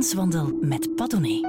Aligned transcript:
Levenswandel 0.00 0.58
met 0.60 0.94
Padone. 0.94 1.48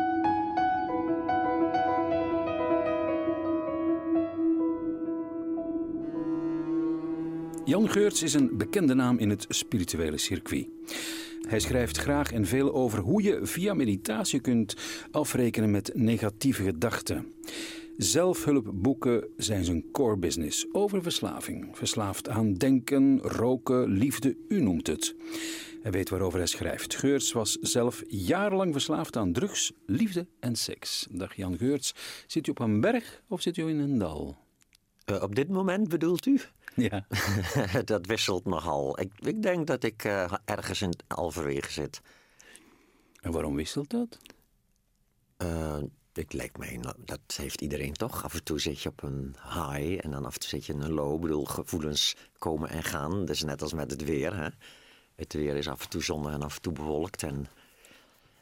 Jan 7.65 7.89
Geurts 7.89 8.23
is 8.23 8.33
een 8.33 8.57
bekende 8.57 8.93
naam 8.93 9.17
in 9.17 9.29
het 9.29 9.45
spirituele 9.49 10.17
circuit. 10.17 10.67
Hij 11.41 11.59
schrijft 11.59 11.97
graag 11.97 12.31
en 12.31 12.45
veel 12.45 12.73
over 12.73 12.99
hoe 12.99 13.23
je 13.23 13.39
via 13.43 13.73
meditatie 13.73 14.39
kunt 14.39 14.75
afrekenen 15.11 15.71
met 15.71 15.91
negatieve 15.93 16.63
gedachten. 16.63 17.25
Zelfhulpboeken 17.97 19.27
zijn 19.37 19.65
zijn 19.65 19.91
core 19.91 20.17
business 20.17 20.65
over 20.71 21.01
verslaving. 21.01 21.67
Verslaafd 21.71 22.29
aan 22.29 22.53
denken, 22.53 23.19
roken, 23.21 23.89
liefde, 23.89 24.35
u 24.47 24.61
noemt 24.61 24.87
het. 24.87 25.15
Hij 25.81 25.91
weet 25.91 26.09
waarover 26.09 26.37
hij 26.37 26.47
schrijft. 26.47 26.95
Geurts 26.95 27.31
was 27.31 27.51
zelf 27.51 28.03
jarenlang 28.07 28.71
verslaafd 28.71 29.15
aan 29.17 29.33
drugs, 29.33 29.71
liefde 29.85 30.27
en 30.39 30.55
seks. 30.55 31.07
Dag 31.11 31.35
Jan 31.35 31.57
Geurts, 31.57 31.93
zit 32.27 32.47
u 32.47 32.51
op 32.51 32.59
een 32.59 32.81
berg 32.81 33.21
of 33.27 33.41
zit 33.41 33.57
u 33.57 33.67
in 33.67 33.79
een 33.79 33.97
dal? 33.97 34.37
Uh, 35.05 35.21
op 35.21 35.35
dit 35.35 35.49
moment 35.49 35.87
bedoelt 35.87 36.25
u? 36.25 36.39
Ja. 36.75 37.05
dat 37.85 38.05
wisselt 38.05 38.45
nogal. 38.45 38.99
Ik, 38.99 39.11
ik 39.19 39.41
denk 39.41 39.67
dat 39.67 39.83
ik 39.83 40.03
uh, 40.03 40.33
ergens 40.45 40.81
in 40.81 40.93
Alverwege 41.07 41.71
zit. 41.71 42.01
En 43.21 43.31
waarom 43.31 43.55
wisselt 43.55 43.89
dat? 43.89 44.17
Uh, 45.37 45.77
ik 46.13 46.33
lijkt 46.33 46.57
mij, 46.57 46.79
dat 47.05 47.19
heeft 47.35 47.61
iedereen 47.61 47.93
toch. 47.93 48.23
Af 48.23 48.33
en 48.33 48.43
toe 48.43 48.59
zit 48.59 48.81
je 48.81 48.89
op 48.89 49.03
een 49.03 49.35
high 49.43 50.05
en 50.05 50.11
dan 50.11 50.25
af 50.25 50.33
en 50.33 50.39
toe 50.39 50.49
zit 50.49 50.65
je 50.65 50.73
in 50.73 50.81
een 50.81 50.93
low. 50.93 51.15
Ik 51.15 51.21
bedoel, 51.21 51.45
gevoelens 51.45 52.15
komen 52.37 52.69
en 52.69 52.83
gaan. 52.83 53.19
Dat 53.19 53.29
is 53.29 53.43
net 53.43 53.61
als 53.61 53.73
met 53.73 53.91
het 53.91 54.03
weer. 54.03 54.35
Hè? 54.35 54.49
Het 55.21 55.33
weer 55.33 55.55
is 55.55 55.67
af 55.67 55.83
en 55.83 55.89
toe 55.89 56.03
zonnig 56.03 56.33
en 56.33 56.41
af 56.41 56.55
en 56.55 56.61
toe 56.61 56.73
bewolkt. 56.73 57.23
En 57.23 57.47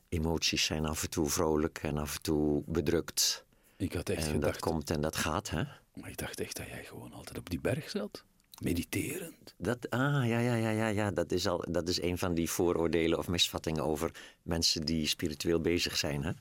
emoties 0.09 0.65
zijn 0.65 0.85
af 0.85 1.03
en 1.03 1.09
toe 1.09 1.29
vrolijk 1.29 1.77
en 1.77 1.97
af 1.97 2.15
en 2.15 2.21
toe 2.21 2.63
bedrukt. 2.65 3.45
Ik 3.77 3.93
had 3.93 4.09
echt 4.09 4.27
en 4.27 4.33
gedacht... 4.33 4.53
dat 4.53 4.61
komt 4.61 4.89
en 4.89 5.01
dat 5.01 5.15
gaat, 5.15 5.49
hè? 5.49 5.63
Maar 5.93 6.09
ik 6.09 6.17
dacht 6.17 6.39
echt 6.39 6.55
dat 6.57 6.67
jij 6.67 6.83
gewoon 6.83 7.13
altijd 7.13 7.37
op 7.37 7.49
die 7.49 7.59
berg 7.59 7.89
zat. 7.89 8.23
Mediterend. 8.61 9.55
Dat, 9.57 9.89
ah, 9.89 10.27
ja, 10.27 10.39
ja, 10.39 10.55
ja, 10.55 10.69
ja, 10.69 10.87
ja. 10.87 11.11
Dat, 11.11 11.31
is 11.31 11.47
al, 11.47 11.65
dat 11.69 11.87
is 11.89 12.01
een 12.01 12.17
van 12.17 12.33
die 12.33 12.49
vooroordelen 12.49 13.17
of 13.17 13.27
misvattingen 13.27 13.83
over 13.83 14.11
mensen 14.41 14.85
die 14.85 15.07
spiritueel 15.07 15.61
bezig 15.61 15.97
zijn, 15.97 16.23
hè? 16.23 16.31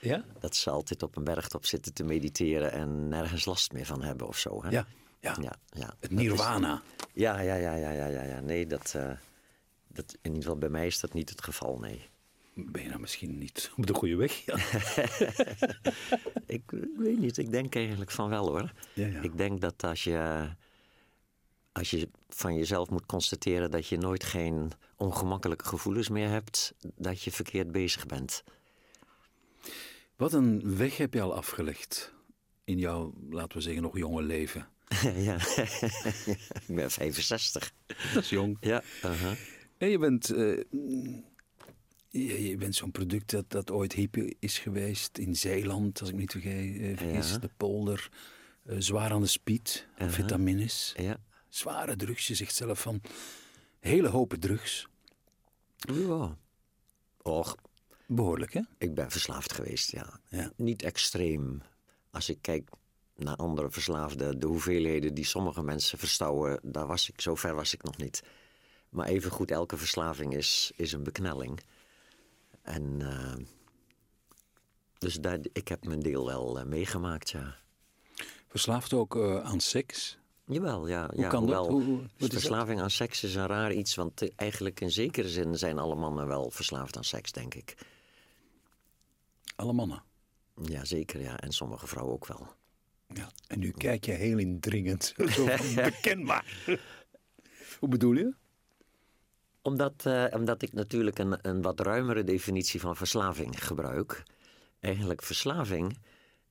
Ja? 0.00 0.24
Dat 0.40 0.56
ze 0.56 0.70
altijd 0.70 1.02
op 1.02 1.16
een 1.16 1.24
bergtop 1.24 1.66
zitten 1.66 1.92
te 1.92 2.04
mediteren 2.04 2.72
en 2.72 3.08
nergens 3.08 3.44
last 3.44 3.72
meer 3.72 3.86
van 3.86 4.02
hebben 4.02 4.26
of 4.26 4.38
zo, 4.38 4.62
hè? 4.62 4.70
Ja, 4.70 4.86
ja. 5.20 5.36
ja, 5.40 5.52
ja. 5.70 5.94
Het 6.00 6.10
nirvana. 6.10 6.82
Is, 6.98 7.04
ja, 7.14 7.40
ja, 7.40 7.54
ja, 7.54 7.74
ja, 7.74 7.90
ja, 7.90 8.06
ja, 8.06 8.22
ja. 8.22 8.40
Nee, 8.40 8.66
dat, 8.66 8.94
uh, 8.96 9.10
dat, 9.98 10.12
in 10.12 10.30
ieder 10.30 10.42
geval 10.42 10.58
bij 10.58 10.68
mij 10.68 10.86
is 10.86 11.00
dat 11.00 11.12
niet 11.12 11.30
het 11.30 11.44
geval, 11.44 11.78
nee. 11.78 12.08
Ben 12.54 12.82
je 12.82 12.88
nou 12.88 13.00
misschien 13.00 13.38
niet 13.38 13.70
op 13.76 13.86
de 13.86 13.94
goede 13.94 14.16
weg? 14.16 14.44
Ja. 14.44 14.54
ik, 16.56 16.72
ik, 16.72 16.96
weet 16.96 17.18
niet, 17.18 17.38
ik 17.38 17.50
denk 17.50 17.74
eigenlijk 17.74 18.10
van 18.10 18.28
wel 18.28 18.48
hoor. 18.48 18.72
Ja, 18.92 19.06
ja. 19.06 19.20
Ik 19.20 19.36
denk 19.36 19.60
dat 19.60 19.84
als 19.84 20.04
je, 20.04 20.48
als 21.72 21.90
je 21.90 22.08
van 22.28 22.54
jezelf 22.54 22.90
moet 22.90 23.06
constateren 23.06 23.70
dat 23.70 23.86
je 23.86 23.98
nooit 23.98 24.24
geen 24.24 24.72
ongemakkelijke 24.96 25.64
gevoelens 25.64 26.08
meer 26.08 26.28
hebt, 26.28 26.74
dat 26.96 27.22
je 27.22 27.30
verkeerd 27.30 27.72
bezig 27.72 28.06
bent. 28.06 28.44
Wat 30.16 30.32
een 30.32 30.76
weg 30.76 30.96
heb 30.96 31.14
je 31.14 31.20
al 31.20 31.34
afgelegd 31.34 32.12
in 32.64 32.78
jouw, 32.78 33.14
laten 33.30 33.56
we 33.56 33.62
zeggen, 33.62 33.82
nog 33.82 33.98
jonge 33.98 34.22
leven? 34.22 34.68
ja, 35.28 35.34
ik 36.66 36.74
ben 36.74 36.90
65. 36.90 37.72
Dat 38.14 38.22
is 38.22 38.30
jong. 38.30 38.56
Ja. 38.60 38.82
Uh 39.04 39.20
-huh. 39.20 39.32
Je 39.78 39.98
bent, 39.98 40.30
uh, 40.30 40.62
je, 42.08 42.48
je, 42.48 42.56
bent 42.56 42.74
zo'n 42.74 42.90
product 42.90 43.30
dat, 43.30 43.50
dat 43.50 43.70
ooit 43.70 43.92
hippie 43.92 44.36
is 44.38 44.58
geweest 44.58 45.18
in 45.18 45.36
Zeeland, 45.36 46.00
als 46.00 46.08
ik 46.08 46.14
me 46.14 46.20
niet 46.20 46.32
vergeet, 46.32 46.98
vergis, 46.98 47.30
ja. 47.30 47.38
de 47.38 47.50
polder. 47.56 48.10
Uh, 48.66 48.76
zwaar 48.78 49.10
aan 49.10 49.20
de 49.20 49.26
speed, 49.26 49.86
Uh-huh. 49.90 50.06
amfetamines. 50.06 50.94
Ja. 50.96 51.20
Zware 51.48 51.96
drugs, 51.96 52.26
je 52.26 52.34
zegt 52.34 52.54
zelf 52.54 52.80
van 52.80 53.00
hele 53.80 54.08
hopen 54.08 54.40
drugs. 54.40 54.88
Ja. 55.76 56.36
Och, 57.22 57.56
Behoorlijk, 58.10 58.52
hè? 58.52 58.60
Ik 58.78 58.94
ben 58.94 59.10
verslaafd 59.10 59.52
geweest, 59.52 59.90
ja. 59.90 60.20
ja. 60.28 60.52
Niet 60.56 60.82
extreem. 60.82 61.62
Als 62.10 62.28
ik 62.28 62.38
kijk 62.40 62.70
naar 63.16 63.36
andere 63.36 63.70
verslaafden, 63.70 64.38
de 64.38 64.46
hoeveelheden 64.46 65.14
die 65.14 65.24
sommige 65.24 65.62
mensen 65.62 65.98
verstouwen, 65.98 66.60
daar 66.62 66.86
was 66.86 67.08
ik, 67.08 67.20
zo 67.20 67.34
ver 67.34 67.54
was 67.54 67.74
ik 67.74 67.82
nog 67.82 67.96
niet. 67.96 68.22
Maar 68.88 69.06
evengoed, 69.06 69.50
elke 69.50 69.76
verslaving 69.76 70.34
is, 70.34 70.72
is 70.76 70.92
een 70.92 71.02
beknelling. 71.02 71.60
En 72.62 73.00
uh, 73.00 73.34
dus 74.98 75.14
daar, 75.14 75.38
ik 75.52 75.68
heb 75.68 75.84
mijn 75.84 76.00
deel 76.00 76.26
wel 76.26 76.58
uh, 76.58 76.64
meegemaakt, 76.64 77.30
ja. 77.30 77.56
Verslaafd 78.48 78.92
ook 78.92 79.16
uh, 79.16 79.40
aan 79.44 79.60
seks? 79.60 80.18
Jawel, 80.44 80.86
ja. 80.86 81.10
Hoe 81.10 81.20
ja, 81.20 81.28
kan 81.28 81.42
hoewel, 81.42 81.62
dat? 81.62 81.72
Hoe, 81.72 81.82
hoe, 81.84 82.06
dus 82.16 82.28
verslaving 82.28 82.80
aan 82.80 82.90
seks 82.90 83.24
is 83.24 83.34
een 83.34 83.46
raar 83.46 83.72
iets, 83.72 83.94
want 83.94 84.34
eigenlijk 84.36 84.80
in 84.80 84.90
zekere 84.90 85.28
zin 85.28 85.58
zijn 85.58 85.78
alle 85.78 85.94
mannen 85.94 86.26
wel 86.26 86.50
verslaafd 86.50 86.96
aan 86.96 87.04
seks, 87.04 87.32
denk 87.32 87.54
ik. 87.54 87.74
Alle 89.56 89.72
mannen? 89.72 90.02
Ja, 90.62 90.84
zeker, 90.84 91.20
ja. 91.20 91.38
En 91.38 91.52
sommige 91.52 91.86
vrouwen 91.86 92.14
ook 92.14 92.26
wel. 92.26 92.46
Ja, 93.14 93.30
en 93.46 93.58
nu 93.58 93.70
kijk 93.70 94.04
je 94.04 94.12
heel 94.12 94.38
indringend, 94.38 95.14
zo 95.34 95.44
bekendbaar. 95.74 96.62
Hoe 97.78 97.88
bedoel 97.88 98.12
je? 98.12 98.34
Omdat, 99.68 100.04
uh, 100.06 100.24
omdat 100.30 100.62
ik 100.62 100.72
natuurlijk 100.72 101.18
een, 101.18 101.38
een 101.42 101.62
wat 101.62 101.80
ruimere 101.80 102.24
definitie 102.24 102.80
van 102.80 102.96
verslaving 102.96 103.64
gebruik. 103.64 104.22
Eigenlijk 104.80 105.22
verslaving, 105.22 105.98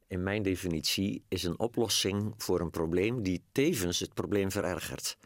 in 0.08 0.24
mijn 0.24 0.44
definitie, 0.44 1.24
is 1.28 1.44
een 1.44 1.60
oplossing 1.60 2.34
voor 2.38 2.60
een 2.60 2.70
probleem 2.70 3.24
die 3.24 3.44
tevens 3.52 4.00
het 4.00 4.14
probleem 4.14 4.52
verergert. 4.52 5.18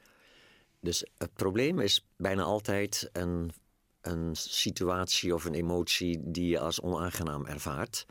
Dus 0.79 1.05
het 1.17 1.33
probleem 1.33 1.79
is 1.79 2.07
bijna 2.17 2.43
altijd 2.43 3.09
een, 3.13 3.51
een 4.01 4.35
situatie 4.35 5.33
of 5.33 5.45
een 5.45 5.55
emotie 5.55 6.31
die 6.31 6.47
je 6.47 6.59
als 6.59 6.81
onaangenaam 6.81 7.45
ervaart, 7.45 8.05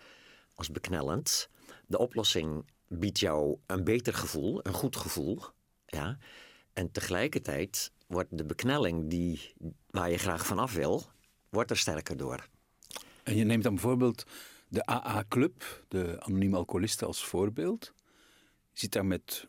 als 0.54 0.70
beknellend. 0.70 1.48
De 1.86 1.98
oplossing 1.98 2.70
biedt 2.88 3.20
jou 3.20 3.58
een 3.66 3.84
beter 3.84 4.14
gevoel, 4.14 4.60
een 4.62 4.74
goed 4.74 4.96
gevoel. 4.96 5.42
Ja? 5.86 6.18
En 6.72 6.90
tegelijkertijd 6.90 7.92
wordt 8.10 8.38
de 8.38 8.44
beknelling 8.44 9.10
die, 9.10 9.54
waar 9.90 10.10
je 10.10 10.18
graag 10.18 10.46
vanaf 10.46 10.74
wil, 10.74 11.06
wordt 11.48 11.70
er 11.70 11.76
sterker 11.76 12.16
door. 12.16 12.48
En 13.22 13.36
je 13.36 13.44
neemt 13.44 13.62
dan 13.62 13.74
bijvoorbeeld 13.74 14.24
de 14.68 14.86
AA-club, 14.86 15.84
de 15.88 16.20
anonieme 16.20 16.56
alcoholisten, 16.56 17.06
als 17.06 17.24
voorbeeld. 17.24 17.92
Je 18.72 18.78
zit 18.78 18.92
daar 18.92 19.06
met 19.06 19.46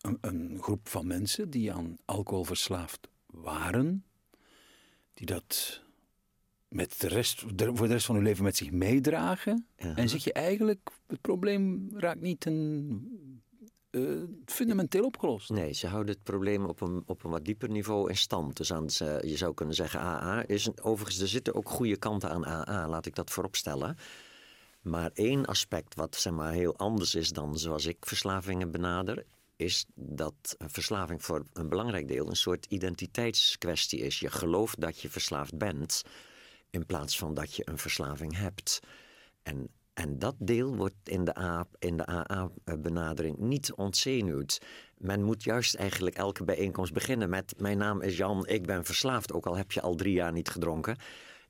een, 0.00 0.18
een, 0.20 0.58
groep 0.60 0.88
van 0.88 1.06
mensen 1.06 1.50
die 1.50 1.72
aan 1.72 1.96
alcohol 2.04 2.44
verslaafd 2.44 3.08
waren, 3.26 4.04
die 5.14 5.26
dat 5.26 5.82
met 6.68 7.00
de 7.00 7.08
rest, 7.08 7.40
voor 7.40 7.86
de 7.86 7.86
rest 7.86 8.06
van 8.06 8.14
hun 8.14 8.24
leven 8.24 8.44
met 8.44 8.56
zich 8.56 8.70
meedragen. 8.70 9.66
Ja. 9.76 9.96
En 9.96 10.08
zeg 10.08 10.24
je 10.24 10.32
eigenlijk, 10.32 10.90
het 11.06 11.20
probleem 11.20 11.90
raakt 11.94 12.20
niet 12.20 12.44
een 12.44 13.42
uh, 13.96 14.22
fundamenteel 14.44 15.04
opgelost. 15.04 15.50
Nee, 15.50 15.72
ze 15.72 15.86
houden 15.86 16.14
het 16.14 16.22
probleem 16.22 16.64
op 16.64 16.80
een, 16.80 17.02
op 17.06 17.24
een 17.24 17.30
wat 17.30 17.44
dieper 17.44 17.68
niveau 17.68 18.08
in 18.08 18.16
stand. 18.16 18.56
Dus 18.56 18.72
aan, 18.72 18.86
je 19.20 19.36
zou 19.36 19.54
kunnen 19.54 19.74
zeggen 19.74 20.00
AA. 20.00 20.46
Is 20.46 20.66
een, 20.66 20.82
overigens, 20.82 21.20
er 21.20 21.28
zitten 21.28 21.54
ook 21.54 21.68
goede 21.68 21.96
kanten 21.96 22.30
aan 22.30 22.46
AA, 22.46 22.88
laat 22.88 23.06
ik 23.06 23.14
dat 23.14 23.30
vooropstellen. 23.30 23.96
Maar 24.82 25.10
één 25.14 25.46
aspect 25.46 25.94
wat 25.94 26.16
zeg 26.16 26.32
maar, 26.32 26.52
heel 26.52 26.76
anders 26.76 27.14
is 27.14 27.30
dan 27.30 27.58
zoals 27.58 27.86
ik 27.86 27.96
verslavingen 28.00 28.70
benader... 28.70 29.24
is 29.56 29.86
dat 29.94 30.56
verslaving 30.58 31.24
voor 31.24 31.44
een 31.52 31.68
belangrijk 31.68 32.08
deel 32.08 32.28
een 32.28 32.36
soort 32.36 32.66
identiteitskwestie 32.66 34.00
is. 34.00 34.20
Je 34.20 34.30
gelooft 34.30 34.80
dat 34.80 35.00
je 35.00 35.10
verslaafd 35.10 35.58
bent 35.58 36.02
in 36.70 36.86
plaats 36.86 37.18
van 37.18 37.34
dat 37.34 37.54
je 37.54 37.68
een 37.68 37.78
verslaving 37.78 38.36
hebt. 38.36 38.80
En 39.42 39.68
en 39.96 40.18
dat 40.18 40.34
deel 40.38 40.76
wordt 40.76 40.94
in 41.04 41.24
de, 41.24 41.64
de 41.78 42.06
AA-benadering 42.06 43.38
niet 43.38 43.72
ontzenuwd. 43.72 44.60
Men 44.98 45.22
moet 45.22 45.42
juist 45.42 45.74
eigenlijk 45.74 46.16
elke 46.16 46.44
bijeenkomst 46.44 46.92
beginnen 46.92 47.28
met... 47.30 47.54
mijn 47.58 47.78
naam 47.78 48.00
is 48.00 48.16
Jan, 48.16 48.46
ik 48.46 48.66
ben 48.66 48.84
verslaafd, 48.84 49.32
ook 49.32 49.46
al 49.46 49.56
heb 49.56 49.72
je 49.72 49.80
al 49.80 49.94
drie 49.94 50.12
jaar 50.12 50.32
niet 50.32 50.48
gedronken. 50.48 50.96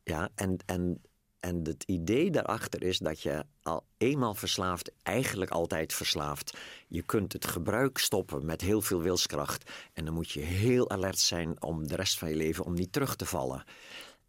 Ja, 0.02 0.28
en, 0.34 0.56
en, 0.66 1.02
en 1.40 1.60
het 1.64 1.82
idee 1.86 2.30
daarachter 2.30 2.82
is 2.82 2.98
dat 2.98 3.22
je 3.22 3.44
al 3.62 3.84
eenmaal 3.98 4.34
verslaafd, 4.34 4.92
eigenlijk 5.02 5.50
altijd 5.50 5.92
verslaafd. 5.92 6.56
Je 6.88 7.02
kunt 7.02 7.32
het 7.32 7.46
gebruik 7.46 7.98
stoppen 7.98 8.44
met 8.44 8.60
heel 8.60 8.82
veel 8.82 9.02
wilskracht. 9.02 9.70
En 9.92 10.04
dan 10.04 10.14
moet 10.14 10.30
je 10.30 10.40
heel 10.40 10.90
alert 10.90 11.18
zijn 11.18 11.62
om 11.62 11.86
de 11.86 11.96
rest 11.96 12.18
van 12.18 12.28
je 12.28 12.36
leven 12.36 12.64
om 12.64 12.74
niet 12.74 12.92
terug 12.92 13.16
te 13.16 13.26
vallen. 13.26 13.64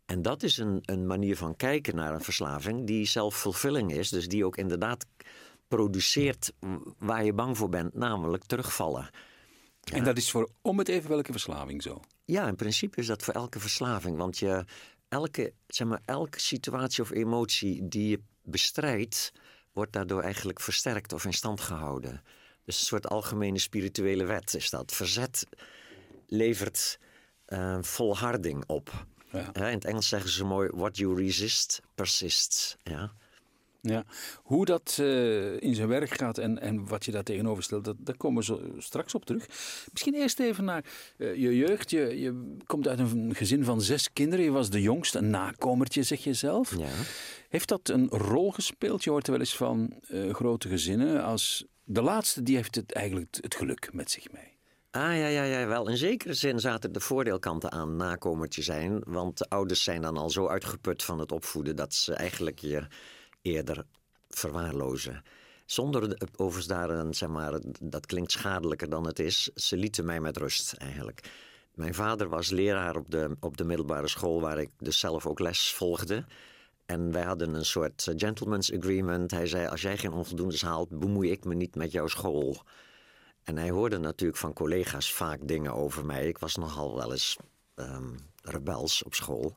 En 0.07 0.21
dat 0.21 0.44
is 0.44 0.57
een, 0.57 0.81
een 0.86 1.07
manier 1.07 1.38
van 1.38 1.56
kijken 1.56 1.95
naar 1.95 2.13
een 2.13 2.21
verslaving 2.21 2.88
die 2.88 3.06
self-fulfilling 3.06 3.92
is. 3.92 4.09
Dus 4.09 4.27
die 4.27 4.45
ook 4.45 4.57
inderdaad 4.57 5.06
produceert 5.68 6.54
waar 6.98 7.25
je 7.25 7.33
bang 7.33 7.57
voor 7.57 7.69
bent, 7.69 7.94
namelijk 7.94 8.44
terugvallen. 8.44 9.09
Ja. 9.81 9.98
En 9.98 10.04
dat 10.04 10.18
is 10.18 10.31
voor 10.31 10.50
om 10.62 10.77
het 10.77 10.88
even 10.88 11.09
welke 11.09 11.31
verslaving 11.31 11.83
zo? 11.83 12.01
Ja, 12.25 12.48
in 12.48 12.56
principe 12.56 13.00
is 13.00 13.07
dat 13.07 13.24
voor 13.24 13.33
elke 13.33 13.59
verslaving. 13.59 14.18
Want 14.18 14.38
je, 14.38 14.65
elke, 15.09 15.54
zeg 15.68 15.88
maar, 15.88 16.01
elke 16.06 16.39
situatie 16.39 17.03
of 17.03 17.12
emotie 17.12 17.88
die 17.88 18.10
je 18.10 18.19
bestrijdt, 18.44 19.33
wordt 19.71 19.94
daardoor 19.94 20.21
eigenlijk 20.21 20.60
versterkt 20.60 21.13
of 21.13 21.25
in 21.25 21.33
stand 21.33 21.62
gehouden. 21.62 22.21
Dus 22.65 22.80
een 22.80 22.86
soort 22.86 23.07
algemene 23.07 23.60
spirituele 23.60 24.25
wet 24.25 24.53
is 24.53 24.69
dat. 24.69 24.94
Verzet 24.94 25.48
levert 26.27 27.00
uh, 27.48 27.77
volharding 27.81 28.63
op. 28.68 29.06
Ja. 29.31 29.53
in 29.53 29.63
het 29.63 29.85
Engels 29.85 30.07
zeggen 30.07 30.29
ze 30.29 30.45
mooi: 30.45 30.69
What 30.74 30.97
you 30.97 31.24
resist, 31.24 31.81
persists. 31.95 32.77
Ja. 32.83 33.12
Ja, 33.81 34.06
hoe 34.44 34.65
dat 34.65 34.97
uh, 35.01 35.62
in 35.62 35.75
zijn 35.75 35.88
werk 35.88 36.09
gaat 36.09 36.38
en, 36.38 36.59
en 36.59 36.88
wat 36.88 37.06
je 37.06 37.12
daar 37.12 37.24
tegenover 37.24 37.63
stelt, 37.63 37.85
dat, 37.85 37.95
daar 38.00 38.18
komen 38.18 38.38
we 38.38 38.44
zo 38.44 38.62
straks 38.77 39.15
op 39.15 39.25
terug. 39.25 39.45
Misschien 39.91 40.13
eerst 40.13 40.39
even 40.39 40.63
naar 40.63 40.85
uh, 41.18 41.35
je 41.35 41.56
jeugd. 41.56 41.89
Je, 41.89 42.19
je 42.19 42.56
komt 42.65 42.88
uit 42.88 43.00
een 43.00 43.35
gezin 43.35 43.63
van 43.63 43.81
zes 43.81 44.13
kinderen. 44.13 44.45
Je 44.45 44.51
was 44.51 44.69
de 44.69 44.81
jongste, 44.81 45.18
een 45.18 45.29
nakomertje, 45.29 46.03
zeg 46.03 46.24
je 46.24 46.33
zelf. 46.33 46.77
Ja. 46.77 46.88
Heeft 47.50 47.68
dat 47.68 47.89
een 47.89 48.07
rol 48.07 48.51
gespeeld? 48.51 49.03
Je 49.03 49.09
hoort 49.09 49.27
wel 49.27 49.39
eens 49.39 49.56
van 49.56 49.94
uh, 50.09 50.33
grote 50.33 50.69
gezinnen 50.69 51.24
als 51.24 51.65
de 51.83 52.01
laatste, 52.01 52.44
die 52.44 52.56
heeft 52.56 52.75
het 52.75 52.91
eigenlijk 52.91 53.38
het 53.41 53.56
geluk 53.56 53.94
met 53.94 54.12
zich 54.12 54.31
mee. 54.31 54.56
Ah 54.98 55.18
ja, 55.18 55.28
ja, 55.28 55.44
ja, 55.44 55.68
wel. 55.68 55.90
In 55.90 55.98
zekere 55.98 56.34
zin 56.34 56.60
zaten 56.60 56.92
de 56.92 57.00
voordeelkanten 57.00 57.72
aan 57.72 57.96
nakomertje 57.96 58.62
zijn. 58.62 59.02
Want 59.06 59.38
de 59.38 59.50
ouders 59.50 59.84
zijn 59.84 60.02
dan 60.02 60.18
al 60.18 60.30
zo 60.30 60.48
uitgeput 60.48 61.04
van 61.04 61.20
het 61.20 61.32
opvoeden 61.32 61.76
dat 61.76 61.94
ze 61.94 62.14
eigenlijk 62.14 62.60
je 62.60 62.88
eerder 63.42 63.86
verwaarlozen. 64.30 65.24
Zonder 65.66 66.18
overigens 66.36 66.68
daar 66.68 66.90
een, 66.90 67.14
zeg 67.14 67.30
maar, 67.30 67.60
dat 67.82 68.06
klinkt 68.06 68.32
schadelijker 68.32 68.90
dan 68.90 69.06
het 69.06 69.20
is. 69.20 69.44
Ze 69.44 69.78
lieten 69.78 70.06
mij 70.06 70.20
met 70.20 70.38
rust 70.38 70.74
eigenlijk. 70.74 71.32
Mijn 71.74 71.94
vader 71.94 72.30
was 72.30 72.50
leraar 72.50 72.96
op 72.96 73.12
de, 73.12 73.36
op 73.40 73.58
de 73.58 73.64
middelbare 73.64 74.08
school 74.08 74.42
waar 74.42 74.60
ik 74.60 74.70
dus 74.78 75.00
zelf 75.00 75.26
ook 75.26 75.40
les 75.40 75.74
volgde. 75.74 76.26
En 76.86 77.12
wij 77.12 77.24
hadden 77.24 77.54
een 77.54 77.66
soort 77.66 78.08
gentleman's 78.16 78.74
agreement. 78.74 79.32
Hij 79.32 79.48
zei: 79.48 79.68
Als 79.68 79.82
jij 79.82 79.98
geen 79.98 80.14
onvoldoendes 80.14 80.62
haalt, 80.62 81.00
bemoei 81.00 81.32
ik 81.32 81.46
me 81.46 81.56
niet 81.56 81.76
met 81.76 81.92
jouw 81.92 82.08
school. 82.08 82.64
En 83.48 83.58
hij 83.58 83.70
hoorde 83.70 83.98
natuurlijk 83.98 84.40
van 84.40 84.54
collega's 84.54 85.14
vaak 85.14 85.48
dingen 85.48 85.74
over 85.74 86.06
mij. 86.06 86.28
Ik 86.28 86.38
was 86.38 86.56
nogal 86.56 86.96
wel 86.96 87.12
eens 87.12 87.38
um, 87.76 88.16
rebels 88.42 89.04
op 89.04 89.14
school. 89.14 89.56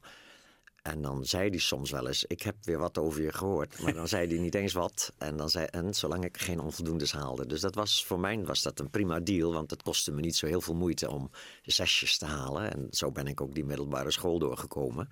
En 0.82 1.02
dan 1.02 1.24
zei 1.24 1.48
hij 1.48 1.58
soms 1.58 1.90
wel 1.90 2.06
eens: 2.06 2.24
Ik 2.24 2.42
heb 2.42 2.54
weer 2.64 2.78
wat 2.78 2.98
over 2.98 3.22
je 3.22 3.32
gehoord. 3.32 3.80
Maar 3.82 3.94
dan 3.94 4.08
zei 4.08 4.28
hij 4.28 4.38
niet 4.38 4.54
eens 4.54 4.72
wat. 4.72 5.12
En, 5.18 5.36
dan 5.36 5.50
zei, 5.50 5.64
en 5.64 5.94
zolang 5.94 6.24
ik 6.24 6.38
geen 6.38 6.60
onvoldoendes 6.60 7.12
haalde. 7.12 7.46
Dus 7.46 7.60
dat 7.60 7.74
was, 7.74 8.04
voor 8.04 8.20
mij 8.20 8.44
was 8.44 8.62
dat 8.62 8.78
een 8.78 8.90
prima 8.90 9.20
deal. 9.20 9.52
Want 9.52 9.70
het 9.70 9.82
kostte 9.82 10.12
me 10.12 10.20
niet 10.20 10.36
zo 10.36 10.46
heel 10.46 10.60
veel 10.60 10.74
moeite 10.74 11.10
om 11.10 11.30
zesjes 11.62 12.18
te 12.18 12.26
halen. 12.26 12.72
En 12.72 12.86
zo 12.90 13.12
ben 13.12 13.26
ik 13.26 13.40
ook 13.40 13.54
die 13.54 13.64
middelbare 13.64 14.10
school 14.10 14.38
doorgekomen. 14.38 15.08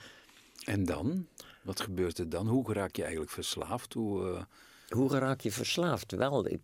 En 0.64 0.84
dan? 0.84 1.26
Wat 1.62 1.80
gebeurt 1.80 2.18
er 2.18 2.28
dan? 2.28 2.48
Hoe 2.48 2.72
raak 2.72 2.96
je 2.96 3.02
eigenlijk 3.02 3.32
verslaafd? 3.32 3.92
Hoe, 3.92 4.30
uh... 4.30 4.42
Hoe 4.88 5.18
raak 5.18 5.40
je 5.40 5.52
verslaafd? 5.52 6.12
Wel, 6.12 6.46
ik, 6.46 6.60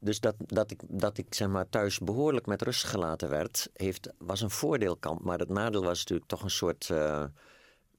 dus 0.00 0.20
dat, 0.20 0.34
dat 0.38 0.70
ik, 0.70 0.80
dat 0.88 1.18
ik 1.18 1.34
zeg 1.34 1.48
maar, 1.48 1.68
thuis 1.68 1.98
behoorlijk 1.98 2.46
met 2.46 2.62
rust 2.62 2.84
gelaten 2.84 3.28
werd, 3.28 3.70
heeft, 3.72 4.12
was 4.18 4.40
een 4.40 4.50
voordeelkant. 4.50 5.24
Maar 5.24 5.38
het 5.38 5.48
nadeel 5.48 5.84
was 5.84 5.98
natuurlijk 5.98 6.28
toch 6.28 6.42
een 6.42 6.50
soort 6.50 6.88
uh, 6.88 7.24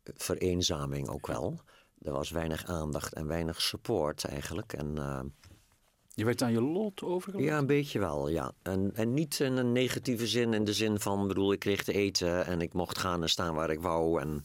vereenzaming 0.04 1.10
ook 1.10 1.28
wel. 1.28 1.60
Er 2.02 2.12
was 2.12 2.30
weinig 2.30 2.66
aandacht 2.66 3.14
en 3.14 3.28
weinig 3.28 3.62
support 3.62 4.26
eigenlijk. 4.26 4.74
En, 4.74 4.96
uh, 4.98 5.20
je 6.14 6.26
werd 6.26 6.42
aan 6.42 6.52
je 6.52 6.62
lot 6.62 7.04
overgelaten? 7.04 7.54
Ja, 7.54 7.58
een 7.58 7.66
beetje 7.66 8.00
wel, 8.00 8.30
ja. 8.30 8.52
En, 8.62 8.92
en 8.94 9.14
niet 9.14 9.40
in 9.40 9.58
een 9.58 9.72
negatieve 9.72 10.28
zin, 10.28 10.54
in 10.54 10.64
de 10.64 10.74
zin 10.74 11.00
van, 11.00 11.28
bedoel, 11.28 11.52
ik 11.52 11.60
kreeg 11.60 11.84
te 11.84 11.94
eten 11.94 12.46
en 12.46 12.62
ik 12.62 12.74
mocht 12.74 12.98
gaan 12.98 13.22
en 13.22 13.30
staan 13.30 13.56
waar 13.56 13.70
ik 13.70 13.82
wou. 13.82 14.22
En, 14.22 14.44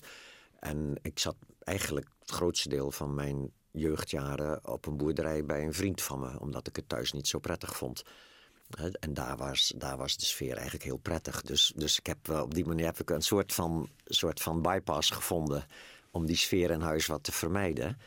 en 0.59 0.95
ik 1.03 1.19
zat 1.19 1.37
eigenlijk 1.59 2.09
het 2.19 2.31
grootste 2.31 2.69
deel 2.69 2.91
van 2.91 3.15
mijn 3.15 3.51
jeugdjaren 3.75 4.69
op 4.69 4.87
een 4.87 4.97
boerderij 4.97 5.45
bij 5.45 5.65
een 5.65 5.75
vriend 5.75 6.03
van 6.03 6.21
me, 6.21 6.41
omdat 6.41 6.67
ik 6.67 6.77
het 6.77 6.89
thuis 6.89 7.13
niet 7.13 7.29
zo 7.29 7.39
prettig 7.39 7.77
vond. 7.77 8.03
En 9.01 9.15
daar 9.15 9.37
was, 9.37 9.73
daar 9.77 9.97
was 9.97 10.17
de 10.17 10.25
sfeer 10.25 10.55
eigenlijk 10.55 10.85
heel 10.85 10.97
prettig. 10.97 11.43
Dus, 11.43 11.73
dus 11.77 11.99
ik 11.99 12.07
heb, 12.07 12.29
op 12.29 12.55
die 12.55 12.65
manier 12.65 12.85
heb 12.85 13.01
ik 13.01 13.11
een 13.11 13.23
soort 13.23 13.53
van, 13.53 13.89
soort 14.05 14.43
van 14.43 14.63
bypass 14.63 15.11
gevonden 15.11 15.67
om 16.11 16.27
die 16.27 16.37
sfeer 16.37 16.71
in 16.71 16.81
huis 16.81 17.07
wat 17.07 17.25
te 17.25 17.33
vermijden. 17.33 17.99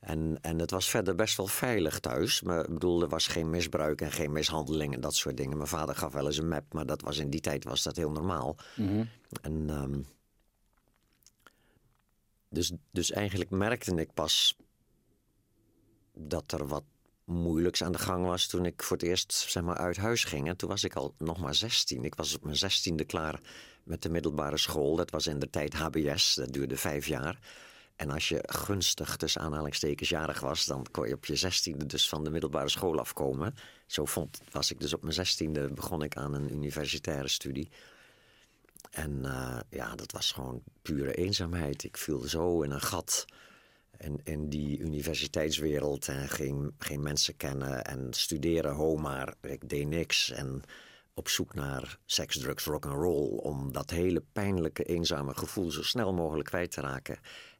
En, 0.00 0.38
en 0.40 0.58
het 0.58 0.70
was 0.70 0.90
verder 0.90 1.14
best 1.14 1.36
wel 1.36 1.46
veilig 1.46 2.00
thuis. 2.00 2.42
Maar, 2.42 2.64
ik 2.64 2.72
bedoel, 2.72 3.02
er 3.02 3.08
was 3.08 3.26
geen 3.26 3.50
misbruik 3.50 4.00
en 4.00 4.12
geen 4.12 4.32
mishandeling 4.32 4.94
en 4.94 5.00
dat 5.00 5.14
soort 5.14 5.36
dingen. 5.36 5.56
Mijn 5.56 5.68
vader 5.68 5.94
gaf 5.94 6.12
wel 6.12 6.26
eens 6.26 6.36
een 6.36 6.48
map, 6.48 6.72
maar 6.72 6.86
dat 6.86 7.00
was 7.00 7.18
in 7.18 7.30
die 7.30 7.40
tijd 7.40 7.64
was 7.64 7.82
dat 7.82 7.96
heel 7.96 8.10
normaal. 8.10 8.56
Mhm. 8.76 9.04
En, 9.42 9.70
um, 9.70 10.06
dus, 12.48 12.72
dus 12.90 13.10
eigenlijk 13.10 13.50
merkte 13.50 13.94
ik 13.94 14.14
pas 14.14 14.56
dat 16.20 16.52
er 16.52 16.66
wat 16.66 16.84
moeilijks 17.24 17.82
aan 17.82 17.92
de 17.92 17.98
gang 17.98 18.26
was 18.26 18.46
toen 18.46 18.66
ik 18.66 18.82
voor 18.82 18.96
het 18.96 19.06
eerst 19.06 19.32
zeg 19.32 19.62
maar, 19.62 19.76
uit 19.76 19.96
huis 19.96 20.24
ging. 20.24 20.48
En 20.48 20.56
toen 20.56 20.68
was 20.68 20.84
ik 20.84 20.94
al 20.94 21.14
nog 21.18 21.38
maar 21.38 21.54
16. 21.54 22.04
Ik 22.04 22.14
was 22.14 22.34
op 22.34 22.44
mijn 22.44 22.56
zestiende 22.56 23.04
klaar 23.04 23.40
met 23.84 24.02
de 24.02 24.08
middelbare 24.08 24.58
school. 24.58 24.96
Dat 24.96 25.10
was 25.10 25.26
in 25.26 25.38
de 25.38 25.50
tijd 25.50 25.74
HBS, 25.74 26.34
dat 26.34 26.52
duurde 26.52 26.76
vijf 26.76 27.06
jaar. 27.06 27.38
En 27.96 28.10
als 28.10 28.28
je 28.28 28.42
gunstig 28.46 29.16
tussen 29.16 29.40
aanhalingstekens 29.40 30.08
jarig 30.08 30.40
was, 30.40 30.66
dan 30.66 30.86
kon 30.90 31.08
je 31.08 31.14
op 31.14 31.24
je 31.24 31.36
zestiende 31.36 31.86
dus 31.86 32.08
van 32.08 32.24
de 32.24 32.30
middelbare 32.30 32.68
school 32.68 32.98
afkomen. 32.98 33.54
Zo 33.86 34.04
vond, 34.04 34.40
was 34.50 34.70
ik 34.70 34.80
dus 34.80 34.94
op 34.94 35.02
mijn 35.02 35.14
zestiende 35.14 35.72
begon 35.72 36.02
ik 36.02 36.16
aan 36.16 36.34
een 36.34 36.52
universitaire 36.52 37.28
studie. 37.28 37.68
En 38.90 39.20
uh, 39.24 39.60
ja, 39.70 39.94
dat 39.94 40.12
was 40.12 40.32
gewoon 40.32 40.62
pure 40.82 41.14
eenzaamheid. 41.14 41.84
Ik 41.84 41.96
viel 41.96 42.20
zo 42.20 42.62
in 42.62 42.70
een 42.70 42.80
gat 42.80 43.24
en 44.00 44.20
in 44.24 44.48
die 44.48 44.78
universiteitswereld 44.78 46.08
en 46.08 46.28
geen, 46.28 46.74
geen 46.78 47.02
mensen 47.02 47.36
kennen 47.36 47.84
en 47.84 48.06
studeren, 48.10 48.74
ho 48.74 48.96
maar, 48.96 49.34
ik 49.40 49.68
deed 49.68 49.86
niks. 49.86 50.30
En 50.30 50.62
op 51.14 51.28
zoek 51.28 51.54
naar 51.54 51.98
seks, 52.06 52.38
drugs, 52.38 52.64
rock 52.64 52.86
and 52.86 52.94
roll 52.94 53.36
om 53.38 53.72
dat 53.72 53.90
hele 53.90 54.22
pijnlijke, 54.32 54.82
eenzame 54.84 55.34
gevoel 55.34 55.70
zo 55.70 55.82
snel 55.82 56.12
mogelijk 56.12 56.48
kwijt 56.48 56.70
te 56.70 56.80
raken. 56.80 57.18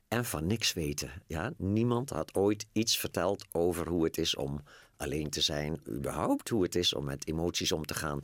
En 0.08 0.24
van 0.24 0.46
niks 0.46 0.72
weten. 0.72 1.10
Ja? 1.26 1.52
Niemand 1.56 2.10
had 2.10 2.34
ooit 2.34 2.66
iets 2.72 2.98
verteld 2.98 3.46
over 3.52 3.88
hoe 3.88 4.04
het 4.04 4.18
is 4.18 4.36
om 4.36 4.60
alleen 4.96 5.30
te 5.30 5.40
zijn, 5.40 5.80
überhaupt 5.88 6.48
hoe 6.48 6.62
het 6.62 6.74
is 6.74 6.94
om 6.94 7.04
met 7.04 7.26
emoties 7.26 7.72
om 7.72 7.84
te 7.84 7.94
gaan. 7.94 8.22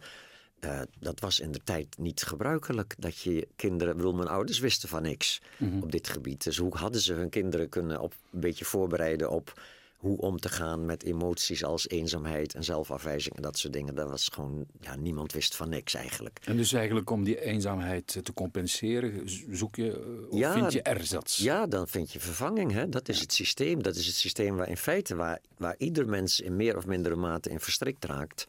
Uh, 0.60 0.80
dat 1.00 1.20
was 1.20 1.40
in 1.40 1.52
de 1.52 1.60
tijd 1.64 1.98
niet 1.98 2.22
gebruikelijk 2.22 2.94
dat 2.98 3.18
je 3.20 3.48
kinderen. 3.56 3.96
bedoel, 3.96 4.12
mijn 4.14 4.28
ouders 4.28 4.58
wisten 4.58 4.88
van 4.88 5.02
niks 5.02 5.40
Mhm. 5.58 5.82
op 5.82 5.92
dit 5.92 6.08
gebied. 6.08 6.44
Dus 6.44 6.56
hoe 6.56 6.76
hadden 6.76 7.00
ze 7.00 7.12
hun 7.12 7.28
kinderen 7.28 7.68
kunnen 7.68 8.00
op, 8.00 8.14
een 8.32 8.40
beetje 8.40 8.64
voorbereiden 8.64 9.30
op 9.30 9.60
hoe 9.96 10.18
om 10.18 10.40
te 10.40 10.48
gaan 10.48 10.84
met 10.84 11.02
emoties 11.02 11.64
als 11.64 11.88
eenzaamheid 11.88 12.54
en 12.54 12.64
zelfafwijzing 12.64 13.36
en 13.36 13.42
dat 13.42 13.58
soort 13.58 13.72
dingen. 13.72 13.94
Dat 13.94 14.08
was 14.08 14.28
gewoon, 14.32 14.66
ja, 14.80 14.96
niemand 14.96 15.32
wist 15.32 15.56
van 15.56 15.68
niks 15.68 15.94
eigenlijk. 15.94 16.38
En 16.44 16.56
dus 16.56 16.72
eigenlijk 16.72 17.10
om 17.10 17.24
die 17.24 17.40
eenzaamheid 17.40 18.06
te 18.22 18.32
compenseren, 18.34 19.22
zoek 19.50 19.76
je, 19.76 19.90
eh, 19.92 20.30
of 20.32 20.38
Ja, 20.38 20.52
vind 20.52 20.72
je 20.72 20.82
erzats? 20.82 21.36
Ja, 21.36 21.66
dan 21.66 21.88
vind 21.88 22.12
je 22.12 22.20
vervanging. 22.20 22.72
Hè? 22.72 22.88
Dat 22.88 23.08
is 23.08 23.20
het 23.20 23.32
systeem. 23.32 23.82
Dat 23.82 23.96
is 23.96 24.06
het 24.06 24.14
systeem 24.14 24.56
waar 24.56 24.68
in 24.68 24.76
feite 24.76 25.14
waar, 25.16 25.38
waar 25.56 25.74
ieder 25.78 26.08
mens 26.08 26.40
in 26.40 26.56
meer 26.56 26.76
of 26.76 26.86
mindere 26.86 27.16
mate 27.16 27.50
in 27.50 27.60
verstrikt 27.60 28.04
raakt. 28.04 28.46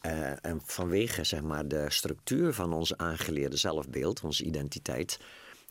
Eh, 0.00 0.44
en 0.44 0.60
vanwege 0.64 1.24
zeg 1.24 1.42
maar, 1.42 1.68
de 1.68 1.86
structuur 1.88 2.52
van 2.52 2.72
ons 2.72 2.96
aangeleerde 2.96 3.56
zelfbeeld, 3.56 4.20
onze 4.20 4.44
identiteit, 4.44 5.18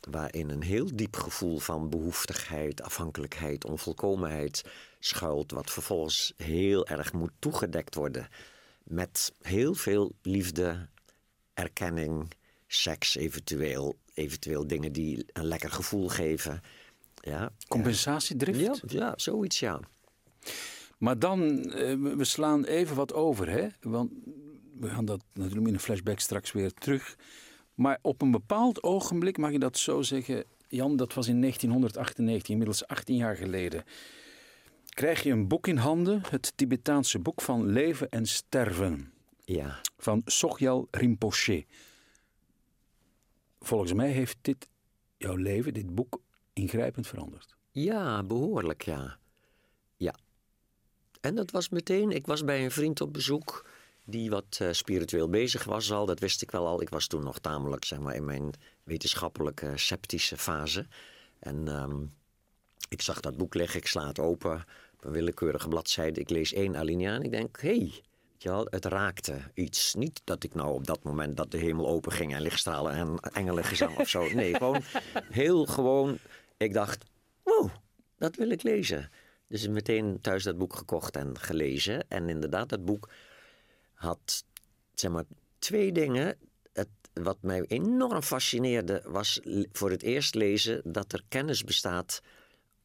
waarin 0.09 0.49
een 0.49 0.63
heel 0.63 0.89
diep 0.93 1.15
gevoel 1.15 1.59
van 1.59 1.89
behoeftigheid, 1.89 2.81
afhankelijkheid, 2.81 3.65
onvolkomenheid 3.65 4.63
schuilt, 4.99 5.51
wat 5.51 5.71
vervolgens 5.71 6.33
heel 6.37 6.87
erg 6.87 7.13
moet 7.13 7.31
toegedekt 7.39 7.95
worden 7.95 8.27
met 8.83 9.33
heel 9.41 9.73
veel 9.73 10.11
liefde, 10.21 10.87
erkenning, 11.53 12.33
seks 12.67 13.15
eventueel, 13.15 13.95
eventueel 14.13 14.67
dingen 14.67 14.91
die 14.91 15.25
een 15.33 15.45
lekker 15.45 15.71
gevoel 15.71 16.07
geven. 16.07 16.61
Ja, 17.21 17.51
Compensatiedrift? 17.67 18.81
ja, 18.87 18.99
ja 18.99 19.13
zoiets 19.15 19.59
ja. 19.59 19.79
Maar 21.01 21.19
dan, 21.19 21.63
eh, 21.71 21.95
we 21.95 22.23
slaan 22.23 22.63
even 22.63 22.95
wat 22.95 23.13
over, 23.13 23.49
hè? 23.49 23.67
Want 23.79 24.11
we 24.79 24.89
gaan 24.89 25.05
dat 25.05 25.23
natuurlijk 25.33 25.67
in 25.67 25.73
een 25.73 25.79
flashback 25.79 26.19
straks 26.19 26.51
weer 26.51 26.73
terug. 26.73 27.17
Maar 27.73 27.99
op 28.01 28.21
een 28.21 28.31
bepaald 28.31 28.83
ogenblik, 28.83 29.37
mag 29.37 29.51
je 29.51 29.59
dat 29.59 29.77
zo 29.77 30.01
zeggen, 30.01 30.43
Jan, 30.67 30.95
dat 30.95 31.13
was 31.13 31.27
in 31.27 31.39
1998, 31.39 32.49
inmiddels 32.49 32.87
18 32.87 33.15
jaar 33.15 33.35
geleden. 33.35 33.83
Krijg 34.89 35.23
je 35.23 35.31
een 35.31 35.47
boek 35.47 35.67
in 35.67 35.77
handen, 35.77 36.21
het 36.29 36.53
Tibetaanse 36.55 37.19
boek 37.19 37.41
van 37.41 37.65
Leven 37.65 38.09
en 38.09 38.25
Sterven, 38.25 39.11
Ja, 39.45 39.81
van 39.97 40.21
Sogyal 40.25 40.87
Rinpoche. 40.91 41.65
Volgens 43.59 43.93
mij 43.93 44.11
heeft 44.11 44.37
dit 44.41 44.67
jouw 45.17 45.35
leven, 45.35 45.73
dit 45.73 45.95
boek, 45.95 46.21
ingrijpend 46.53 47.07
veranderd. 47.07 47.55
ja 47.71 48.23
behoorlijk 48.23 48.81
ja. 48.81 49.19
En 51.21 51.35
dat 51.35 51.51
was 51.51 51.69
meteen, 51.69 52.11
ik 52.11 52.25
was 52.25 52.43
bij 52.43 52.63
een 52.63 52.71
vriend 52.71 53.01
op 53.01 53.13
bezoek 53.13 53.65
die 54.05 54.29
wat 54.29 54.59
uh, 54.61 54.71
spiritueel 54.71 55.29
bezig 55.29 55.63
was 55.63 55.91
al. 55.91 56.05
Dat 56.05 56.19
wist 56.19 56.41
ik 56.41 56.51
wel 56.51 56.67
al. 56.67 56.81
Ik 56.81 56.89
was 56.89 57.07
toen 57.07 57.23
nog 57.23 57.39
tamelijk 57.39 57.85
zeg 57.85 57.99
maar, 57.99 58.15
in 58.15 58.25
mijn 58.25 58.53
wetenschappelijke 58.83 59.71
sceptische 59.75 60.37
fase. 60.37 60.85
En 61.39 61.67
um, 61.67 62.11
ik 62.89 63.01
zag 63.01 63.19
dat 63.19 63.37
boek 63.37 63.53
liggen, 63.53 63.79
ik 63.79 63.87
sla 63.87 64.07
het 64.07 64.19
open 64.19 64.65
op 64.93 65.05
een 65.05 65.11
willekeurige 65.11 65.67
bladzijde. 65.67 66.19
Ik 66.19 66.29
lees 66.29 66.53
één 66.53 66.77
alinea 66.77 67.15
en 67.15 67.23
ik 67.23 67.31
denk, 67.31 67.59
hé, 67.61 67.77
hey, 67.77 68.01
ja, 68.37 68.65
het 68.69 68.85
raakte 68.85 69.41
iets. 69.53 69.93
Niet 69.93 70.21
dat 70.23 70.43
ik 70.43 70.53
nou 70.53 70.73
op 70.73 70.87
dat 70.87 71.03
moment 71.03 71.37
dat 71.37 71.51
de 71.51 71.57
hemel 71.57 71.87
open 71.87 72.11
ging 72.11 72.33
en 72.33 72.41
lichtstralen 72.41 72.93
en 72.93 73.19
engelengezang 73.19 73.97
of 73.97 74.09
zo. 74.09 74.33
Nee, 74.33 74.53
gewoon 74.53 74.81
heel 75.41 75.65
gewoon. 75.65 76.17
Ik 76.57 76.73
dacht, 76.73 77.03
wow, 77.43 77.69
dat 78.17 78.35
wil 78.35 78.49
ik 78.49 78.63
lezen. 78.63 79.09
Dus 79.51 79.67
meteen 79.67 80.21
thuis 80.21 80.43
dat 80.43 80.57
boek 80.57 80.75
gekocht 80.75 81.15
en 81.15 81.39
gelezen. 81.39 82.05
En 82.07 82.29
inderdaad, 82.29 82.69
dat 82.69 82.85
boek 82.85 83.09
had 83.93 84.43
zeg 84.93 85.11
maar 85.11 85.23
twee 85.59 85.91
dingen. 85.91 86.37
Het, 86.73 86.87
wat 87.13 87.37
mij 87.41 87.65
enorm 87.67 88.21
fascineerde 88.21 89.03
was 89.05 89.39
voor 89.71 89.89
het 89.89 90.03
eerst 90.03 90.35
lezen 90.35 90.81
dat 90.85 91.13
er 91.13 91.23
kennis 91.27 91.63
bestaat 91.63 92.21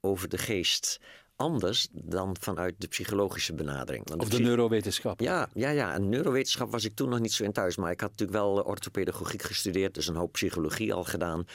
over 0.00 0.28
de 0.28 0.38
geest 0.38 1.00
anders 1.36 1.88
dan 1.92 2.36
vanuit 2.40 2.74
de 2.78 2.86
psychologische 2.86 3.54
benadering. 3.54 4.08
Want 4.08 4.22
of 4.22 4.28
de, 4.28 4.38
neurowetenschap. 4.38 5.20
Ja, 5.20 5.48
ja, 5.54 5.70
ja, 5.70 5.94
en 5.94 6.08
neurowetenschap 6.08 6.70
was 6.70 6.84
ik 6.84 6.94
toen 6.94 7.08
nog 7.08 7.20
niet 7.20 7.32
zo 7.32 7.44
in 7.44 7.52
thuis. 7.52 7.76
Maar 7.76 7.90
ik 7.90 8.00
had 8.00 8.10
natuurlijk 8.10 8.38
wel 8.38 8.62
orthopedagogiek 8.62 9.42
gestudeerd, 9.42 9.94
dus 9.94 10.06
een 10.06 10.16
hoop 10.16 10.32
psychologie 10.32 10.92
al 10.92 11.04
gedaan. 11.04 11.46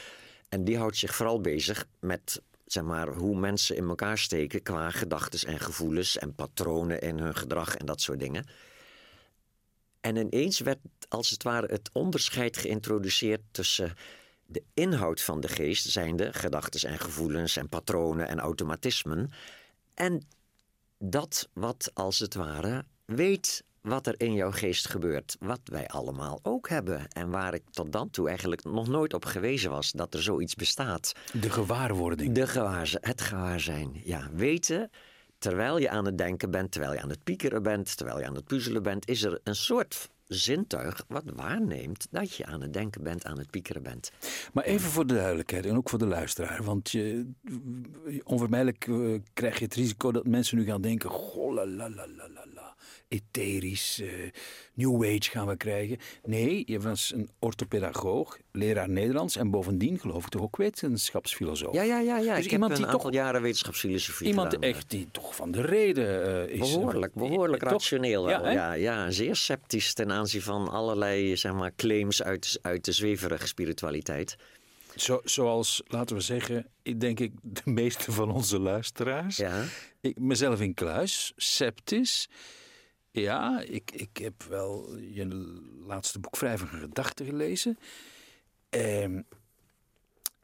En 0.49 0.63
die 0.63 0.77
houdt 0.77 0.97
zich 0.97 1.15
vooral 1.15 1.41
bezig 1.41 1.85
met 1.99 2.41
zeg 2.71 2.83
maar, 2.83 3.07
hoe 3.07 3.35
mensen 3.39 3.75
in 3.75 3.87
elkaar 3.87 4.17
steken 4.17 4.63
qua 4.63 4.89
gedachten 4.89 5.49
en 5.49 5.59
gevoelens 5.59 6.17
en 6.17 6.35
patronen 6.35 7.01
in 7.01 7.19
hun 7.19 7.35
gedrag 7.35 7.75
en 7.75 7.85
dat 7.85 8.01
soort 8.01 8.19
dingen. 8.19 8.45
En 10.01 10.15
ineens 10.15 10.59
werd 10.59 10.79
als 11.07 11.29
het 11.29 11.43
ware 11.43 11.67
het 11.67 11.89
onderscheid 11.93 12.57
geïntroduceerd 12.57 13.41
tussen 13.51 13.95
de 14.45 14.63
inhoud 14.73 15.21
van 15.21 15.39
de 15.39 15.47
geest, 15.47 15.89
zijnde 15.89 16.33
gedachten 16.33 16.89
en 16.89 16.99
gevoelens 16.99 17.57
en 17.57 17.69
patronen 17.69 18.27
en 18.27 18.39
automatismen, 18.39 19.31
en 19.93 20.27
dat 20.97 21.49
wat 21.53 21.91
als 21.93 22.19
het 22.19 22.33
ware 22.33 22.85
weet 23.05 23.63
wat 23.81 24.07
er 24.07 24.15
in 24.17 24.33
jouw 24.33 24.51
geest 24.51 24.87
gebeurt. 24.87 25.35
Wat 25.39 25.59
wij 25.63 25.87
allemaal 25.87 26.39
ook 26.43 26.69
hebben. 26.69 27.07
En 27.07 27.29
waar 27.29 27.53
ik 27.53 27.63
tot 27.71 27.91
dan 27.91 28.09
toe 28.09 28.27
eigenlijk 28.27 28.63
nog 28.63 28.87
nooit 28.87 29.13
op 29.13 29.25
gewezen 29.25 29.69
was 29.69 29.91
dat 29.91 30.13
er 30.13 30.21
zoiets 30.21 30.55
bestaat. 30.55 31.13
De 31.41 31.49
gewaarwording. 31.49 32.33
De 32.33 32.47
gewaar, 32.47 32.93
het 33.01 33.21
gewaarzijn. 33.21 34.01
Ja, 34.03 34.29
weten 34.33 34.89
terwijl 35.41 35.77
je 35.77 35.89
aan 35.89 36.05
het 36.05 36.17
denken 36.17 36.51
bent, 36.51 36.71
terwijl 36.71 36.93
je 36.93 37.01
aan 37.01 37.09
het 37.09 37.23
piekeren 37.23 37.63
bent, 37.63 37.97
terwijl 37.97 38.19
je 38.19 38.25
aan 38.25 38.35
het 38.35 38.45
puzzelen 38.45 38.83
bent, 38.83 39.07
is 39.07 39.23
er 39.23 39.39
een 39.43 39.55
soort 39.55 40.09
zintuig 40.27 41.03
wat 41.07 41.23
waarneemt 41.35 42.07
dat 42.11 42.35
je 42.35 42.45
aan 42.45 42.61
het 42.61 42.73
denken 42.73 43.03
bent, 43.03 43.25
aan 43.25 43.37
het 43.37 43.49
piekeren 43.49 43.83
bent. 43.83 44.11
Maar 44.53 44.63
even 44.63 44.89
voor 44.89 45.07
de 45.07 45.13
duidelijkheid 45.13 45.65
en 45.65 45.77
ook 45.77 45.89
voor 45.89 45.99
de 45.99 46.05
luisteraar. 46.05 46.63
Want 46.63 46.91
je, 46.91 47.31
onvermijdelijk 48.23 48.87
eh, 48.87 49.19
krijg 49.33 49.57
je 49.59 49.65
het 49.65 49.75
risico 49.75 50.11
dat 50.11 50.27
mensen 50.27 50.57
nu 50.57 50.63
gaan 50.63 50.81
denken: 50.81 51.09
goh, 51.09 51.53
la 51.53 51.67
la 51.67 51.89
la 51.89 52.07
la 52.07 52.27
la 52.53 52.60
etherisch, 53.07 53.99
uh, 53.99 54.09
New 54.73 55.03
Age 55.03 55.29
gaan 55.29 55.47
we 55.47 55.57
krijgen. 55.57 55.97
Nee, 56.23 56.63
je 56.65 56.79
was 56.79 57.11
een 57.15 57.29
orthopedagoog, 57.39 58.37
leraar 58.51 58.89
Nederlands 58.89 59.35
en 59.35 59.49
bovendien 59.49 59.99
geloof 59.99 60.23
ik 60.23 60.29
toch 60.29 60.41
ook 60.41 60.57
wetenschapsfilosoof. 60.57 61.73
Ja, 61.73 61.83
ja, 61.83 61.99
ja. 61.99 62.17
ja. 62.17 62.35
Dus 62.35 62.45
ik 62.45 62.51
iemand 62.51 62.71
heb 62.71 62.81
een 62.81 62.85
die 62.85 62.93
aantal 62.93 63.11
toch, 63.11 63.19
jaren 63.19 63.41
wetenschapsfilosofie 63.41 64.27
Iemand 64.27 64.59
echt 64.59 64.89
die 64.89 65.07
toch 65.11 65.35
van 65.35 65.51
de 65.51 65.61
reden 65.61 66.27
uh, 66.27 66.61
is. 66.61 66.73
Behoorlijk, 66.73 67.13
behoorlijk 67.13 67.63
rationeel. 67.63 68.29
Ja, 68.29 68.51
ja, 68.51 68.73
ja, 68.73 69.11
zeer 69.11 69.35
sceptisch 69.35 69.93
ten 69.93 70.11
aanzien 70.11 70.41
van 70.41 70.69
allerlei 70.69 71.37
zeg 71.37 71.53
maar, 71.53 71.71
claims 71.75 72.23
uit, 72.23 72.59
uit 72.61 72.85
de 72.85 72.91
zweverige 72.91 73.47
spiritualiteit. 73.47 74.37
Zo, 74.95 75.21
zoals, 75.23 75.81
laten 75.87 76.15
we 76.15 76.21
zeggen, 76.21 76.67
ik 76.81 76.99
denk 76.99 77.19
ik 77.19 77.31
de 77.41 77.71
meeste 77.71 78.11
van 78.11 78.31
onze 78.31 78.59
luisteraars. 78.59 79.37
Ja. 79.37 79.63
Ik, 80.01 80.19
mezelf 80.19 80.61
in 80.61 80.73
kluis, 80.73 81.33
sceptisch. 81.35 82.29
Ja, 83.11 83.61
ik, 83.61 83.91
ik 83.91 84.17
heb 84.17 84.43
wel 84.43 84.97
je 84.97 85.25
laatste 85.85 86.19
boek 86.19 86.37
Vrij 86.37 86.57
van 86.57 86.67
Gedachten 86.67 87.25
gelezen. 87.25 87.77
Ehm, 88.69 89.21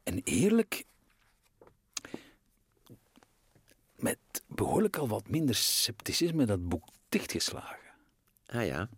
en 0.03 0.21
eerlijk, 0.23 0.83
met 3.95 4.17
behoorlijk 4.47 4.97
al 4.97 5.07
wat 5.07 5.29
minder 5.29 5.55
scepticisme 5.55 6.45
dat 6.45 6.69
boek 6.69 6.83
dichtgeslagen. 7.09 7.77
Ah 8.45 8.65
ja. 8.65 8.89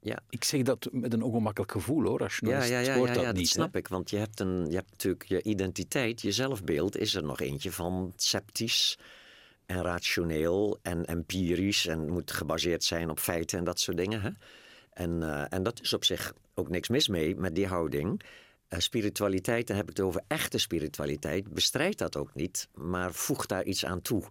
Ja. 0.00 0.18
Ik 0.30 0.44
zeg 0.44 0.62
dat 0.62 0.88
met 0.92 1.12
een 1.12 1.22
ongemakkelijk 1.22 1.72
gevoel 1.72 2.04
hoor, 2.04 2.22
als 2.22 2.36
je 2.36 2.46
ja, 2.46 2.64
ja, 2.64 2.64
ja, 2.64 2.94
ja, 2.94 3.12
ja, 3.12 3.32
dat, 3.32 3.46
snap 3.46 3.76
ik. 3.76 3.88
Want 3.88 4.10
je 4.10 4.16
hebt, 4.16 4.40
een, 4.40 4.66
je 4.70 4.74
hebt 4.74 4.90
natuurlijk 4.90 5.24
je 5.24 5.42
identiteit, 5.42 6.20
je 6.20 6.32
zelfbeeld 6.32 6.96
is 6.96 7.14
er 7.14 7.22
nog 7.22 7.40
eentje 7.40 7.72
van 7.72 8.12
sceptisch 8.16 8.98
en 9.66 9.82
rationeel 9.82 10.78
en 10.82 11.04
empirisch 11.04 11.86
en 11.86 12.08
moet 12.08 12.30
gebaseerd 12.30 12.84
zijn 12.84 13.10
op 13.10 13.18
feiten 13.18 13.58
en 13.58 13.64
dat 13.64 13.80
soort 13.80 13.96
dingen. 13.96 14.20
Hè? 14.20 14.30
En, 14.92 15.20
uh, 15.20 15.52
en 15.52 15.62
dat 15.62 15.80
is 15.80 15.92
op 15.92 16.04
zich 16.04 16.34
ook 16.54 16.68
niks 16.68 16.88
mis 16.88 17.08
mee 17.08 17.36
met 17.36 17.54
die 17.54 17.66
houding. 17.66 18.22
Uh, 18.68 18.78
spiritualiteit, 18.78 19.66
dan 19.66 19.76
heb 19.76 19.90
ik 19.90 19.96
het 19.96 20.06
over 20.06 20.22
echte 20.26 20.58
spiritualiteit, 20.58 21.52
bestrijdt 21.52 21.98
dat 21.98 22.16
ook 22.16 22.34
niet, 22.34 22.68
maar 22.74 23.12
voegt 23.12 23.48
daar 23.48 23.64
iets 23.64 23.84
aan 23.84 24.02
toe. 24.02 24.22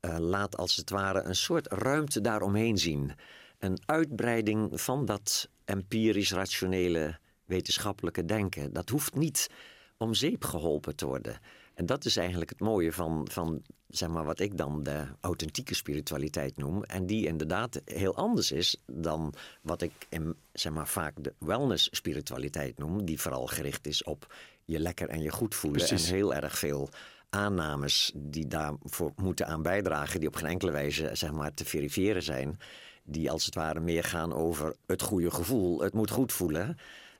Uh, 0.00 0.16
laat 0.18 0.56
als 0.56 0.76
het 0.76 0.90
ware 0.90 1.22
een 1.22 1.36
soort 1.36 1.72
ruimte 1.72 2.20
daaromheen 2.20 2.78
zien. 2.78 3.12
Een 3.58 3.78
uitbreiding 3.86 4.80
van 4.80 5.04
dat 5.04 5.48
empirisch 5.64 6.32
rationele 6.32 7.18
wetenschappelijke 7.44 8.24
denken. 8.24 8.72
Dat 8.72 8.88
hoeft 8.88 9.14
niet 9.14 9.50
om 9.96 10.14
zeep 10.14 10.44
geholpen 10.44 10.96
te 10.96 11.06
worden. 11.06 11.40
En 11.76 11.86
dat 11.86 12.04
is 12.04 12.16
eigenlijk 12.16 12.50
het 12.50 12.60
mooie 12.60 12.92
van, 12.92 13.28
van 13.30 13.62
zeg 13.88 14.08
maar, 14.08 14.24
wat 14.24 14.40
ik 14.40 14.56
dan 14.56 14.82
de 14.82 15.06
authentieke 15.20 15.74
spiritualiteit 15.74 16.56
noem. 16.56 16.84
En 16.84 17.06
die 17.06 17.26
inderdaad 17.26 17.80
heel 17.84 18.14
anders 18.14 18.52
is 18.52 18.82
dan 18.86 19.34
wat 19.62 19.82
ik 19.82 19.92
in, 20.08 20.36
zeg 20.52 20.72
maar, 20.72 20.88
vaak 20.88 21.14
de 21.16 21.34
wellness 21.38 21.88
spiritualiteit 21.92 22.78
noem. 22.78 23.04
Die 23.04 23.20
vooral 23.20 23.46
gericht 23.46 23.86
is 23.86 24.04
op 24.04 24.34
je 24.64 24.78
lekker 24.78 25.08
en 25.08 25.22
je 25.22 25.30
goed 25.30 25.54
voelen. 25.54 25.88
En 25.88 25.98
heel 25.98 26.34
erg 26.34 26.58
veel 26.58 26.88
aannames 27.30 28.12
die 28.14 28.46
daarvoor 28.46 29.12
moeten 29.16 29.46
aan 29.46 29.62
bijdragen. 29.62 30.20
Die 30.20 30.28
op 30.28 30.36
geen 30.36 30.50
enkele 30.50 30.72
wijze 30.72 31.10
zeg 31.12 31.32
maar, 31.32 31.54
te 31.54 31.64
verifiëren 31.64 32.22
zijn. 32.22 32.58
Die 33.04 33.30
als 33.30 33.44
het 33.44 33.54
ware 33.54 33.80
meer 33.80 34.04
gaan 34.04 34.32
over 34.32 34.76
het 34.86 35.02
goede 35.02 35.30
gevoel. 35.30 35.80
Het 35.80 35.94
moet 35.94 36.10
goed 36.10 36.32
voelen. 36.32 36.76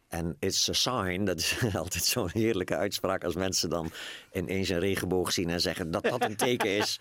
En 0.09 0.37
it's 0.39 0.69
a 0.69 0.73
sign, 0.73 1.25
dat 1.25 1.39
is 1.39 1.57
altijd 1.75 2.05
zo'n 2.05 2.31
heerlijke 2.33 2.77
uitspraak 2.77 3.25
als 3.25 3.35
mensen 3.35 3.71
dan 3.71 3.91
ineens 4.33 4.69
een 4.69 4.79
regenboog 4.79 5.33
zien 5.33 5.51
en 5.51 5.61
zeggen 5.61 5.91
dat 5.91 6.03
dat 6.03 6.25
een 6.25 6.37
teken 6.37 6.71
is 6.77 6.99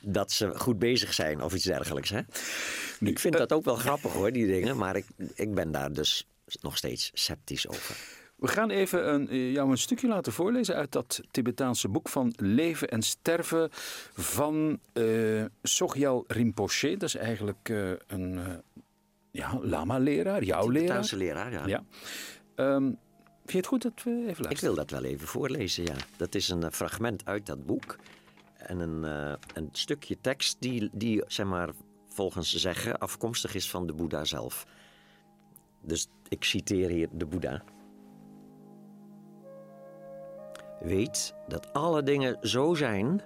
dat 0.00 0.32
ze 0.32 0.58
goed 0.58 0.78
bezig 0.78 1.14
zijn 1.14 1.42
of 1.42 1.54
iets 1.54 1.64
dergelijks. 1.64 2.10
Hè? 2.10 2.20
Ik 3.00 3.18
vind 3.18 3.36
dat 3.36 3.52
ook 3.52 3.64
wel 3.64 3.76
grappig 3.76 4.12
hoor, 4.12 4.32
die 4.32 4.46
dingen, 4.46 4.76
maar 4.76 4.96
ik, 4.96 5.06
ik 5.34 5.54
ben 5.54 5.70
daar 5.70 5.92
dus 5.92 6.26
nog 6.60 6.76
steeds 6.76 7.10
sceptisch 7.14 7.68
over. 7.68 7.96
We 8.36 8.48
gaan 8.48 8.70
even 8.70 9.14
een, 9.14 9.28
eh, 9.28 9.52
jou 9.52 9.70
een 9.70 9.78
stukje 9.78 10.08
laten 10.08 10.32
voorlezen 10.32 10.74
uit 10.74 10.92
dat 10.92 11.20
Tibetaanse 11.30 11.88
boek 11.88 12.08
van 12.08 12.32
Leven 12.36 12.88
en 12.88 13.02
Sterven 13.02 13.68
van 14.12 14.78
uh, 14.94 15.44
Sogyal 15.62 16.24
Rinpoche. 16.26 16.96
Dat 16.96 17.08
is 17.08 17.14
eigenlijk 17.14 17.68
uh, 17.68 17.90
een 18.06 18.32
uh, 18.32 18.42
ja, 19.30 19.58
lama-leraar, 19.62 20.42
jouw 20.42 20.68
leraar. 20.68 20.80
Tibetaanse 20.80 21.16
leraar, 21.16 21.52
ja. 21.52 21.66
ja. 21.66 21.84
Um, 22.60 22.84
vind 22.84 23.52
je 23.52 23.56
het 23.56 23.66
goed 23.66 23.82
dat 23.82 24.02
we 24.02 24.10
even 24.10 24.24
luisteren? 24.24 24.50
Ik 24.50 24.60
wil 24.60 24.74
dat 24.74 24.90
wel 24.90 25.04
even 25.04 25.26
voorlezen, 25.26 25.84
ja. 25.84 25.94
Dat 26.16 26.34
is 26.34 26.48
een 26.48 26.72
fragment 26.72 27.24
uit 27.24 27.46
dat 27.46 27.66
boek. 27.66 27.96
En 28.56 28.78
een, 28.78 29.04
uh, 29.04 29.34
een 29.54 29.68
stukje 29.72 30.20
tekst 30.20 30.56
die, 30.60 30.90
die, 30.92 31.22
zeg 31.26 31.46
maar, 31.46 31.70
volgens 32.08 32.50
ze 32.50 32.58
zeggen 32.58 32.98
afkomstig 32.98 33.54
is 33.54 33.70
van 33.70 33.86
de 33.86 33.92
Boeddha 33.92 34.24
zelf. 34.24 34.66
Dus 35.82 36.08
ik 36.28 36.44
citeer 36.44 36.88
hier 36.88 37.08
de 37.12 37.26
Boeddha. 37.26 37.62
Weet 40.80 41.34
dat 41.48 41.72
alle 41.72 42.02
dingen 42.02 42.36
zo 42.40 42.74
zijn: 42.74 43.22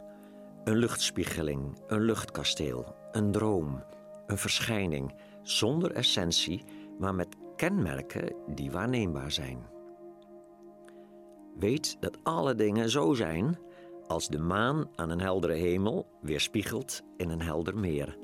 een 0.64 0.76
luchtspiegeling, 0.76 1.78
een 1.86 2.00
luchtkasteel, 2.00 2.94
een 3.12 3.32
droom, 3.32 3.84
een 4.26 4.38
verschijning, 4.38 5.14
zonder 5.42 5.92
essentie, 5.92 6.64
maar 6.98 7.14
met 7.14 7.36
kenmerken 7.56 8.34
die 8.46 8.70
waarneembaar 8.70 9.30
zijn. 9.32 9.58
Weet 11.58 11.96
dat 12.00 12.18
alle 12.22 12.54
dingen 12.54 12.90
zo 12.90 13.14
zijn 13.14 13.58
als 14.06 14.28
de 14.28 14.38
maan 14.38 14.88
aan 14.94 15.10
een 15.10 15.20
heldere 15.20 15.52
hemel 15.52 16.06
weerspiegelt 16.20 17.02
in 17.16 17.30
een 17.30 17.42
helder 17.42 17.78
meer, 17.78 18.18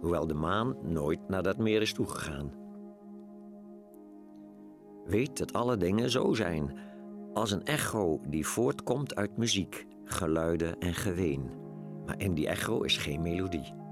hoewel 0.00 0.26
de 0.26 0.34
maan 0.34 0.76
nooit 0.82 1.28
naar 1.28 1.42
dat 1.42 1.58
meer 1.58 1.80
is 1.80 1.92
toegegaan. 1.92 2.52
Weet 5.04 5.38
dat 5.38 5.52
alle 5.52 5.76
dingen 5.76 6.10
zo 6.10 6.32
zijn 6.32 6.78
als 7.32 7.50
een 7.50 7.64
echo 7.64 8.20
die 8.28 8.46
voortkomt 8.46 9.14
uit 9.14 9.36
muziek, 9.36 9.86
geluiden 10.04 10.78
en 10.78 10.94
geween, 10.94 11.50
maar 12.06 12.20
in 12.20 12.34
die 12.34 12.48
echo 12.48 12.80
is 12.80 12.96
geen 12.96 13.22
melodie. 13.22 13.83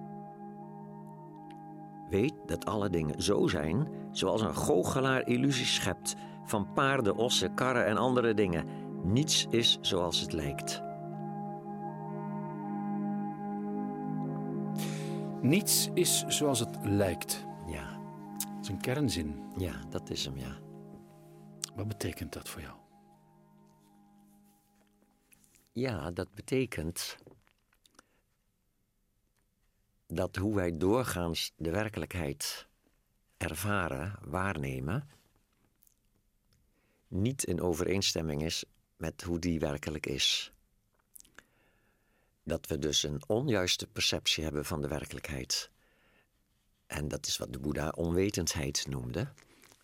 Weet 2.13 2.35
dat 2.47 2.65
alle 2.65 2.91
dingen 2.91 3.23
zo 3.23 3.47
zijn 3.47 3.89
zoals 4.11 4.41
een 4.41 4.55
goochelaar 4.55 5.27
illusies 5.29 5.75
schept 5.75 6.15
van 6.45 6.73
paarden, 6.73 7.17
ossen, 7.17 7.55
karren 7.55 7.87
en 7.87 7.97
andere 7.97 8.35
dingen. 8.35 8.67
Niets 9.05 9.47
is 9.51 9.79
zoals 9.81 10.21
het 10.21 10.33
lijkt. 10.33 10.83
Niets 15.43 15.89
is 15.95 16.25
zoals 16.29 16.59
het 16.59 16.79
lijkt. 16.83 17.47
Ja, 17.67 18.01
Dat 18.39 18.63
is 18.63 18.69
een 18.69 18.81
kernzin. 18.81 19.43
ja, 19.57 19.73
dat 19.91 20.11
is 20.11 20.25
hem, 20.25 20.37
ja. 20.39 20.59
Wat 21.75 21.89
betekent 21.89 22.33
dat 22.33 22.49
voor 22.49 22.61
jou? 22.61 22.75
Ja, 25.73 26.11
dat 26.11 26.35
betekent 26.35 27.17
dat 30.15 30.37
hoe 30.37 30.55
wij 30.55 30.77
doorgaans 30.77 31.53
de 31.57 31.71
werkelijkheid 31.71 32.67
ervaren, 33.37 34.19
waarnemen, 34.23 35.09
niet 37.09 37.45
in 37.45 37.61
overeenstemming 37.61 38.43
is 38.43 38.65
met 38.97 39.23
hoe 39.23 39.39
die 39.39 39.61
werkelijk 39.61 40.07
is. 40.07 40.53
Dat 42.43 42.67
we 42.67 42.79
dus 42.79 43.03
een 43.03 43.23
onjuiste 43.27 43.87
perceptie 43.87 44.45
hebben 44.45 44.65
van 44.65 44.81
de 44.81 44.89
werkelijkheid. 44.89 45.71
En 46.87 47.09
dat 47.09 47.27
is 47.27 47.39
wat 47.39 47.53
de 47.53 47.59
Boeddha 47.59 47.89
onwetendheid 47.89 48.87
noemde. 48.89 49.29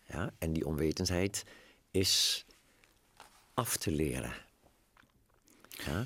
Ja, 0.05 0.33
en 0.37 0.53
die 0.53 0.65
onwetendheid 0.65 1.45
is 1.91 2.45
af 3.53 3.77
te 3.77 3.91
leren. 3.91 4.33
Ja, 5.69 6.05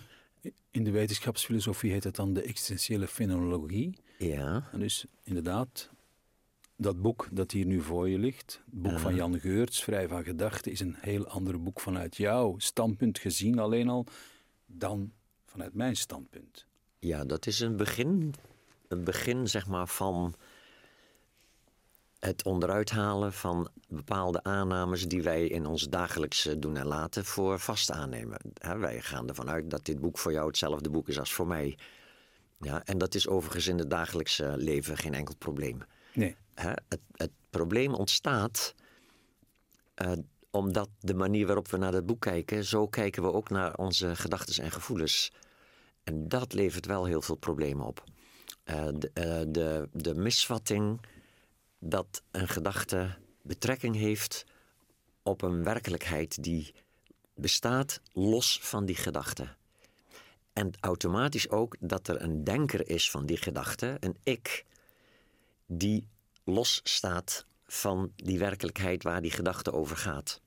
In 0.72 0.84
de 0.84 0.92
wetenschapsfilosofie 0.92 1.92
heet 1.92 2.04
het 2.04 2.16
dan 2.16 2.34
de 2.34 2.42
existentiële 2.42 3.08
fenomenologie. 3.08 4.03
Ja. 4.24 4.70
En 4.72 4.80
dus 4.80 5.06
inderdaad, 5.24 5.90
dat 6.76 7.02
boek 7.02 7.28
dat 7.32 7.52
hier 7.52 7.66
nu 7.66 7.82
voor 7.82 8.10
je 8.10 8.18
ligt, 8.18 8.62
het 8.66 8.82
boek 8.82 9.00
van 9.00 9.16
Jan 9.16 9.40
Geurts, 9.40 9.84
Vrij 9.84 10.08
van 10.08 10.24
Gedachten, 10.24 10.72
is 10.72 10.80
een 10.80 10.96
heel 11.00 11.28
ander 11.28 11.64
boek 11.64 11.80
vanuit 11.80 12.18
jouw 12.18 12.56
standpunt 12.58 13.20
gezien 13.20 13.60
alleen 13.60 13.90
al 13.90 14.06
dan 14.66 15.12
vanuit 15.46 15.74
mijn 15.74 15.96
standpunt. 15.96 16.66
Ja, 17.00 17.26
dat 17.26 17.46
is 17.46 17.60
een 17.60 17.78
begin, 17.78 18.34
een 18.88 19.04
begin 19.04 19.48
zeg 19.48 19.68
maar, 19.68 19.88
van 19.88 20.36
het 22.20 22.44
onderuit 22.44 22.90
halen 22.90 23.34
van 23.34 23.70
bepaalde 23.88 24.44
aannames 24.44 25.08
die 25.08 25.24
wij 25.24 25.48
in 25.48 25.66
ons 25.66 25.90
dagelijkse 25.90 26.60
doen 26.60 26.78
en 26.78 26.86
laten 26.86 27.26
voor 27.26 27.60
vast 27.60 27.92
aannemen. 27.92 28.38
Wij 28.78 29.02
gaan 29.02 29.28
ervan 29.28 29.50
uit 29.50 29.70
dat 29.70 29.86
dit 29.86 30.00
boek 30.00 30.18
voor 30.18 30.32
jou 30.32 30.48
hetzelfde 30.48 30.90
boek 30.90 31.08
is 31.08 31.20
als 31.20 31.34
voor 31.34 31.48
mij. 31.48 31.78
Ja, 32.60 32.86
en 32.86 32.98
dat 32.98 33.16
is 33.16 33.28
overigens 33.28 33.68
in 33.68 33.78
het 33.78 33.90
dagelijkse 33.90 34.54
leven 34.58 34.98
geen 34.98 35.14
enkel 35.14 35.36
probleem. 35.36 35.82
Nee, 36.14 36.36
Hè, 36.54 36.70
het, 36.70 37.00
het 37.12 37.32
probleem 37.50 37.94
ontstaat 37.94 38.76
eh, 39.94 40.12
omdat 40.50 40.90
de 41.00 41.14
manier 41.14 41.46
waarop 41.46 41.68
we 41.68 41.78
naar 41.78 41.92
dat 41.92 42.06
boek 42.06 42.22
kijken, 42.22 42.66
zo 42.66 42.88
kijken 42.88 43.24
we 43.24 43.34
ook 43.34 43.50
naar 43.50 43.76
onze 43.76 44.16
gedachten 44.16 44.64
en 44.64 44.72
gevoelens. 44.72 45.32
En 46.04 46.28
dat 46.28 46.54
levert 46.54 46.86
wel 46.86 47.06
heel 47.06 47.22
veel 47.22 47.36
problemen 47.36 47.86
op. 47.86 48.04
Eh, 48.64 48.88
de, 48.94 49.12
eh, 49.14 49.42
de, 49.48 49.90
de 49.94 50.16
misvatting 50.16 51.02
dat 51.80 52.24
een 52.32 52.48
gedachte 52.48 53.16
betrekking 53.42 53.96
heeft 53.96 54.46
op 55.24 55.42
een 55.42 55.64
werkelijkheid 55.64 56.44
die 56.44 56.74
bestaat 57.36 58.02
los 58.12 58.60
van 58.62 58.86
die 58.86 58.96
gedachte. 58.96 59.56
En 60.54 60.72
automatisch 60.80 61.50
ook 61.50 61.76
dat 61.80 62.08
er 62.08 62.22
een 62.22 62.44
denker 62.44 62.90
is 62.90 63.12
van 63.12 63.26
die 63.26 63.38
gedachte, 63.38 63.98
een 64.00 64.18
ik, 64.24 64.66
die 65.66 66.08
los 66.44 66.82
staat 66.84 67.46
van 67.66 68.12
die 68.16 68.40
werkelijkheid 68.40 69.04
waar 69.04 69.22
die 69.22 69.32
gedachte 69.32 69.72
over 69.72 69.98
gaat. 69.98 70.42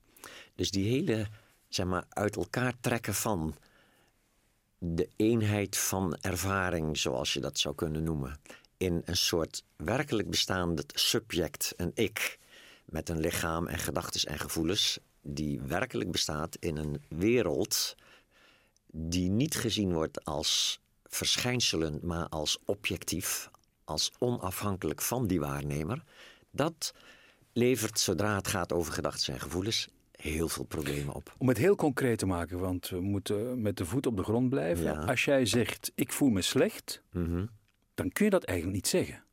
Dus 0.55 0.71
die 0.71 0.87
hele, 0.89 1.27
zeg 1.67 1.85
maar, 1.85 2.05
uit 2.09 2.35
elkaar 2.35 2.73
trekken 2.79 3.13
van 3.13 3.55
de 4.77 5.09
eenheid 5.15 5.77
van 5.77 6.17
ervaring, 6.21 6.97
zoals 6.97 7.33
je 7.33 7.39
dat 7.39 7.59
zou 7.59 7.75
kunnen 7.75 8.03
noemen, 8.03 8.39
in 8.77 9.01
een 9.05 9.17
soort 9.17 9.63
werkelijk 9.75 10.29
bestaande 10.29 10.83
subject, 10.87 11.73
een 11.77 11.91
ik, 11.93 12.39
met 12.85 13.09
een 13.09 13.19
lichaam 13.19 13.67
en 13.67 13.77
gedachten 13.77 14.29
en 14.29 14.39
gevoelens, 14.39 14.99
die 15.21 15.61
werkelijk 15.61 16.11
bestaat 16.11 16.55
in 16.55 16.77
een 16.77 17.01
wereld 17.07 17.95
die 18.91 19.29
niet 19.29 19.55
gezien 19.55 19.93
wordt 19.93 20.25
als 20.25 20.79
verschijnselen, 21.05 21.99
maar 22.01 22.27
als 22.29 22.57
objectief, 22.65 23.49
als 23.83 24.11
onafhankelijk 24.19 25.01
van 25.01 25.27
die 25.27 25.39
waarnemer, 25.39 26.03
dat 26.51 26.93
levert, 27.53 27.99
zodra 27.99 28.35
het 28.35 28.47
gaat 28.47 28.73
over 28.73 28.93
gedachten 28.93 29.33
en 29.33 29.39
gevoelens, 29.39 29.87
heel 30.11 30.49
veel 30.49 30.63
problemen 30.63 31.13
op. 31.13 31.35
om 31.37 31.47
het 31.47 31.57
heel 31.57 31.75
concreet 31.75 32.17
te 32.17 32.25
maken, 32.25 32.59
want 32.59 32.87
we 32.89 33.01
moeten 33.01 33.61
met 33.61 33.77
de 33.77 33.85
voet 33.85 34.05
op 34.07 34.17
de 34.17 34.23
grond 34.23 34.49
blijven. 34.49 34.83
Ja. 34.83 34.93
Als 35.05 35.25
jij 35.25 35.45
zegt, 35.45 35.91
ik 35.95 36.11
voel 36.11 36.29
me 36.29 36.41
slecht, 36.41 37.01
Mhm. 37.11 37.45
dan 37.93 38.09
kun 38.11 38.25
je 38.25 38.31
dat 38.31 38.43
eigenlijk 38.43 38.77
niet 38.77 38.87
zeggen. 38.87 39.23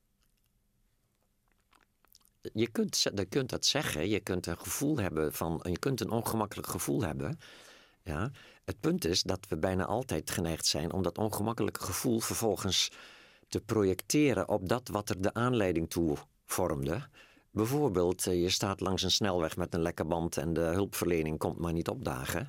Je 2.53 2.69
kunt, 2.69 3.03
je 3.15 3.25
kunt 3.25 3.51
dat 3.51 3.67
zeggen, 3.67 4.09
je 4.09 4.21
kunt 4.21 4.47
een 4.47 4.59
gevoel 4.59 4.99
hebben 4.99 5.33
van, 5.33 5.61
je 5.63 5.79
kunt 5.79 6.01
een 6.01 6.11
ongemakkelijk 6.11 6.69
gevoel 6.69 7.03
hebben. 7.03 7.39
Ja. 8.05 8.31
Het 8.65 8.81
punt 8.81 9.05
is 9.05 9.23
dat 9.23 9.47
we 9.49 9.59
bijna 9.59 9.85
altijd 9.85 10.31
geneigd 10.31 10.67
zijn 10.67 10.93
om 10.93 11.03
dat 11.03 11.19
ongemakkelijke 11.19 11.83
gevoel 11.83 12.21
vervolgens 12.21 12.91
te 13.49 13.61
projecteren 13.61 14.49
op 14.49 14.69
dat 14.69 14.89
wat 14.89 15.09
er 15.09 15.21
de 15.21 15.35
aanleiding 15.35 15.91
toe 15.91 16.17
vormde. 16.47 17.09
Bijvoorbeeld, 17.51 18.27
eh, 18.27 18.43
je 18.43 18.51
staat 18.51 18.81
langs 18.81 19.03
een 19.03 19.11
snelweg 19.11 19.57
met 19.57 19.75
een 19.75 19.83
lekke 19.83 20.05
band 20.05 20.37
en 20.37 20.53
de 20.53 20.61
hulpverlening 20.61 21.39
komt 21.39 21.59
maar 21.59 21.73
niet 21.73 21.89
opdagen. 21.89 22.49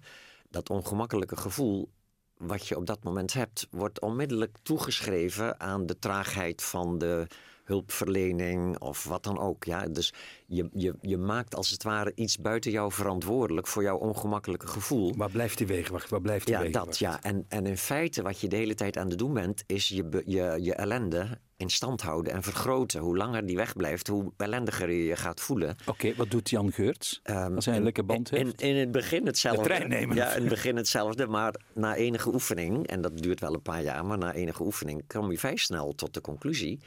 Dat 0.50 0.70
ongemakkelijke 0.70 1.38
gevoel 1.38 1.89
wat 2.38 2.68
je 2.68 2.78
op 2.78 2.86
dat 2.86 3.04
moment 3.04 3.34
hebt, 3.34 3.68
wordt 3.72 4.02
onmiddellijk 4.02 4.58
toegeschreven 4.63 5.60
aan 5.60 5.86
de 5.86 6.00
traagheid 6.00 6.63
van 6.63 6.98
de 6.98 7.28
hulpverlening 7.65 8.80
of 8.80 9.04
wat 9.04 9.23
dan 9.23 9.39
ook. 9.39 9.63
Ja? 9.63 9.86
Dus 9.88 10.13
je, 10.45 10.69
je, 10.73 10.93
je 11.01 11.17
maakt 11.17 11.56
als 11.56 11.69
het 11.69 11.84
ware 11.84 12.12
iets 12.15 12.38
buiten 12.38 12.71
jou 12.71 12.91
verantwoordelijk 12.91 13.67
voor 13.67 13.84
jouw 13.84 13.97
ongemakkelijke 13.97 14.67
gevoel. 14.67 15.13
Waar 15.15 15.32
blijft 15.32 15.58
die 15.58 15.67
wegenwacht? 15.67 16.10
Waar 16.10 16.21
blijft 16.21 16.45
die 16.45 16.56
Ja, 16.56 16.62
wegenwacht? 16.62 16.88
dat 16.88 16.97
ja. 16.99 17.23
En, 17.23 17.45
en 17.47 17.65
in 17.65 17.78
feite 17.78 18.21
wat 18.21 18.39
je 18.39 18.47
de 18.47 18.56
hele 18.56 18.75
tijd 18.75 18.97
aan 18.97 19.10
het 19.10 19.17
doen 19.17 19.34
bent, 19.34 19.63
is 19.67 19.88
je, 19.88 20.21
je, 20.25 20.58
je 20.62 20.73
ellende 20.73 21.39
in 21.58 21.69
stand 21.69 22.01
houden 22.01 22.34
en 22.34 22.43
vergroten. 22.43 23.01
Hoe 23.01 23.17
langer 23.17 23.45
die 23.45 23.56
wegblijft, 23.56 24.08
hoe 24.08 24.32
ellendiger 24.38 24.89
je 24.91 25.04
je 25.06 25.15
gaat 25.15 25.41
voelen. 25.41 25.75
Oké, 25.86 26.15
wat 26.15 26.32
doet 26.32 26.49
Jan 26.49 26.71
Geurts 26.71 27.19
Ehm, 27.23 27.56
als 27.56 27.65
hij 27.65 27.73
een 27.73 27.80
in- 27.80 27.86
lekke 27.86 28.04
band 28.04 28.32
in, 28.32 28.45
heeft? 28.45 28.62
In, 28.62 28.75
het 28.75 28.91
begin 28.91 29.25
hetzelfde. 29.25 29.62
De 29.62 29.67
trein 29.67 29.89
nemen. 29.89 30.15
Ja, 30.15 30.34
in 30.34 30.39
het 30.39 30.49
begin 30.49 30.75
hetzelfde. 30.75 31.28
Maar 31.28 31.56
na 31.73 31.95
enige 31.95 32.34
oefening, 32.34 32.88
en 32.88 33.01
dat 33.01 33.17
duurt 33.17 33.39
wel 33.39 33.54
een 33.54 33.62
paar 33.62 33.84
jaar, 33.84 34.06
maar 34.06 34.17
na 34.17 34.34
enige 34.34 34.63
oefening 34.63 35.04
kom 35.08 35.32
je 35.32 35.38
vrij 35.39 35.56
snel 35.56 35.95
tot 35.95 36.13
de 36.13 36.21
conclusie 36.21 36.80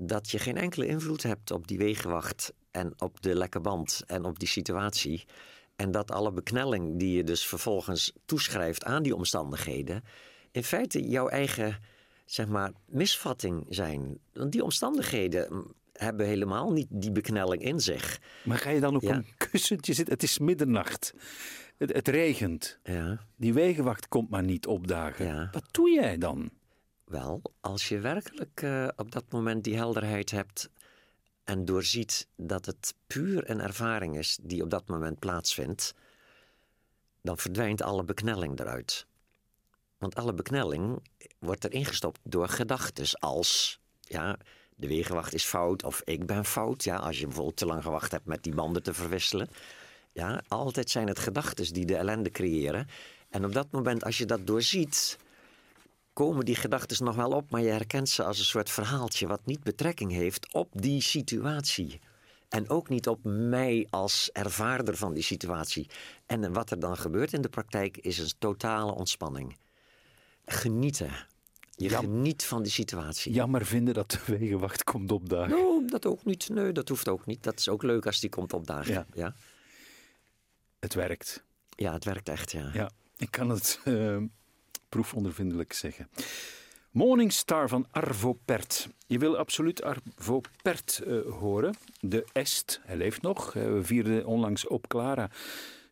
dat 0.00 0.30
je 0.30 0.38
geen 0.38 0.56
enkele 0.56 0.86
invloed 0.86 1.22
hebt 1.22 1.50
op 1.50 1.68
die 1.68 1.78
wegenwacht 1.78 2.52
en 2.70 2.92
op 2.98 3.22
de 3.22 3.34
lekke 3.34 3.60
band 3.60 4.02
en 4.06 4.24
op 4.24 4.38
die 4.38 4.48
situatie. 4.48 5.24
En 5.76 5.90
dat 5.90 6.10
alle 6.10 6.32
beknelling 6.32 6.98
die 6.98 7.12
je 7.16 7.24
dus 7.24 7.46
vervolgens 7.46 8.12
toeschrijft 8.26 8.84
aan 8.84 9.02
die 9.02 9.14
omstandigheden, 9.14 10.02
in 10.50 10.64
feite 10.64 11.08
jouw 11.08 11.28
eigen 11.28 11.78
zeg 12.24 12.48
maar, 12.48 12.72
misvatting 12.86 13.66
zijn. 13.68 14.18
Want 14.32 14.52
die 14.52 14.64
omstandigheden 14.64 15.46
mm, 15.50 15.72
hebben 15.92 16.26
helemaal 16.26 16.72
niet 16.72 16.86
die 16.90 17.12
beknelling 17.12 17.62
in 17.62 17.80
zich. 17.80 18.20
Maar 18.44 18.58
ga 18.58 18.70
je 18.70 18.80
dan 18.80 18.96
op 18.96 19.02
Ja. 19.02 19.14
een 19.14 19.26
kussentje 19.50 19.92
zitten? 19.92 20.14
Het 20.14 20.22
is 20.22 20.38
middernacht. 20.38 21.14
Het, 21.76 21.92
het 21.92 22.08
regent. 22.08 22.78
Ja. 22.84 23.18
Die 23.36 23.52
wegenwacht 23.54 24.08
komt 24.08 24.30
maar 24.30 24.42
niet 24.42 24.66
opdagen. 24.66 25.26
Ja. 25.26 25.48
Wat 25.52 25.64
doe 25.70 25.90
jij 25.90 26.18
dan? 26.18 26.50
Wel, 27.08 27.42
als 27.60 27.88
je 27.88 27.98
werkelijk 27.98 28.62
eh, 28.62 28.88
op 28.96 29.10
dat 29.12 29.24
moment 29.30 29.64
die 29.64 29.76
helderheid 29.76 30.30
hebt 30.30 30.70
en 31.44 31.64
doorziet 31.64 32.26
dat 32.36 32.66
het 32.66 32.94
puur 33.06 33.50
een 33.50 33.60
ervaring 33.60 34.18
is 34.18 34.38
die 34.42 34.62
op 34.62 34.70
dat 34.70 34.88
moment 34.88 35.18
plaatsvindt, 35.18 35.94
dan 37.22 37.38
verdwijnt 37.38 37.82
alle 37.82 38.04
beknelling 38.04 38.60
eruit. 38.60 39.06
Want 39.98 40.14
alle 40.14 40.34
beknelling 40.34 41.02
wordt 41.38 41.64
erin 41.64 41.84
gestopt 41.84 42.20
door 42.22 42.48
gedachten 42.48 43.18
als, 43.18 43.80
ja, 44.00 44.38
de 44.74 44.88
wegenwacht 44.88 45.34
is 45.34 45.44
fout 45.44 45.84
of 45.84 46.02
ik 46.04 46.26
ben 46.26 46.44
fout. 46.44 46.84
Ja, 46.84 46.96
als 46.96 47.18
je 47.18 47.26
bijvoorbeeld 47.26 47.56
te 47.56 47.66
lang 47.66 47.82
gewacht 47.82 48.12
hebt 48.12 48.26
met 48.26 48.42
die 48.42 48.54
banden 48.54 48.82
te 48.82 48.94
verwisselen. 48.94 49.48
Ja, 50.12 50.42
altijd 50.48 50.90
zijn 50.90 51.08
het 51.08 51.18
gedachten 51.18 51.72
die 51.72 51.86
de 51.86 51.96
ellende 51.96 52.30
creëren. 52.30 52.86
En 53.28 53.44
op 53.44 53.52
dat 53.52 53.70
moment, 53.70 54.04
als 54.04 54.18
je 54.18 54.26
dat 54.26 54.46
doorziet, 54.46 55.18
komen 56.24 56.44
die 56.44 56.54
gedachten 56.54 57.04
nog 57.04 57.16
wel 57.16 57.30
op, 57.30 57.50
maar 57.50 57.60
je 57.60 57.70
herkent 57.70 58.08
ze 58.08 58.24
als 58.24 58.38
een 58.38 58.44
soort 58.44 58.70
verhaaltje 58.70 59.26
wat 59.26 59.46
niet 59.46 59.62
betrekking 59.62 60.12
heeft 60.12 60.54
op 60.54 60.68
die 60.72 61.02
situatie. 61.02 62.00
En 62.48 62.68
ook 62.68 62.88
niet 62.88 63.08
op 63.08 63.18
mij 63.22 63.86
als 63.90 64.30
ervaarder 64.32 64.96
van 64.96 65.14
die 65.14 65.22
situatie. 65.22 65.88
En 66.26 66.52
wat 66.52 66.70
er 66.70 66.78
dan 66.78 66.96
gebeurt 66.96 67.32
in 67.32 67.42
de 67.42 67.48
praktijk 67.48 67.96
is 67.96 68.18
een 68.18 68.30
totale 68.38 68.94
ontspanning. 68.94 69.56
Genieten. 70.44 71.10
Je 71.70 71.88
geniet 71.88 72.44
van 72.44 72.62
die 72.62 72.72
situatie. 72.72 73.32
Jammer 73.32 73.66
vinden 73.66 73.94
dat 73.94 74.10
de 74.10 74.38
wegenwacht 74.38 74.84
komt 74.84 75.12
opdagen. 75.12 75.50
Nou, 75.50 75.86
dat 75.86 76.06
ook 76.06 76.24
niet. 76.24 76.48
Nee, 76.48 76.72
dat 76.72 76.88
hoeft 76.88 77.08
ook 77.08 77.26
niet. 77.26 77.42
Dat 77.42 77.58
is 77.58 77.68
ook 77.68 77.82
leuk 77.82 78.06
als 78.06 78.20
die 78.20 78.30
komt 78.30 78.52
opdagen. 78.52 78.92
Ja. 78.92 79.06
Ja, 79.14 79.22
ja. 79.24 79.34
Het 80.78 80.94
werkt. 80.94 81.44
het 81.76 82.04
werkt 82.04 82.28
echt, 82.28 82.52
ja. 82.52 82.70
Ja, 82.72 82.90
ik 83.16 83.30
kan 83.30 83.48
het 83.48 83.80
eh, 83.84 84.16
proefondervindelijk 84.88 85.72
zeggen. 85.72 86.08
Morningstar 86.90 87.68
van 87.68 87.86
Arvo 87.90 88.32
Pert. 88.44 88.88
Je 89.06 89.18
wil 89.18 89.36
absoluut 89.36 89.82
Arvo 89.82 90.40
Pert 90.62 90.98
eh, 91.06 91.20
horen. 91.38 91.74
De 92.00 92.26
Est, 92.32 92.80
hij 92.84 92.96
leeft 92.96 93.22
nog. 93.22 93.54
Eh, 93.54 93.62
we 93.72 93.84
vierden 93.84 94.26
onlangs 94.26 94.66
op 94.66 94.86
Clara 94.88 95.30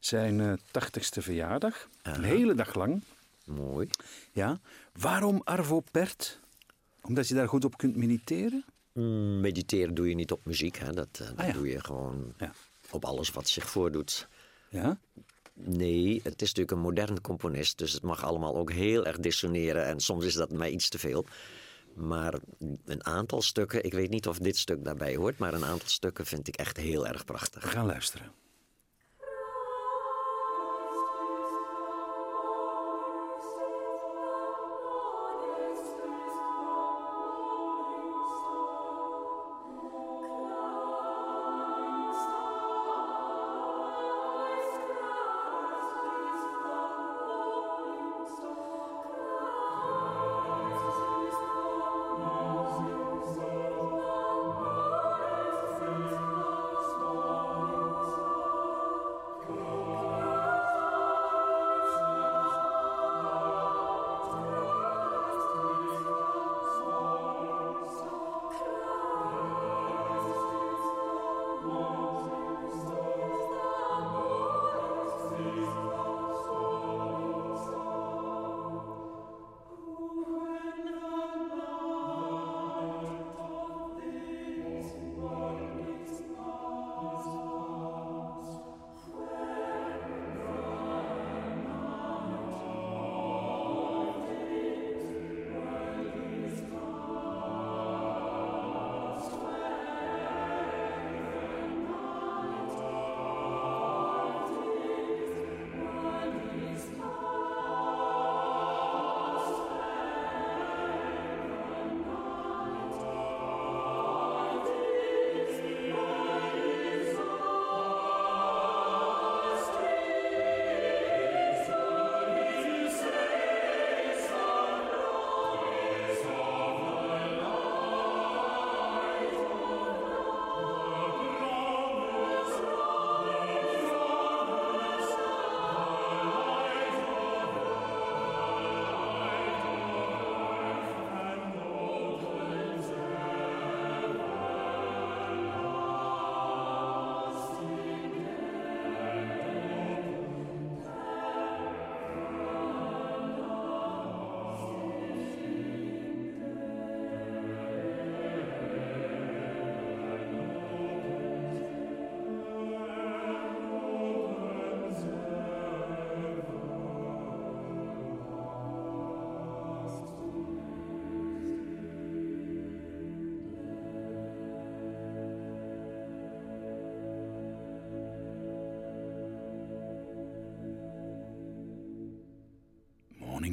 zijn 0.01 0.41
eh, 0.41 0.53
tachtigste 0.71 1.23
verjaardag. 1.23 1.89
Een 2.03 2.23
hele 2.25 2.55
dag 2.55 2.75
lang. 2.75 3.03
Mooi. 3.45 3.89
Ja. 4.33 4.61
Waarom 4.93 5.41
Arvo 5.45 5.83
Pert? 5.91 6.41
Omdat 7.03 7.29
je 7.29 7.35
daar 7.35 7.49
goed 7.49 7.65
op 7.65 7.77
kunt 7.79 7.97
mediteren? 7.97 8.65
Mm, 8.93 9.41
mediteren 9.41 9.95
doe 9.95 10.09
je 10.09 10.15
niet 10.15 10.33
op 10.33 10.45
muziek. 10.47 10.77
Hè? 10.79 10.93
Dat, 10.93 11.09
dat 11.17 11.33
Ah, 11.37 11.47
ja. 11.47 11.53
doe 11.53 11.69
je 11.69 11.85
gewoon 11.85 12.33
Ja. 12.39 12.53
op 12.91 13.05
alles 13.05 13.31
wat 13.31 13.49
zich 13.49 13.71
voordoet. 13.71 14.29
Ja. 14.69 14.99
Nee, 15.59 16.21
het 16.23 16.43
is 16.43 16.49
natuurlijk 16.49 16.71
een 16.71 16.79
moderne 16.79 17.21
componist. 17.21 17.79
Dus 17.79 17.93
het 17.93 18.03
mag 18.03 18.25
allemaal 18.25 18.57
ook 18.57 18.73
heel 18.73 19.07
erg 19.07 19.19
dissoneren. 19.19 19.87
En 19.87 20.01
soms 20.01 20.25
is 20.25 20.35
dat 20.35 20.51
mij 20.51 20.71
iets 20.71 20.89
te 20.89 20.99
veel. 20.99 21.25
Maar 21.95 22.35
een 22.85 23.05
aantal 23.05 23.43
stukken, 23.43 23.85
ik 23.85 23.93
weet 23.93 24.11
niet 24.11 24.29
of 24.29 24.39
dit 24.39 24.57
stuk 24.57 24.85
daarbij 24.85 25.17
hoort, 25.17 25.39
maar 25.39 25.55
een 25.55 25.65
aantal 25.65 25.89
stukken 25.89 26.27
vind 26.27 26.49
ik 26.49 26.57
echt 26.57 26.77
heel 26.77 27.07
erg 27.07 27.25
prachtig. 27.25 27.71
gaan 27.71 27.87
luisteren. 27.87 28.33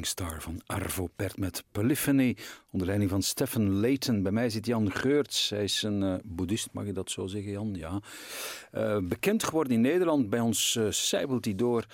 Morningstar 0.04 0.42
van 0.42 0.60
Arvo 0.66 1.08
Pert 1.16 1.38
met 1.38 1.64
Polyphony 1.72 2.36
onder 2.70 2.86
leiding 2.86 3.10
van 3.10 3.22
Stefan 3.22 3.80
Layton. 3.80 4.22
Bij 4.22 4.32
mij 4.32 4.50
zit 4.50 4.66
Jan 4.66 4.92
Geurts. 4.92 5.50
Hij 5.50 5.64
is 5.64 5.82
een 5.82 6.02
eh, 6.02 6.14
boeddhist, 6.24 6.68
mag 6.72 6.86
je 6.86 6.92
dat 6.92 7.10
zo 7.10 7.26
zeggen, 7.26 7.52
Jan? 7.52 7.74
Ja. 7.74 8.00
Eh, 8.70 8.98
bekend 9.02 9.44
geworden 9.44 9.72
in 9.72 9.80
Nederland. 9.80 10.30
Bij 10.30 10.40
ons 10.40 10.78
sijbelt 10.88 11.44
hij 11.44 11.54
door 11.54 11.86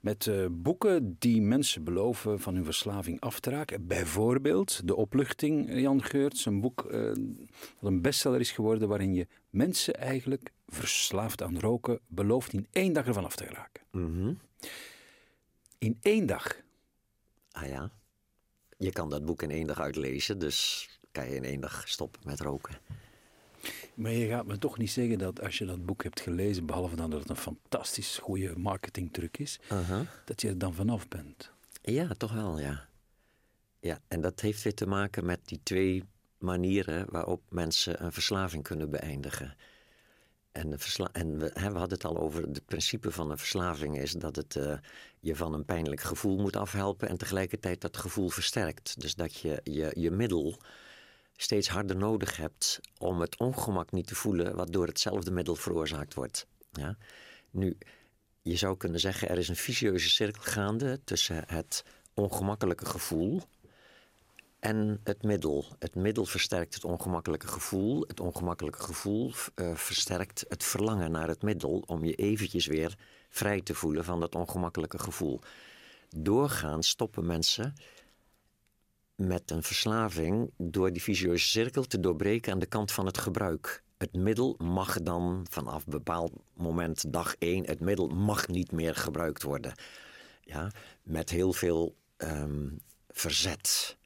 met 0.00 0.30
boeken 0.50 1.16
die 1.18 1.42
mensen 1.42 1.84
beloven 1.84 2.40
van 2.40 2.54
hun 2.54 2.64
verslaving 2.64 3.20
af 3.20 3.40
te 3.40 3.50
raken. 3.50 3.86
Bijvoorbeeld 3.86 4.80
De 4.84 4.96
Opluchting, 4.96 5.80
Jan 5.80 6.02
Geurts. 6.02 6.46
Een 6.46 6.60
boek 6.60 6.86
dat 7.80 7.90
een 7.90 8.02
bestseller 8.02 8.40
is 8.40 8.50
geworden 8.50 8.88
waarin 8.88 9.14
je 9.14 9.26
mensen 9.50 9.94
eigenlijk 9.94 10.52
verslaafd 10.66 11.42
aan 11.42 11.60
roken 11.60 12.00
belooft 12.06 12.52
in 12.52 12.66
één 12.70 12.92
dag 12.92 13.06
ervan 13.06 13.24
af 13.24 13.36
te 13.36 13.44
geraken. 13.44 13.82
Mhm. 13.90 14.32
In 15.78 15.98
één 16.00 16.26
dag. 16.26 16.66
Ah 17.62 17.68
ja. 17.68 17.90
Je 18.76 18.92
kan 18.92 19.10
dat 19.10 19.24
boek 19.24 19.42
in 19.42 19.50
één 19.50 19.66
dag 19.66 19.80
uitlezen, 19.80 20.38
dus 20.38 20.88
kan 21.12 21.28
je 21.28 21.34
in 21.34 21.44
één 21.44 21.60
dag 21.60 21.88
stoppen 21.88 22.20
met 22.24 22.40
roken. 22.40 22.78
Maar 23.94 24.12
je 24.12 24.28
gaat 24.28 24.46
me 24.46 24.58
toch 24.58 24.78
niet 24.78 24.90
zeggen 24.90 25.18
dat 25.18 25.40
als 25.42 25.58
je 25.58 25.64
dat 25.64 25.86
boek 25.86 26.02
hebt 26.02 26.20
gelezen, 26.20 26.66
behalve 26.66 26.96
dan 26.96 27.10
dat 27.10 27.20
het 27.20 27.30
een 27.30 27.36
fantastisch 27.36 28.18
goede 28.18 28.58
marketingtruc 28.58 29.38
is, 29.38 29.60
dat 30.24 30.40
je 30.40 30.48
er 30.48 30.58
dan 30.58 30.74
vanaf 30.74 31.08
bent. 31.08 31.50
Ja, 31.82 32.08
toch 32.16 32.32
wel, 32.32 32.58
ja. 32.58 32.88
Ja, 33.80 34.00
en 34.08 34.20
dat 34.20 34.40
heeft 34.40 34.62
weer 34.62 34.74
te 34.74 34.86
maken 34.86 35.24
met 35.24 35.40
die 35.44 35.60
twee 35.62 36.04
manieren 36.38 37.06
waarop 37.10 37.42
mensen 37.48 38.04
een 38.04 38.12
verslaving 38.12 38.62
kunnen 38.62 38.90
beëindigen. 38.90 39.56
En, 40.52 40.78
en 41.12 41.38
we, 41.38 41.50
hè, 41.52 41.72
we 41.72 41.78
hadden 41.78 41.98
het 41.98 42.04
al 42.04 42.18
over 42.18 42.42
het 42.42 42.64
principe 42.64 43.10
van 43.10 43.30
een 43.30 43.38
verslaving 43.38 43.98
is 43.98 44.12
dat 44.12 44.36
het 44.36 44.56
eh, 44.56 44.78
je 45.20 45.36
van 45.36 45.54
een 45.54 45.64
pijnlijk 45.64 46.00
gevoel 46.00 46.38
moet 46.38 46.56
afhelpen 46.56 47.08
en 47.08 47.16
tegelijkertijd 47.16 47.80
dat 47.80 47.96
gevoel 47.96 48.28
versterkt. 48.28 49.00
Dus 49.00 49.14
dat 49.14 49.36
je 49.36 49.60
je, 49.64 49.90
je 49.94 50.10
middel 50.10 50.60
steeds 51.36 51.68
harder 51.68 51.96
nodig 51.96 52.36
hebt 52.36 52.80
om 52.98 53.20
het 53.20 53.38
ongemak 53.38 53.92
niet 53.92 54.06
te 54.06 54.14
voelen 54.14 54.56
wat 54.56 54.72
door 54.72 54.86
hetzelfde 54.86 55.30
middel 55.30 55.56
veroorzaakt 55.56 56.14
wordt. 56.14 56.46
Ja? 56.72 56.96
Nu, 57.50 57.76
je 58.42 58.56
zou 58.56 58.76
kunnen 58.76 59.00
zeggen 59.00 59.28
er 59.28 59.38
is 59.38 59.48
een 59.48 59.56
vicieuze 59.56 60.08
cirkel 60.08 60.42
gaande 60.42 61.00
tussen 61.04 61.44
het 61.46 61.84
ongemakkelijke 62.14 62.86
gevoel 62.86 63.42
en 64.60 65.00
het 65.04 65.22
middel. 65.22 65.64
Het 65.78 65.94
middel 65.94 66.24
versterkt 66.24 66.74
het 66.74 66.84
ongemakkelijke 66.84 67.48
gevoel. 67.48 68.04
Het 68.06 68.20
ongemakkelijke 68.20 68.82
gevoel 68.82 69.32
eh, 69.54 69.74
versterkt 69.74 70.44
het 70.48 70.64
verlangen 70.64 71.10
naar 71.10 71.28
het 71.28 71.42
middel 71.42 71.82
om 71.86 72.04
je 72.04 72.14
eventjes 72.14 72.66
weer 72.66 72.98
vrij 73.28 73.60
te 73.60 73.74
voelen 73.74 74.04
van 74.04 74.20
dat 74.20 74.34
ongemakkelijke 74.34 74.98
gevoel. 74.98 75.40
Doorgaans 76.16 76.88
stoppen 76.88 77.26
mensen 77.26 77.74
met 79.14 79.50
een 79.50 79.62
verslaving 79.62 80.50
door 80.56 80.92
die 80.92 81.02
vicieuze 81.02 81.48
cirkel 81.48 81.84
te 81.84 82.00
doorbreken 82.00 82.52
aan 82.52 82.58
de 82.58 82.66
kant 82.66 82.92
van 82.92 83.06
het 83.06 83.18
gebruik. 83.18 83.82
Het 83.96 84.12
middel 84.12 84.54
mag 84.58 85.02
dan 85.02 85.46
vanaf 85.50 85.86
bepaald 85.86 86.32
moment, 86.52 87.12
dag 87.12 87.34
één, 87.38 87.66
het 87.66 87.80
middel 87.80 88.08
mag 88.08 88.48
niet 88.48 88.72
meer 88.72 88.94
gebruikt 88.94 89.42
worden. 89.42 89.72
Ja, 90.40 90.70
met 91.02 91.30
heel 91.30 91.52
veel 91.52 91.96
ehm, 92.16 92.68
verzet. 93.08 93.97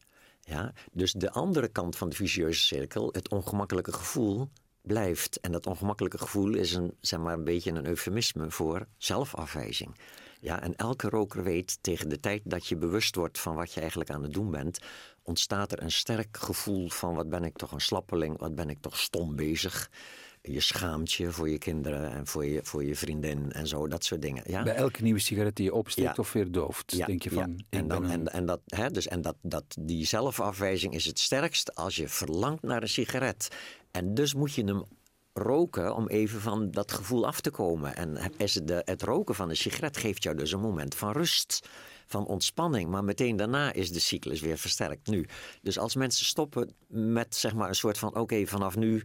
Ja, 0.45 0.73
dus 0.93 1.13
de 1.13 1.31
andere 1.31 1.69
kant 1.69 1.97
van 1.97 2.09
de 2.09 2.17
vicieuze 2.17 2.61
cirkel, 2.61 3.09
het 3.13 3.29
ongemakkelijke 3.29 3.93
gevoel, 3.93 4.49
blijft. 4.83 5.41
En 5.41 5.53
dat 5.53 5.67
ongemakkelijke 5.67 6.19
gevoel 6.19 6.55
is 6.55 6.75
een, 6.75 6.97
zeg 7.01 7.21
maar, 7.21 7.35
een 7.35 7.45
beetje 7.45 7.71
een 7.71 7.87
eufemisme 7.87 8.51
voor 8.51 8.87
zelfafwijzing. 8.97 9.97
Ja, 10.41 10.63
en 10.63 10.77
elke 10.77 11.09
roker 11.09 11.43
weet 11.43 11.79
tegen 11.81 12.09
de 12.09 12.21
tijd 12.21 12.43
dat 12.45 12.67
je 12.67 12.77
bewust 12.77 13.17
wordt 13.17 13.41
van 13.41 13.55
wat 13.55 13.73
je 13.73 13.81
eigenlijk 13.81 14.11
aan 14.11 14.23
het 14.23 14.33
doen 14.33 14.51
bent, 14.51 14.79
ontstaat 15.23 15.73
er 15.73 15.83
een 15.83 15.91
sterk 15.91 16.37
gevoel 16.37 16.89
van 16.89 17.15
wat 17.15 17.29
ben 17.29 17.45
ik 17.45 17.57
toch 17.57 17.73
een 17.73 17.81
slappeling, 17.81 18.39
wat 18.39 18.55
ben 18.55 18.71
ik 18.71 18.81
toch 18.81 18.99
stom 18.99 19.37
bezig. 19.37 19.91
Je 20.43 20.61
schaamt 20.61 21.13
je 21.13 21.33
voor 21.33 21.49
je 21.49 21.59
kinderen 21.59 22.13
en 22.13 22.27
voor 22.27 22.45
je, 22.47 22.61
voor 22.63 22.85
je 22.85 22.97
vriendin 22.97 23.53
en 23.53 23.67
zo, 23.67 23.89
dat 23.89 24.05
soort 24.05 24.23
dingen. 24.23 24.43
Ja? 24.47 24.63
Bij 24.63 24.75
elke 24.75 25.03
nieuwe 25.03 25.19
sigaret 25.21 25.57
die 25.57 25.65
je 25.65 25.75
opsteekt 25.75 26.17
Ja. 26.17 26.23
of 26.23 26.33
weer 26.33 26.53
dooft, 26.53 26.93
Ja, 26.97 27.07
denk 27.07 27.23
je 27.23 27.31
van... 27.31 27.65
En, 27.71 27.89
dan, 27.89 28.11
en, 28.11 28.33
en, 28.33 28.47
dat, 28.47 28.61
hè, 28.67 28.91
dus, 28.91 29.07
en 29.09 29.23
dat, 29.23 29.37
dat, 29.43 29.65
die 29.81 30.07
zelfafwijzing 30.07 30.95
is 30.95 31.05
het 31.05 31.19
sterkst 31.19 31.75
als 31.75 31.97
je 31.97 32.09
verlangt 32.09 32.63
naar 32.63 32.83
een 32.83 32.89
sigaret. 32.89 33.49
En 33.91 34.15
dus 34.15 34.35
moet 34.35 34.53
je 34.53 34.65
hem 34.65 34.83
roken 35.33 35.95
om 35.95 36.09
even 36.09 36.41
van 36.41 36.71
dat 36.71 36.93
gevoel 36.93 37.27
af 37.27 37.41
te 37.41 37.51
komen. 37.51 37.97
En 37.97 38.17
het, 38.17 38.61
de, 38.65 38.83
het 38.85 39.03
roken 39.03 39.35
van 39.35 39.51
een 39.51 39.57
sigaret 39.57 39.97
geeft 39.97 40.23
jou 40.23 40.37
dus 40.37 40.53
een 40.53 40.61
moment 40.61 40.95
van 40.95 41.13
rust, 41.13 41.69
van 42.07 42.27
ontspanning. 42.27 42.91
Maar 42.91 43.05
meteen 43.05 43.37
daarna 43.37 43.73
is 43.73 43.93
de 43.93 44.01
cyclus 44.01 44.41
weer 44.41 44.59
versterkt 44.59 45.07
nu. 45.09 45.27
Dus 45.63 45.79
als 45.79 45.95
mensen 45.95 46.27
stoppen 46.27 46.75
met 46.89 47.35
zeg 47.37 47.55
maar 47.55 47.69
een 47.69 47.75
soort 47.75 47.99
van: 47.99 48.17
oké, 48.17 48.47
vanaf 48.47 48.77
nu. 48.77 49.03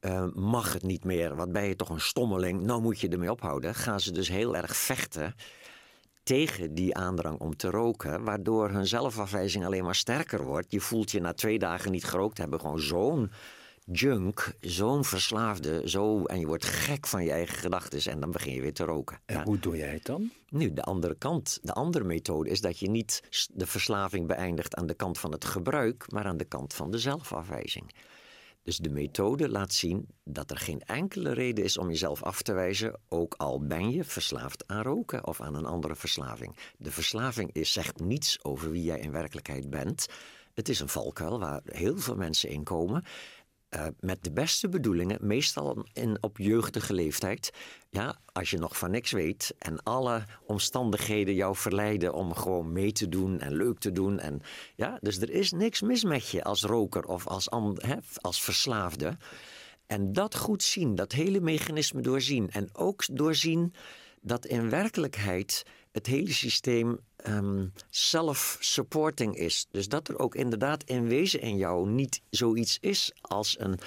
Eh, 0.00 0.26
mag 0.34 0.72
het 0.72 0.82
niet 0.82 1.04
meer, 1.04 1.36
wat 1.36 1.52
ben 1.52 1.64
je 1.64 1.76
toch 1.76 1.88
een 1.88 2.00
stommeling, 2.00 2.60
nou 2.62 2.82
moet 2.82 3.00
je 3.00 3.08
ermee 3.08 3.30
ophouden. 3.30 3.74
Gaan 3.74 4.00
ze 4.00 4.12
dus 4.12 4.28
heel 4.28 4.56
erg 4.56 4.76
vechten 4.76 5.34
tegen 6.22 6.74
die 6.74 6.94
aandrang 6.94 7.38
om 7.40 7.56
te 7.56 7.70
roken, 7.70 8.24
waardoor 8.24 8.70
hun 8.70 8.86
zelfafwijzing 8.86 9.64
alleen 9.64 9.84
maar 9.84 9.94
sterker 9.94 10.44
wordt. 10.44 10.72
Je 10.72 10.80
voelt 10.80 11.10
je 11.10 11.20
na 11.20 11.32
twee 11.32 11.58
dagen 11.58 11.90
niet 11.90 12.04
gerookt 12.04 12.38
hebben 12.38 12.60
gewoon 12.60 12.80
zo'n 12.80 13.30
junk, 13.92 14.52
zo'n 14.60 15.04
verslaafde, 15.04 15.88
zo, 15.88 16.24
en 16.24 16.40
je 16.40 16.46
wordt 16.46 16.64
gek 16.64 17.06
van 17.06 17.24
je 17.24 17.30
eigen 17.30 17.56
gedachten 17.56 18.12
en 18.12 18.20
dan 18.20 18.30
begin 18.30 18.52
je 18.52 18.60
weer 18.60 18.72
te 18.72 18.84
roken. 18.84 19.18
En 19.26 19.36
Ja. 19.36 19.44
hoe 19.44 19.58
doe 19.58 19.76
jij 19.76 19.92
het 19.92 20.04
dan? 20.04 20.30
Nu, 20.48 20.72
de 20.72 20.82
andere 20.82 21.14
kant, 21.14 21.58
de 21.62 21.72
andere 21.72 22.04
methode 22.04 22.50
is 22.50 22.60
dat 22.60 22.78
je 22.78 22.90
niet 22.90 23.22
de 23.52 23.66
verslaving 23.66 24.26
beëindigt 24.26 24.74
aan 24.74 24.86
de 24.86 24.94
kant 24.94 25.18
van 25.18 25.32
het 25.32 25.44
gebruik, 25.44 26.12
maar 26.12 26.24
aan 26.24 26.36
de 26.36 26.44
kant 26.44 26.74
van 26.74 26.90
de 26.90 26.98
zelfafwijzing. 26.98 27.92
Dus 28.68 28.76
de 28.76 28.90
methode 28.90 29.48
laat 29.48 29.72
zien 29.72 30.08
dat 30.24 30.50
er 30.50 30.56
geen 30.56 30.82
enkele 30.82 31.32
reden 31.32 31.64
is 31.64 31.78
om 31.78 31.88
jezelf 31.88 32.22
af 32.22 32.42
te 32.42 32.52
wijzen, 32.52 33.00
ook 33.08 33.34
al 33.34 33.66
ben 33.66 33.90
je 33.90 34.04
verslaafd 34.04 34.66
aan 34.66 34.82
roken 34.82 35.26
of 35.26 35.40
aan 35.40 35.54
een 35.54 35.64
andere 35.64 35.96
verslaving. 35.96 36.56
De 36.78 36.90
verslaving 36.90 37.50
is, 37.52 37.72
zegt 37.72 38.00
niets 38.00 38.44
over 38.44 38.70
wie 38.70 38.82
jij 38.82 38.98
in 38.98 39.10
werkelijkheid 39.10 39.70
bent. 39.70 40.06
Het 40.54 40.68
is 40.68 40.80
een 40.80 40.88
valkuil 40.88 41.38
waar 41.38 41.60
heel 41.64 41.98
veel 41.98 42.16
mensen 42.16 42.48
in 42.48 42.62
komen. 42.62 43.04
Eh, 43.68 43.86
met 44.00 44.24
de 44.24 44.32
beste 44.32 44.68
bedoelingen, 44.68 45.18
meestal 45.20 45.86
in, 45.92 46.18
op 46.20 46.38
jeugdige 46.38 46.94
leeftijd. 46.94 47.50
Ja, 47.90 48.18
als 48.32 48.50
je 48.50 48.58
nog 48.58 48.78
van 48.78 48.90
niks 48.90 49.10
weet 49.10 49.54
en 49.58 49.82
alle 49.82 50.24
omstandigheden 50.46 51.34
jou 51.34 51.56
verleiden 51.56 52.14
om 52.14 52.34
gewoon 52.34 52.72
mee 52.72 52.92
te 52.92 53.08
doen 53.08 53.40
en 53.40 53.56
leuk 53.56 53.78
te 53.78 53.92
doen. 53.92 54.18
En, 54.18 54.40
ja, 54.74 54.98
dus 55.00 55.18
er 55.18 55.30
is 55.30 55.52
niks 55.52 55.80
mis 55.80 56.04
met 56.04 56.28
je 56.28 56.44
als 56.44 56.62
roker 56.62 57.04
of 57.04 57.26
als, 57.26 57.50
als 58.20 58.42
verslaafde. 58.42 59.16
En 59.86 60.12
dat 60.12 60.36
goed 60.36 60.62
zien, 60.62 60.94
dat 60.94 61.12
hele 61.12 61.40
mechanisme 61.40 62.00
doorzien. 62.00 62.50
En 62.50 62.68
ook 62.72 63.16
doorzien 63.16 63.74
dat 64.20 64.46
in 64.46 64.70
werkelijkheid 64.70 65.62
het 65.92 66.06
hele 66.06 66.32
systeem 66.32 66.98
self-supporting 67.90 69.36
is. 69.36 69.66
Dus 69.70 69.88
dat 69.88 70.08
er 70.08 70.18
ook 70.18 70.34
inderdaad 70.34 70.84
in 70.84 71.08
wezen 71.08 71.40
in 71.40 71.56
jou 71.56 71.88
niet 71.88 72.22
zoiets 72.30 72.78
is 72.80 73.12
als 73.20 73.60
een 73.60 73.78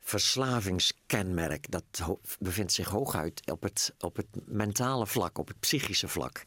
verslavingskenmerk. 0.00 1.70
Dat 1.70 1.84
bevindt 2.38 2.72
zich 2.72 2.88
hooguit 2.88 3.50
op 3.50 3.62
het, 3.62 3.94
op 3.98 4.16
het 4.16 4.26
mentale 4.46 5.06
vlak, 5.06 5.38
op 5.38 5.48
het 5.48 5.60
psychische 5.60 6.08
vlak. 6.08 6.44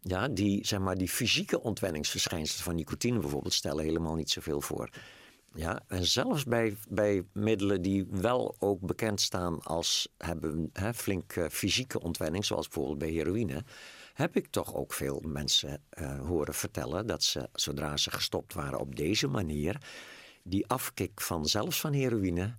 Ja, 0.00 0.28
die, 0.28 0.66
zeg 0.66 0.78
maar, 0.78 0.96
die 0.96 1.08
fysieke 1.08 1.60
ontwenningsverschijnselen 1.60 2.64
van 2.64 2.74
nicotine 2.74 3.18
bijvoorbeeld 3.18 3.54
stellen 3.54 3.84
helemaal 3.84 4.14
niet 4.14 4.30
zoveel 4.30 4.60
voor. 4.60 4.90
Ja, 5.54 5.82
en 5.86 6.06
zelfs 6.06 6.44
bij, 6.44 6.76
bij 6.88 7.24
middelen 7.32 7.82
die 7.82 8.06
wel 8.10 8.56
ook 8.58 8.80
bekend 8.80 9.20
staan 9.20 9.62
als 9.62 10.08
hebben 10.18 10.70
hè, 10.72 10.94
flink 10.94 11.46
fysieke 11.50 12.00
ontwenning, 12.00 12.44
zoals 12.44 12.66
bijvoorbeeld 12.66 12.98
bij 12.98 13.08
heroïne, 13.10 13.64
heb 14.20 14.36
ik 14.36 14.46
toch 14.46 14.74
ook 14.74 14.92
veel 14.92 15.22
mensen 15.26 15.82
eh, 15.90 16.20
horen 16.20 16.54
vertellen 16.54 17.06
dat 17.06 17.22
ze, 17.22 17.48
zodra 17.52 17.96
ze 17.96 18.10
gestopt 18.10 18.54
waren 18.54 18.78
op 18.78 18.96
deze 18.96 19.26
manier, 19.26 19.76
die 20.42 20.66
afkik 20.66 21.20
van 21.20 21.46
zelfs 21.46 21.80
van 21.80 21.92
heroïne 21.92 22.56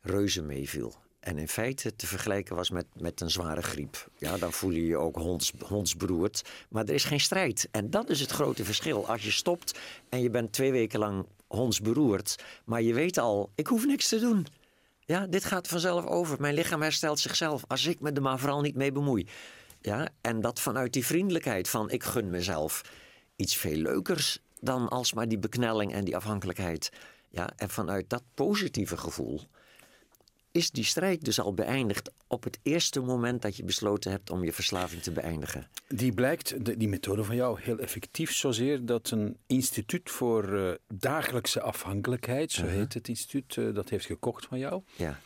reuze 0.00 0.42
meeviel. 0.42 0.94
En 1.20 1.38
in 1.38 1.48
feite 1.48 1.96
te 1.96 2.06
vergelijken 2.06 2.56
was 2.56 2.70
met, 2.70 2.86
met 3.00 3.20
een 3.20 3.30
zware 3.30 3.62
griep. 3.62 4.10
Ja, 4.18 4.36
dan 4.36 4.52
voel 4.52 4.70
je 4.70 4.86
je 4.86 4.96
ook 4.96 5.16
honds, 5.16 5.52
hondsberoerd. 5.64 6.42
Maar 6.68 6.84
er 6.84 6.94
is 6.94 7.04
geen 7.04 7.20
strijd. 7.20 7.68
En 7.70 7.90
dat 7.90 8.10
is 8.10 8.20
het 8.20 8.30
grote 8.30 8.64
verschil. 8.64 9.08
Als 9.08 9.22
je 9.22 9.30
stopt 9.30 9.78
en 10.08 10.22
je 10.22 10.30
bent 10.30 10.52
twee 10.52 10.72
weken 10.72 10.98
lang 10.98 11.26
hondsberoerd... 11.46 12.44
maar 12.64 12.82
je 12.82 12.94
weet 12.94 13.18
al, 13.18 13.50
ik 13.54 13.66
hoef 13.66 13.86
niks 13.86 14.08
te 14.08 14.18
doen. 14.18 14.46
Ja, 15.00 15.26
dit 15.26 15.44
gaat 15.44 15.68
vanzelf 15.68 16.04
over. 16.04 16.40
Mijn 16.40 16.54
lichaam 16.54 16.82
herstelt 16.82 17.18
zichzelf 17.18 17.64
als 17.66 17.86
ik 17.86 18.00
me 18.00 18.12
er 18.12 18.22
maar 18.22 18.38
vooral 18.38 18.60
niet 18.60 18.76
mee 18.76 18.92
bemoei. 18.92 19.26
Ja, 19.86 20.08
en 20.20 20.40
dat 20.40 20.60
vanuit 20.60 20.92
die 20.92 21.06
vriendelijkheid 21.06 21.68
van 21.68 21.90
ik 21.90 22.04
gun 22.04 22.30
mezelf 22.30 22.82
iets 23.36 23.56
veel 23.56 23.76
leukers 23.76 24.38
dan 24.60 24.88
alsmaar 24.88 25.28
die 25.28 25.38
beknelling 25.38 25.92
en 25.92 26.04
die 26.04 26.16
afhankelijkheid. 26.16 26.90
Ja, 27.28 27.50
en 27.56 27.70
vanuit 27.70 28.10
dat 28.10 28.22
positieve 28.34 28.96
gevoel 28.96 29.40
is 30.52 30.70
die 30.70 30.84
strijd 30.84 31.24
dus 31.24 31.40
al 31.40 31.54
beëindigd 31.54 32.10
op 32.26 32.44
het 32.44 32.58
eerste 32.62 33.00
moment 33.00 33.42
dat 33.42 33.56
je 33.56 33.64
besloten 33.64 34.10
hebt 34.10 34.30
om 34.30 34.44
je 34.44 34.52
verslaving 34.52 35.02
te 35.02 35.10
beëindigen. 35.12 35.68
Die 35.88 36.12
blijkt, 36.12 36.64
de- 36.64 36.76
die 36.76 36.88
methode 36.88 37.24
van 37.24 37.36
jou, 37.36 37.60
heel 37.60 37.78
effectief. 37.78 38.32
Zozeer 38.34 38.86
dat 38.86 39.10
een 39.10 39.36
instituut 39.46 40.10
voor 40.10 40.58
eh, 40.58 40.74
dagelijkse 40.88 41.60
afhankelijkheid, 41.60 42.52
zo 42.52 42.66
heet 42.66 42.94
het 42.94 43.08
instituut, 43.08 43.56
eh, 43.56 43.74
dat 43.74 43.88
heeft 43.88 44.06
gekocht 44.06 44.46
van 44.46 44.58
jou. 44.58 44.82
Ja, 44.96 45.18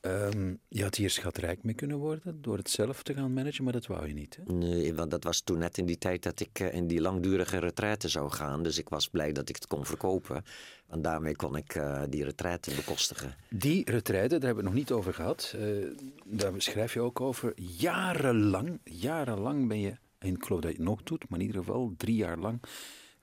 Ehm, 0.00 0.54
je 0.68 0.82
had 0.82 0.94
hier 0.94 1.10
schatrijk 1.10 1.62
mee 1.62 1.74
kunnen 1.74 1.96
worden 1.96 2.42
door 2.42 2.56
het 2.56 2.70
zelf 2.70 3.02
te 3.02 3.14
gaan 3.14 3.32
managen, 3.32 3.64
maar 3.64 3.72
dat 3.72 3.86
wou 3.86 4.06
je 4.06 4.14
niet. 4.14 4.36
Hè? 4.36 4.52
nee, 4.52 4.94
want 4.94 5.10
dat 5.10 5.24
was 5.24 5.40
toen 5.40 5.58
net 5.58 5.78
in 5.78 5.86
die 5.86 5.98
tijd 5.98 6.22
dat 6.22 6.40
ik 6.40 6.60
eh, 6.60 6.74
in 6.74 6.86
die 6.86 7.00
langdurige 7.00 7.58
retraite 7.58 8.08
zou 8.08 8.30
gaan. 8.30 8.62
Dus 8.62 8.78
ik 8.78 8.88
was 8.88 9.08
blij 9.08 9.32
dat 9.32 9.48
ik 9.48 9.54
het 9.54 9.66
kon 9.66 9.86
verkopen. 9.86 10.44
Want 10.86 11.04
daarmee 11.04 11.36
kon 11.36 11.56
ik 11.56 11.74
eh, 11.74 12.02
die 12.08 12.24
retraite 12.24 12.74
bekostigen. 12.74 13.34
Die 13.50 13.90
retraite, 13.90 14.38
daar 14.38 14.46
hebben 14.46 14.64
we 14.64 14.70
het 14.70 14.78
nog 14.78 14.88
niet 14.88 14.92
over 14.92 15.14
gehad. 15.14 15.54
eh, 15.56 15.62
daar 16.24 16.52
schrijf 16.56 16.94
je 16.94 17.00
ook 17.00 17.20
over. 17.20 17.52
Jarenlang, 17.56 18.80
jarenlang 18.84 19.68
ben 19.68 19.80
je, 19.80 19.94
en 20.18 20.34
ik 20.34 20.44
geloof 20.44 20.60
dat 20.60 20.70
je 20.70 20.76
het 20.76 20.86
nog 20.86 21.02
doet, 21.02 21.28
maar 21.28 21.38
in 21.38 21.46
ieder 21.46 21.60
geval 21.64 21.94
drie 21.96 22.16
jaar 22.16 22.38
lang, 22.38 22.62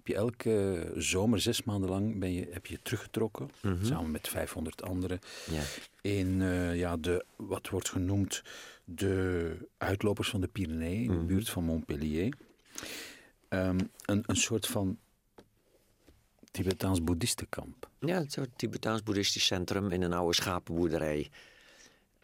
heb 0.05 0.15
je 0.15 0.21
elke 0.21 0.91
zomer, 0.95 1.41
zes 1.41 1.63
maanden 1.63 1.89
lang, 1.89 2.19
ben 2.19 2.33
je, 2.33 2.47
heb 2.51 2.65
je 2.65 2.79
teruggetrokken, 2.81 3.49
samen 3.81 4.11
met 4.11 4.27
500 4.27 4.81
anderen, 4.83 5.19
Ja. 5.51 5.61
in 6.01 6.41
eh, 6.41 6.75
ja, 6.77 6.97
de, 6.97 7.25
wat 7.35 7.69
wordt 7.69 7.89
genoemd 7.89 8.41
de 8.83 9.57
uitlopers 9.77 10.29
van 10.29 10.41
de 10.41 10.47
Pyreneeën, 10.47 11.03
in 11.03 11.19
de 11.19 11.25
buurt 11.25 11.49
van 11.49 11.63
Montpellier. 11.63 12.33
Ehm, 13.49 13.79
een, 14.05 14.23
een 14.25 14.35
soort 14.35 14.67
van 14.67 14.97
Tibetaans-boeddhistenkamp. 16.51 17.89
Ja, 17.99 18.17
het 18.19 18.31
soort 18.31 18.49
Tibetaans-boeddhistisch 18.55 19.45
centrum 19.45 19.91
in 19.91 20.01
een 20.01 20.13
oude 20.13 20.33
schapenboerderij. 20.35 21.29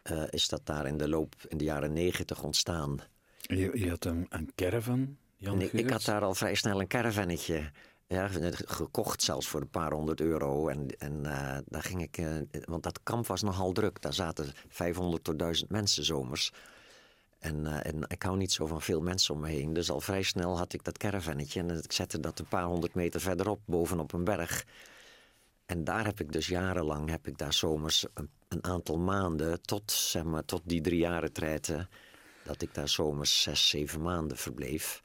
eh, 0.02 0.22
is 0.30 0.48
dat 0.48 0.66
daar 0.66 0.86
in 0.86 0.96
de 0.96 1.08
loop 1.08 1.34
in 1.48 1.58
de 1.58 1.64
jaren 1.64 1.92
negentig 1.92 2.42
ontstaan. 2.42 2.98
Je, 3.40 3.70
je 3.74 3.88
had 3.88 4.04
een, 4.04 4.26
een 4.30 4.52
caravan, 4.54 5.16
Jan 5.42 5.54
En 5.54 5.60
ik, 5.60 5.72
ik 5.72 5.90
had 5.90 6.04
daar 6.04 6.22
al 6.22 6.34
vrij 6.34 6.54
snel 6.54 6.80
een 6.80 6.86
caravannetje 6.86 7.70
ja, 8.06 8.28
gekocht, 8.52 9.22
zelfs 9.22 9.48
voor 9.48 9.60
een 9.60 9.70
paar 9.70 9.92
honderd 9.92 10.20
euro. 10.20 10.68
En, 10.68 10.86
en 10.98 11.26
eh, 11.26 11.58
daar 11.66 11.82
ging 11.82 12.02
ik, 12.02 12.18
eh, 12.18 12.26
want 12.64 12.82
dat 12.82 13.00
kamp 13.02 13.26
was 13.26 13.42
nogal 13.42 13.72
druk. 13.72 14.00
Daar 14.00 14.12
zaten 14.12 14.52
500 14.68 15.24
tot 15.24 15.38
1000 15.38 15.70
mensen 15.70 16.04
zomers. 16.04 16.52
En, 17.38 17.66
eh, 17.66 17.92
en 17.92 18.04
ik 18.08 18.22
hou 18.22 18.36
niet 18.36 18.52
zo 18.52 18.66
van 18.66 18.82
veel 18.82 19.00
mensen 19.00 19.34
om 19.34 19.40
me 19.40 19.48
heen. 19.48 19.72
Dus 19.72 19.90
al 19.90 20.00
vrij 20.00 20.22
snel 20.22 20.58
had 20.58 20.72
ik 20.72 20.84
dat 20.84 20.98
caravannetje. 20.98 21.60
En 21.60 21.70
ik 21.70 21.92
zette 21.92 22.20
dat 22.20 22.38
een 22.38 22.48
paar 22.48 22.64
honderd 22.64 22.94
meter 22.94 23.20
verderop, 23.20 23.60
bovenop 23.64 24.12
een 24.12 24.24
berg. 24.24 24.64
En 25.66 25.84
daar 25.84 26.04
heb 26.04 26.20
ik 26.20 26.32
dus 26.32 26.46
jarenlang, 26.46 27.10
heb 27.10 27.26
ik 27.26 27.38
daar 27.38 27.52
zomers 27.52 28.06
een, 28.14 28.30
een 28.48 28.64
aantal 28.64 28.98
maanden, 28.98 29.62
tot, 29.62 29.92
zeg 29.92 30.24
maar, 30.24 30.44
tot 30.44 30.62
die 30.64 30.80
drie 30.80 30.98
jaren 30.98 31.32
treiten, 31.32 31.88
dat 32.44 32.62
ik 32.62 32.74
daar 32.74 32.88
zomers 32.88 33.42
zes, 33.42 33.68
zeven 33.68 34.02
maanden 34.02 34.36
verbleef, 34.36 35.02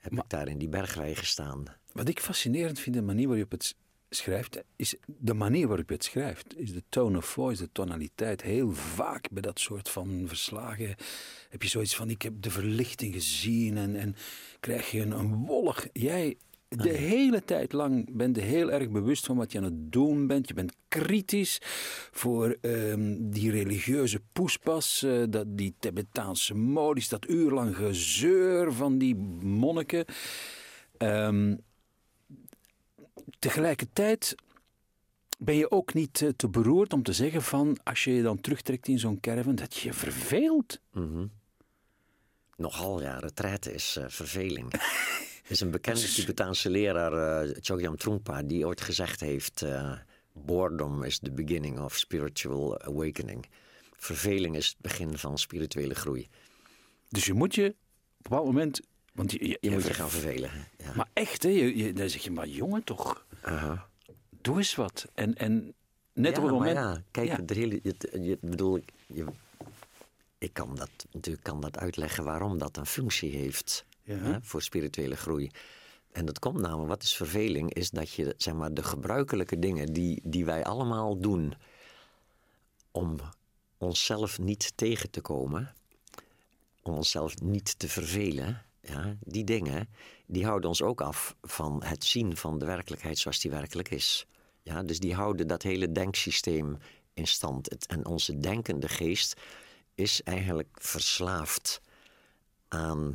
heb 0.00 0.12
ik 0.12 0.22
daar 0.26 0.48
in 0.48 0.58
die 0.58 0.68
bergwei 0.68 1.14
gestaan. 1.14 1.64
wat 1.92 2.08
ik 2.08 2.20
fascinerend 2.20 2.78
vind, 2.78 2.94
de 2.94 3.02
manier 3.02 3.28
waarop 3.28 3.50
het 3.50 3.74
schrijft, 4.10 4.62
is 4.76 4.94
de 5.06 5.34
manier 5.34 5.68
waarop 5.68 5.88
je 5.88 5.94
het 5.94 6.04
schrijft. 6.04 6.58
Is 6.58 6.72
de 6.72 6.82
tone 6.88 7.16
of 7.16 7.24
voice, 7.24 7.62
de 7.62 7.68
tonaliteit. 7.72 8.42
Heel 8.42 8.72
vaak 8.72 9.30
bij 9.30 9.42
dat 9.42 9.60
soort 9.60 9.88
van 9.88 10.24
verslagen 10.26 10.94
heb 11.48 11.62
je 11.62 11.68
zoiets 11.68 11.96
van: 11.96 12.10
ik 12.10 12.22
heb 12.22 12.42
de 12.42 12.50
verlichting 12.50 13.14
gezien 13.14 13.76
en, 13.76 13.96
en 13.96 14.16
krijg 14.60 14.90
je 14.90 15.00
een, 15.00 15.12
een 15.12 15.34
wollig. 15.34 15.88
Jij 15.92 16.36
de 16.76 16.88
hele 16.88 17.44
tijd 17.44 17.72
lang 17.72 18.16
bent 18.16 18.36
je 18.36 18.42
heel 18.42 18.72
erg 18.72 18.90
bewust 18.90 19.26
van 19.26 19.36
wat 19.36 19.52
je 19.52 19.58
aan 19.58 19.64
het 19.64 19.92
doen 19.92 20.26
bent. 20.26 20.48
Je 20.48 20.54
bent 20.54 20.72
kritisch 20.88 21.58
voor 22.10 22.56
ehm, 22.60 23.16
die 23.18 23.50
religieuze 23.50 24.20
poespas, 24.32 25.02
uh, 25.02 25.24
dat, 25.28 25.46
die 25.48 25.74
Tibetaanse 25.78 26.54
modies, 26.54 27.08
dat 27.08 27.28
uurlang 27.28 27.76
gezeur 27.76 28.72
van 28.72 28.98
die 28.98 29.16
monniken. 29.42 30.04
Um, 30.98 31.60
tegelijkertijd 33.38 34.34
ben 35.38 35.54
je 35.54 35.70
ook 35.70 35.94
niet 35.94 36.22
eh, 36.22 36.28
te 36.28 36.48
beroerd 36.48 36.92
om 36.92 37.02
te 37.02 37.12
zeggen 37.12 37.42
van, 37.42 37.78
als 37.84 38.04
je 38.04 38.14
je 38.14 38.22
dan 38.22 38.40
terugtrekt 38.40 38.88
in 38.88 38.98
zo'n 38.98 39.20
caravan, 39.20 39.54
dat 39.54 39.74
je 39.74 39.88
je 39.88 39.94
verveelt. 39.94 40.80
Mm 40.92 41.30
Nogal, 42.56 43.02
ja, 43.02 43.18
retraite 43.18 43.72
is 43.72 43.96
uh, 43.98 44.04
verveling. 44.08 44.72
Er 45.50 45.56
is 45.56 45.62
een 45.62 45.70
bekende 45.70 46.00
Tibetaanse 46.00 46.70
leraar, 46.70 47.44
uh, 47.46 47.54
Chogyam 47.60 47.96
Trungpa, 47.96 48.42
die 48.42 48.66
ooit 48.66 48.80
gezegd 48.80 49.20
heeft... 49.20 49.62
Uh, 49.62 49.92
boredom 50.32 51.02
is 51.02 51.18
the 51.18 51.30
beginning 51.30 51.78
of 51.80 51.96
spiritual 51.96 52.80
awakening. 52.80 53.46
Verveling 53.96 54.56
is 54.56 54.66
het 54.68 54.76
begin 54.80 55.18
van 55.18 55.38
spirituele 55.38 55.94
groei. 55.94 56.28
Dus 57.08 57.26
je 57.26 57.34
moet 57.34 57.54
je 57.54 57.64
op 57.64 57.72
een 57.72 58.22
bepaald 58.22 58.46
moment... 58.46 58.80
Want 59.12 59.32
je, 59.32 59.58
je, 59.60 59.70
moet 59.70 59.86
je 59.86 59.94
gaan 59.94 60.10
vervelen. 60.10 60.50
Ja. 60.78 60.92
Maar 60.96 61.08
echt, 61.12 61.42
hè? 61.42 61.48
Je, 61.48 61.92
dan 61.92 62.08
zeg 62.08 62.22
je, 62.22 62.30
maar 62.30 62.48
jongen 62.48 62.84
toch, 62.84 63.26
doe 64.40 64.56
eens 64.56 64.74
wat. 64.74 65.06
En, 65.14 65.34
en 65.34 65.74
net 66.12 66.38
op 66.38 66.44
het 66.44 66.52
moment... 66.52 66.76
ja, 66.76 67.02
kijk, 67.10 67.28
ja. 67.28 67.36
De 67.36 67.54
hele, 67.54 67.80
bedoel, 68.40 68.80
je, 69.06 69.24
ik 70.38 70.52
kan 70.52 70.76
dat, 70.76 70.90
natuurlijk 71.12 71.44
kan 71.44 71.60
dat 71.60 71.78
uitleggen 71.78 72.24
waarom 72.24 72.58
dat 72.58 72.76
een 72.76 72.86
functie 72.86 73.36
heeft 73.36 73.88
ja. 74.16 74.38
voor 74.42 74.62
spirituele 74.62 75.16
groei. 75.16 75.50
En 76.12 76.24
dat 76.24 76.38
komt 76.38 76.60
namelijk, 76.60 76.88
wat 76.88 77.02
is 77.02 77.16
verveling, 77.16 77.74
is 77.74 77.90
dat 77.90 78.12
je 78.12 78.34
zeg 78.36 78.54
maar, 78.54 78.74
de 78.74 78.82
gebruikelijke 78.82 79.58
dingen 79.58 79.92
die, 79.92 80.20
die 80.24 80.44
wij 80.44 80.64
allemaal 80.64 81.20
doen 81.20 81.54
om 82.90 83.16
onszelf 83.78 84.38
niet 84.38 84.72
tegen 84.74 85.10
te 85.10 85.20
komen, 85.20 85.74
om 86.82 86.94
onszelf 86.94 87.40
niet 87.40 87.78
te 87.78 87.88
vervelen, 87.88 88.62
ja, 88.80 89.16
die 89.20 89.44
dingen, 89.44 89.88
die 90.26 90.44
houden 90.44 90.68
ons 90.68 90.82
ook 90.82 91.00
af 91.00 91.36
van 91.42 91.82
het 91.84 92.04
zien 92.04 92.36
van 92.36 92.58
de 92.58 92.64
werkelijkheid 92.64 93.18
zoals 93.18 93.40
die 93.40 93.50
werkelijk 93.50 93.90
is. 93.90 94.26
Ja, 94.62 94.82
dus 94.82 94.98
die 94.98 95.14
houden 95.14 95.46
dat 95.46 95.62
hele 95.62 95.92
denksysteem 95.92 96.78
in 97.14 97.26
stand. 97.26 97.86
En 97.86 98.06
onze 98.06 98.38
denkende 98.38 98.88
geest 98.88 99.40
is 99.94 100.22
eigenlijk 100.22 100.76
verslaafd 100.80 101.80
aan 102.68 103.14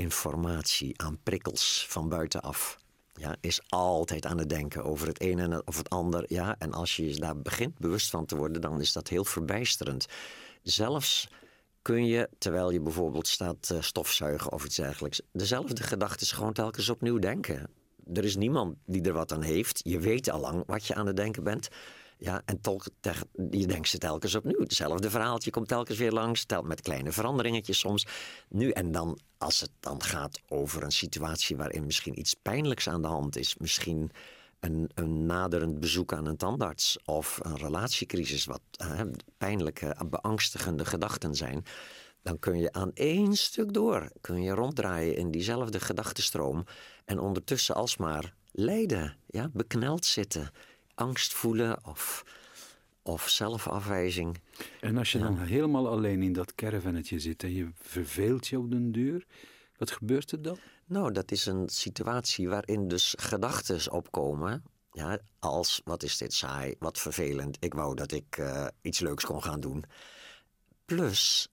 informatie, 0.00 1.00
aan 1.02 1.18
prikkels 1.22 1.86
van 1.88 2.08
buitenaf. 2.08 2.78
Ja, 3.14 3.36
is 3.40 3.60
altijd 3.68 4.26
aan 4.26 4.38
het 4.38 4.48
denken 4.48 4.84
over 4.84 5.06
het 5.06 5.20
ene 5.20 5.62
of 5.64 5.76
het 5.76 5.88
ander. 5.88 6.24
Ja, 6.26 6.56
en 6.58 6.72
als 6.72 6.96
je 6.96 7.14
daar 7.14 7.38
begint 7.38 7.78
bewust 7.78 8.10
van 8.10 8.26
te 8.26 8.36
worden, 8.36 8.60
dan 8.60 8.80
is 8.80 8.92
dat 8.92 9.08
heel 9.08 9.24
verbijsterend. 9.24 10.06
Zelfs 10.62 11.28
kun 11.82 12.06
je, 12.06 12.28
terwijl 12.38 12.70
je 12.70 12.80
bijvoorbeeld 12.80 13.26
staat 13.26 13.70
uh, 13.72 13.80
stofzuigen 13.80 14.52
of 14.52 14.64
iets 14.64 14.76
dergelijks, 14.76 15.20
dezelfde 15.32 15.82
gedachten 15.82 16.26
gewoon 16.26 16.52
telkens 16.52 16.88
opnieuw 16.88 17.18
denken. 17.18 17.70
Er 18.12 18.24
is 18.24 18.36
niemand 18.36 18.76
die 18.86 19.02
er 19.02 19.12
wat 19.12 19.32
aan 19.32 19.42
heeft. 19.42 19.80
Je 19.82 19.98
weet 19.98 20.30
al 20.30 20.40
lang 20.40 20.62
wat 20.66 20.86
je 20.86 20.94
aan 20.94 21.06
het 21.06 21.16
denken 21.16 21.44
bent. 21.44 21.68
Ja, 22.22 22.42
en 22.44 22.60
je 23.50 23.66
denkt 23.66 23.88
ze 23.88 23.98
telkens 23.98 24.34
opnieuw. 24.34 24.60
Hetzelfde 24.60 25.10
verhaaltje 25.10 25.50
komt 25.50 25.68
telkens 25.68 25.98
weer 25.98 26.12
langs, 26.12 26.46
met 26.62 26.80
kleine 26.80 27.12
veranderingetjes 27.12 27.78
soms. 27.78 28.06
Nu 28.48 28.70
en 28.70 28.92
dan, 28.92 29.18
als 29.38 29.60
het 29.60 29.70
dan 29.80 30.02
gaat 30.02 30.40
over 30.48 30.82
een 30.82 30.92
situatie 30.92 31.56
waarin 31.56 31.86
misschien 31.86 32.18
iets 32.18 32.34
pijnlijks 32.34 32.88
aan 32.88 33.02
de 33.02 33.08
hand 33.08 33.36
is, 33.36 33.56
misschien 33.56 34.10
een, 34.60 34.90
een 34.94 35.26
naderend 35.26 35.80
bezoek 35.80 36.12
aan 36.12 36.26
een 36.26 36.36
tandarts 36.36 36.98
of 37.04 37.38
een 37.42 37.56
relatiecrisis, 37.56 38.44
wat 38.44 38.62
hè, 38.76 39.04
pijnlijke, 39.38 39.96
beangstigende 40.10 40.84
gedachten 40.84 41.34
zijn, 41.34 41.64
dan 42.22 42.38
kun 42.38 42.58
je 42.58 42.72
aan 42.72 42.90
één 42.94 43.36
stuk 43.36 43.72
door, 43.72 44.10
kun 44.20 44.42
je 44.42 44.52
ronddraaien 44.52 45.16
in 45.16 45.30
diezelfde 45.30 45.80
gedachtenstroom 45.80 46.64
en 47.04 47.18
ondertussen 47.18 47.74
alsmaar 47.74 48.34
lijden, 48.52 49.16
ja, 49.26 49.50
bekneld 49.52 50.04
zitten 50.04 50.50
angst 51.00 51.32
voelen 51.32 51.86
of, 51.86 52.24
of 53.02 53.28
zelfafwijzing. 53.28 54.40
En 54.80 54.96
als 54.96 55.12
je 55.12 55.18
dan 55.18 55.38
helemaal 55.38 55.88
alleen 55.88 56.22
in 56.22 56.32
dat 56.32 56.54
caravannetje 56.54 57.18
zit 57.18 57.42
en 57.42 57.52
je 57.52 57.68
verveelt 57.74 58.46
je 58.46 58.58
op 58.58 58.70
den 58.70 58.92
duur, 58.92 59.26
wat 59.76 59.90
gebeurt 59.90 60.32
er 60.32 60.42
dan? 60.42 60.58
Nou, 60.84 61.12
dat 61.12 61.30
is 61.30 61.46
een 61.46 61.68
situatie 61.68 62.48
waarin 62.48 62.88
dus 62.88 63.14
gedachten 63.18 63.92
opkomen. 63.92 64.64
Ja, 64.92 65.18
als, 65.38 65.80
wat 65.84 66.02
is 66.02 66.16
dit 66.16 66.32
saai, 66.32 66.74
wat 66.78 66.98
vervelend, 66.98 67.56
ik 67.60 67.74
wou 67.74 67.94
dat 67.94 68.12
ik 68.12 68.36
uh, 68.36 68.66
iets 68.82 69.00
leuks 69.00 69.24
kon 69.24 69.42
gaan 69.42 69.60
doen. 69.60 69.84
Plus 70.84 71.48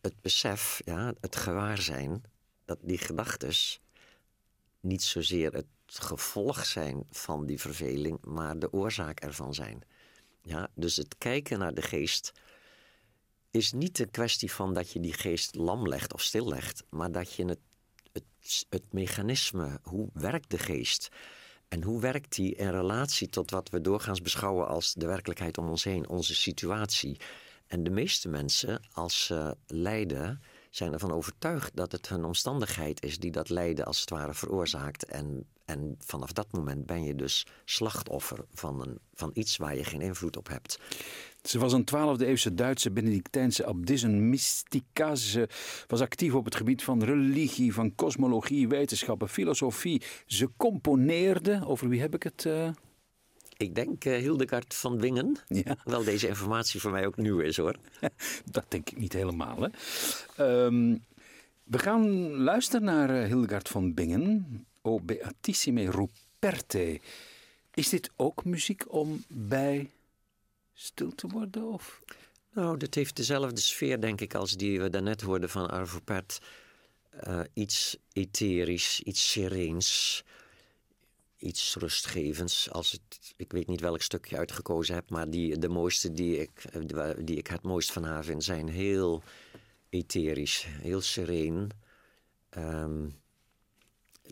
het 0.00 0.20
besef, 0.20 0.80
ja, 0.84 1.14
het 1.20 1.36
gewaarzijn, 1.36 2.22
dat 2.64 2.78
die 2.82 2.98
gedachten 2.98 3.52
niet 4.80 5.02
zozeer 5.02 5.52
het 5.52 5.66
gevolg 5.94 6.66
zijn 6.66 7.06
van 7.10 7.46
die 7.46 7.60
verveling, 7.60 8.24
maar 8.24 8.58
de 8.58 8.72
oorzaak 8.72 9.20
ervan 9.20 9.54
zijn. 9.54 9.82
Ja, 10.42 10.68
dus 10.74 10.96
het 10.96 11.18
kijken 11.18 11.58
naar 11.58 11.74
de 11.74 11.82
geest 11.82 12.32
is 13.50 13.72
niet 13.72 13.98
een 13.98 14.10
kwestie 14.10 14.52
van 14.52 14.74
dat 14.74 14.92
je 14.92 15.00
die 15.00 15.12
geest 15.12 15.54
lam 15.54 15.88
legt 15.88 16.14
of 16.14 16.22
stillegt, 16.22 16.84
maar 16.90 17.12
dat 17.12 17.32
je 17.32 17.44
het, 17.44 17.60
het, 18.12 18.66
het 18.68 18.92
mechanisme, 18.92 19.80
hoe 19.82 20.08
werkt 20.12 20.50
de 20.50 20.58
geest? 20.58 21.08
En 21.68 21.82
hoe 21.82 22.00
werkt 22.00 22.34
die 22.34 22.54
in 22.54 22.70
relatie 22.70 23.28
tot 23.28 23.50
wat 23.50 23.68
we 23.70 23.80
doorgaans 23.80 24.22
beschouwen 24.22 24.68
als 24.68 24.94
de 24.94 25.06
werkelijkheid 25.06 25.58
om 25.58 25.68
ons 25.68 25.84
heen, 25.84 26.08
onze 26.08 26.34
situatie? 26.34 27.20
En 27.66 27.82
de 27.82 27.90
meeste 27.90 28.28
mensen, 28.28 28.82
als 28.92 29.24
ze 29.24 29.56
lijden, 29.66 30.42
zijn 30.70 30.92
ervan 30.92 31.12
overtuigd 31.12 31.76
dat 31.76 31.92
het 31.92 32.08
hun 32.08 32.24
omstandigheid 32.24 33.02
is 33.02 33.18
die 33.18 33.30
dat 33.30 33.48
lijden 33.48 33.84
als 33.84 34.00
het 34.00 34.10
ware 34.10 34.34
veroorzaakt. 34.34 35.04
En, 35.04 35.44
en 35.64 35.94
vanaf 35.98 36.32
dat 36.32 36.52
moment 36.52 36.86
ben 36.86 37.02
je 37.02 37.14
dus 37.14 37.46
slachtoffer 37.64 38.44
van, 38.52 38.80
een, 38.80 38.98
van 39.14 39.30
iets 39.34 39.56
waar 39.56 39.76
je 39.76 39.84
geen 39.84 40.00
invloed 40.00 40.36
op 40.36 40.48
hebt. 40.48 40.78
Ze 41.42 41.58
was 41.58 41.72
een 41.72 41.88
12e 41.94 42.20
eeuwse 42.22 42.54
Duitse 42.54 42.90
Benedictijnse 42.90 43.66
abdis, 43.66 44.02
een 44.02 44.28
mystica. 44.28 45.14
Ze 45.14 45.48
was 45.86 46.00
actief 46.00 46.34
op 46.34 46.44
het 46.44 46.54
gebied 46.54 46.82
van 46.82 47.02
religie, 47.02 47.74
van 47.74 47.94
kosmologie, 47.94 48.68
wetenschappen, 48.68 49.28
filosofie. 49.28 50.02
Ze 50.26 50.50
componeerde, 50.56 51.62
over 51.66 51.88
wie 51.88 52.00
heb 52.00 52.14
ik 52.14 52.22
het? 52.22 52.46
Ik 53.58 53.74
denk 53.74 54.04
uh, 54.04 54.16
Hildegard 54.16 54.74
van 54.74 55.00
Wingen. 55.00 55.36
Ja. 55.48 55.76
Wel 55.84 56.04
deze 56.04 56.28
informatie 56.28 56.80
voor 56.80 56.90
mij 56.90 57.06
ook 57.06 57.16
nieuw 57.16 57.40
is 57.40 57.56
hoor. 57.56 57.76
Dat 58.50 58.64
denk 58.68 58.90
ik 58.90 58.98
niet 58.98 59.12
helemaal. 59.12 59.58
Hè. 60.36 60.64
Um, 60.64 61.04
we 61.64 61.78
gaan 61.78 62.30
luisteren 62.30 62.84
naar 62.84 63.22
uh, 63.22 63.26
Hildegard 63.26 63.68
van 63.68 63.94
Bingen. 63.94 64.66
O 64.82 65.00
Beatissime 65.00 65.90
Ruperte. 65.90 67.00
Is 67.74 67.88
dit 67.88 68.10
ook 68.16 68.44
muziek 68.44 68.92
om 68.92 69.24
bij 69.28 69.90
stil 70.74 71.14
te 71.14 71.26
worden? 71.26 71.72
Of? 71.72 72.00
Nou, 72.52 72.76
dat 72.76 72.94
heeft 72.94 73.16
dezelfde 73.16 73.60
sfeer, 73.60 74.00
denk 74.00 74.20
ik, 74.20 74.34
als 74.34 74.52
die 74.52 74.80
we 74.80 74.90
daarnet 74.90 75.20
hoorden 75.20 75.50
van 75.50 75.70
Arvo 75.70 76.00
Pärt. 76.04 76.40
Uh, 77.26 77.40
iets 77.52 77.96
etherisch, 78.12 79.00
iets 79.00 79.30
sereens 79.30 80.24
iets 81.38 81.74
rustgevends. 81.74 82.70
Als 82.70 82.92
het, 82.92 83.32
ik 83.36 83.52
weet 83.52 83.66
niet 83.66 83.80
welk 83.80 84.02
stukje 84.02 84.36
uitgekozen 84.36 84.94
heb, 84.94 85.10
maar 85.10 85.30
die, 85.30 85.58
de 85.58 85.68
mooiste 85.68 86.12
die 86.12 86.40
ik, 86.40 86.64
die 87.26 87.36
ik 87.36 87.46
het 87.46 87.62
mooist 87.62 87.92
van 87.92 88.04
haar 88.04 88.24
vind, 88.24 88.44
zijn 88.44 88.68
heel 88.68 89.22
etherisch, 89.88 90.66
heel 90.68 91.00
sereen. 91.00 91.70
Um, 92.58 93.20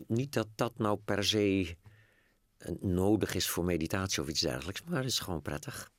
niet 0.07 0.33
dat 0.33 0.47
dat 0.55 0.77
nou 0.77 0.97
per 1.05 1.23
se 1.23 1.75
nodig 2.79 3.35
is 3.35 3.47
voor 3.47 3.65
meditatie 3.65 4.21
of 4.21 4.27
iets 4.27 4.41
dergelijks, 4.41 4.83
maar 4.83 4.97
het 4.97 5.11
is 5.11 5.19
gewoon 5.19 5.41
prettig. 5.41 5.91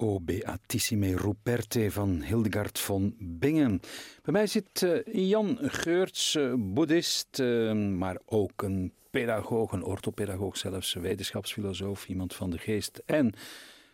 O 0.00 0.20
Beatissime 0.20 1.16
Ruperte 1.16 1.90
van 1.90 2.22
Hildegard 2.22 2.78
von 2.78 3.14
Bingen. 3.18 3.80
Bij 4.22 4.32
mij 4.32 4.46
zit 4.46 4.82
uh, 4.82 4.98
Jan 5.28 5.58
Geurts, 5.60 6.34
uh, 6.34 6.54
boeddhist, 6.56 7.38
uh, 7.38 7.72
maar 7.72 8.18
ook 8.24 8.62
een 8.62 8.92
pedagoog, 9.10 9.72
een 9.72 9.84
orthopedagoog 9.84 10.56
zelfs, 10.56 10.94
wetenschapsfilosoof, 10.94 12.08
iemand 12.08 12.34
van 12.34 12.50
de 12.50 12.58
geest 12.58 13.02
en 13.06 13.34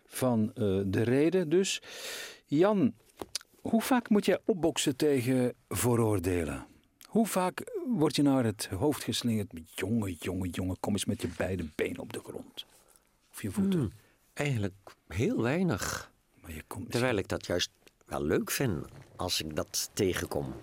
van 0.05 0.51
de 0.85 1.01
reden 1.03 1.49
dus. 1.49 1.81
Jan, 2.45 2.93
hoe 3.61 3.81
vaak 3.81 4.09
moet 4.09 4.25
je 4.25 4.41
opboksen 4.45 4.95
tegen 4.95 5.53
vooroordelen? 5.67 6.65
Hoe 7.05 7.27
vaak 7.27 7.63
word 7.87 8.15
je 8.15 8.21
naar 8.21 8.43
het 8.43 8.65
hoofd 8.65 9.03
geslingerd 9.03 9.53
met 9.53 9.63
jongen, 9.75 10.15
jongen, 10.19 10.49
jongen, 10.49 10.79
kom 10.79 10.93
eens 10.93 11.05
met 11.05 11.21
je 11.21 11.29
beide 11.37 11.65
benen 11.75 11.99
op 11.99 12.13
de 12.13 12.21
grond? 12.23 12.65
Of 13.31 13.41
je 13.41 13.51
voeten? 13.51 13.79
Hmm, 13.79 13.91
eigenlijk 14.33 14.92
heel 15.13 15.41
weinig. 15.41 16.11
Maar 16.41 16.53
je 16.53 16.63
komt 16.67 16.91
Terwijl 16.91 17.15
ik 17.15 17.27
dat 17.27 17.45
juist 17.45 17.69
wel 18.05 18.23
leuk 18.23 18.51
vind 18.51 18.85
als 19.15 19.41
ik 19.41 19.55
dat 19.55 19.89
tegenkom. 19.93 20.55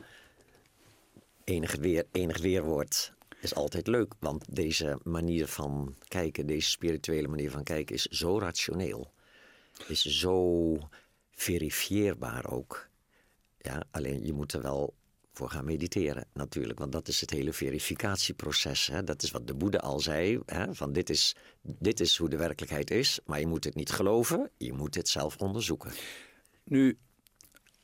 Enig, 1.45 1.77
weer, 1.77 2.07
enig 2.13 2.39
weerwoord 2.39 3.13
is 3.41 3.55
altijd 3.55 3.87
leuk, 3.87 4.13
want 4.19 4.45
deze 4.51 4.99
manier 5.03 5.47
van 5.47 5.95
kijken, 6.09 6.47
deze 6.47 6.71
spirituele 6.71 7.29
manier 7.29 7.51
van 7.51 7.63
kijken, 7.63 7.95
is 7.95 8.05
zo 8.05 8.39
rationeel. 8.39 9.13
Is 9.87 10.05
zo 10.05 10.79
verifieerbaar 11.31 12.51
ook. 12.51 12.89
Ja, 13.59 13.85
alleen 13.91 14.27
je 14.27 14.33
moet 14.33 14.53
er 14.53 14.63
wel 14.63 14.95
voor 15.33 15.51
gaan 15.51 15.65
mediteren 15.65 16.27
natuurlijk. 16.33 16.79
Want 16.79 16.93
dat 16.93 17.09
is 17.09 17.21
het 17.21 17.31
hele 17.31 17.53
verificatieproces. 17.53 18.87
Hè? 18.87 19.05
Dat 19.05 19.23
is 19.23 19.31
wat 19.31 19.47
de 19.47 19.55
Boeddha 19.55 19.79
al 19.79 20.01
zei. 20.01 20.41
Hè? 20.47 20.75
Van 20.75 20.93
dit 20.93 21.11
is, 21.11 21.37
dit 21.63 22.01
is 22.01 22.17
hoe 22.17 22.29
de 22.29 22.37
werkelijkheid 22.37 22.91
is. 22.91 23.21
Maar 23.27 23.41
je 23.41 23.47
moet 23.47 23.65
het 23.65 23.75
niet 23.75 23.91
geloven. 23.91 24.51
Je 24.57 24.73
moet 24.73 24.95
het 24.95 25.09
zelf 25.09 25.37
onderzoeken. 25.37 25.93
Nu, 26.65 26.99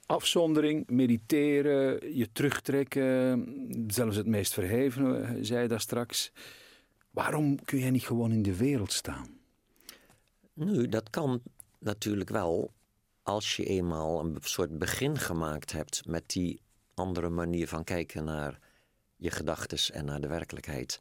afzondering, 0.06 0.90
mediteren, 0.90 2.16
je 2.16 2.32
terugtrekken. 2.32 3.44
Zelfs 3.86 4.16
het 4.16 4.26
meest 4.26 4.52
verheven, 4.52 5.44
zei 5.44 5.62
je 5.62 5.68
daar 5.68 5.80
straks. 5.80 6.32
Waarom 7.10 7.64
kun 7.64 7.78
jij 7.78 7.90
niet 7.90 8.06
gewoon 8.06 8.32
in 8.32 8.42
de 8.42 8.56
wereld 8.56 8.92
staan? 8.92 9.38
Nu, 10.52 10.88
dat 10.88 11.10
kan 11.10 11.42
natuurlijk 11.78 12.30
wel 12.30 12.72
als 13.22 13.56
je 13.56 13.64
eenmaal 13.64 14.20
een 14.20 14.36
soort 14.40 14.78
begin 14.78 15.18
gemaakt 15.18 15.72
hebt 15.72 16.06
met 16.06 16.28
die 16.28 16.60
andere 16.96 17.28
manier 17.28 17.68
van 17.68 17.84
kijken 17.84 18.24
naar 18.24 18.58
je 19.16 19.30
gedachten 19.30 19.94
en 19.94 20.04
naar 20.04 20.20
de 20.20 20.28
werkelijkheid. 20.28 21.00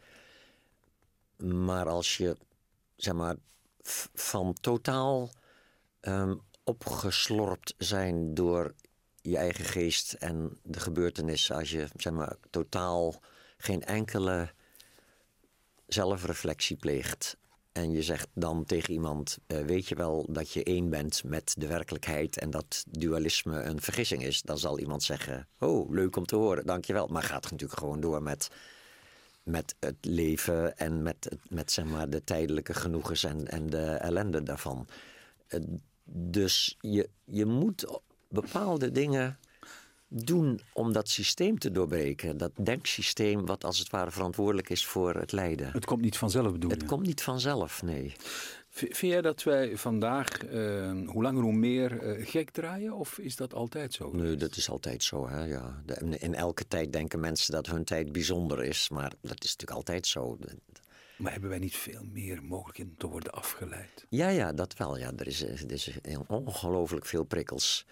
Maar 1.37 1.87
als 1.87 2.17
je, 2.17 2.37
zeg 2.95 3.13
maar, 3.13 3.35
van 4.13 4.53
totaal 4.53 5.29
um, 6.01 6.41
opgeslorpt 6.63 7.73
zijn 7.77 8.33
door 8.33 8.73
je 9.21 9.37
eigen 9.37 9.65
geest 9.65 10.13
en 10.13 10.57
de 10.63 10.79
gebeurtenissen, 10.79 11.55
als 11.55 11.71
je, 11.71 11.87
zeg 11.95 12.13
maar, 12.13 12.35
totaal 12.49 13.21
geen 13.57 13.83
enkele 13.83 14.53
zelfreflectie 15.87 16.77
pleegt 16.77 17.37
en 17.76 17.91
je 17.91 18.03
zegt 18.03 18.28
dan 18.34 18.65
tegen 18.65 18.93
iemand: 18.93 19.38
uh, 19.47 19.59
Weet 19.59 19.88
je 19.88 19.95
wel 19.95 20.26
dat 20.30 20.51
je 20.51 20.63
één 20.63 20.89
bent 20.89 21.23
met 21.23 21.55
de 21.57 21.67
werkelijkheid 21.67 22.38
en 22.38 22.49
dat 22.49 22.86
dualisme 22.89 23.61
een 23.61 23.82
vergissing 23.82 24.23
is? 24.23 24.41
Dan 24.41 24.57
zal 24.57 24.80
iemand 24.80 25.03
zeggen: 25.03 25.47
Oh, 25.59 25.91
leuk 25.91 26.15
om 26.15 26.26
te 26.26 26.36
horen, 26.36 26.65
dankjewel. 26.65 27.07
Maar 27.07 27.23
gaat 27.23 27.51
natuurlijk 27.51 27.80
gewoon 27.80 27.99
door 27.99 28.23
met, 28.23 28.49
met 29.43 29.76
het 29.80 29.95
leven 30.01 30.78
en 30.78 31.03
met, 31.03 31.38
met 31.49 31.71
zeg 31.71 31.86
maar, 31.86 32.09
de 32.09 32.23
tijdelijke 32.23 32.73
genoegens 32.73 33.23
en, 33.23 33.47
en 33.47 33.69
de 33.69 33.86
ellende 33.86 34.43
daarvan. 34.43 34.88
Uh, 35.49 35.59
dus 36.03 36.78
je, 36.80 37.09
je 37.23 37.45
moet 37.45 37.99
bepaalde 38.30 38.91
dingen 38.91 39.39
doen 40.07 40.59
om 40.73 40.93
dat 40.93 41.09
systeem 41.09 41.59
te 41.59 41.71
doorbreken. 41.71 42.37
Dat 42.37 42.51
denksysteem 42.61 43.45
wat 43.45 43.63
als 43.63 43.79
het 43.79 43.89
ware 43.89 44.11
verantwoordelijk 44.11 44.69
is 44.69 44.85
voor 44.85 45.15
het 45.15 45.31
lijden. 45.31 45.71
Het 45.71 45.85
komt 45.85 46.01
niet 46.01 46.17
vanzelf 46.17 46.51
bedoel 46.51 46.69
Het 46.69 46.85
komt 46.85 47.05
niet 47.05 47.21
vanzelf, 47.21 47.83
nee. 47.83 48.13
vind 48.69 48.97
jij 48.97 49.21
dat 49.21 49.43
wij 49.43 49.77
vandaag 49.77 50.43
uh, 50.43 50.51
hoe 51.05 51.23
langer 51.23 51.43
hoe 51.43 51.53
meer 51.53 52.17
uh, 52.17 52.27
gek 52.27 52.49
draaien? 52.51 52.93
Of 52.93 53.17
is 53.17 53.35
dat 53.35 53.53
altijd 53.53 53.93
zo? 53.93 54.11
Nee, 54.11 54.35
dat 54.35 54.55
is 54.55 54.69
altijd 54.69 55.03
zo. 55.03 55.27
Hè? 55.27 55.43
Ja. 55.43 55.83
In 56.17 56.35
elke 56.35 56.67
tijd 56.67 56.93
denken 56.93 57.19
mensen 57.19 57.51
dat 57.51 57.67
hun 57.67 57.83
tijd 57.83 58.11
bijzonder 58.11 58.63
is. 58.63 58.89
Maar 58.89 59.13
dat 59.21 59.43
is 59.43 59.51
natuurlijk 59.51 59.71
altijd 59.71 60.07
zo. 60.07 60.37
Maar 61.17 61.31
hebben 61.31 61.49
wij 61.49 61.59
niet 61.59 61.75
veel 61.75 62.03
meer 62.11 62.43
mogelijkheden 62.43 62.95
te 62.97 63.07
worden 63.07 63.31
afgeleid? 63.31 64.05
Ja, 64.09 64.27
ja, 64.27 64.53
dat 64.53 64.77
wel. 64.77 64.97
Ja. 64.97 65.11
Er 65.15 65.27
is, 65.27 65.41
er 65.41 65.71
is 65.71 65.91
ongelooflijk 66.27 67.05
veel 67.05 67.23
prikkels 67.23 67.85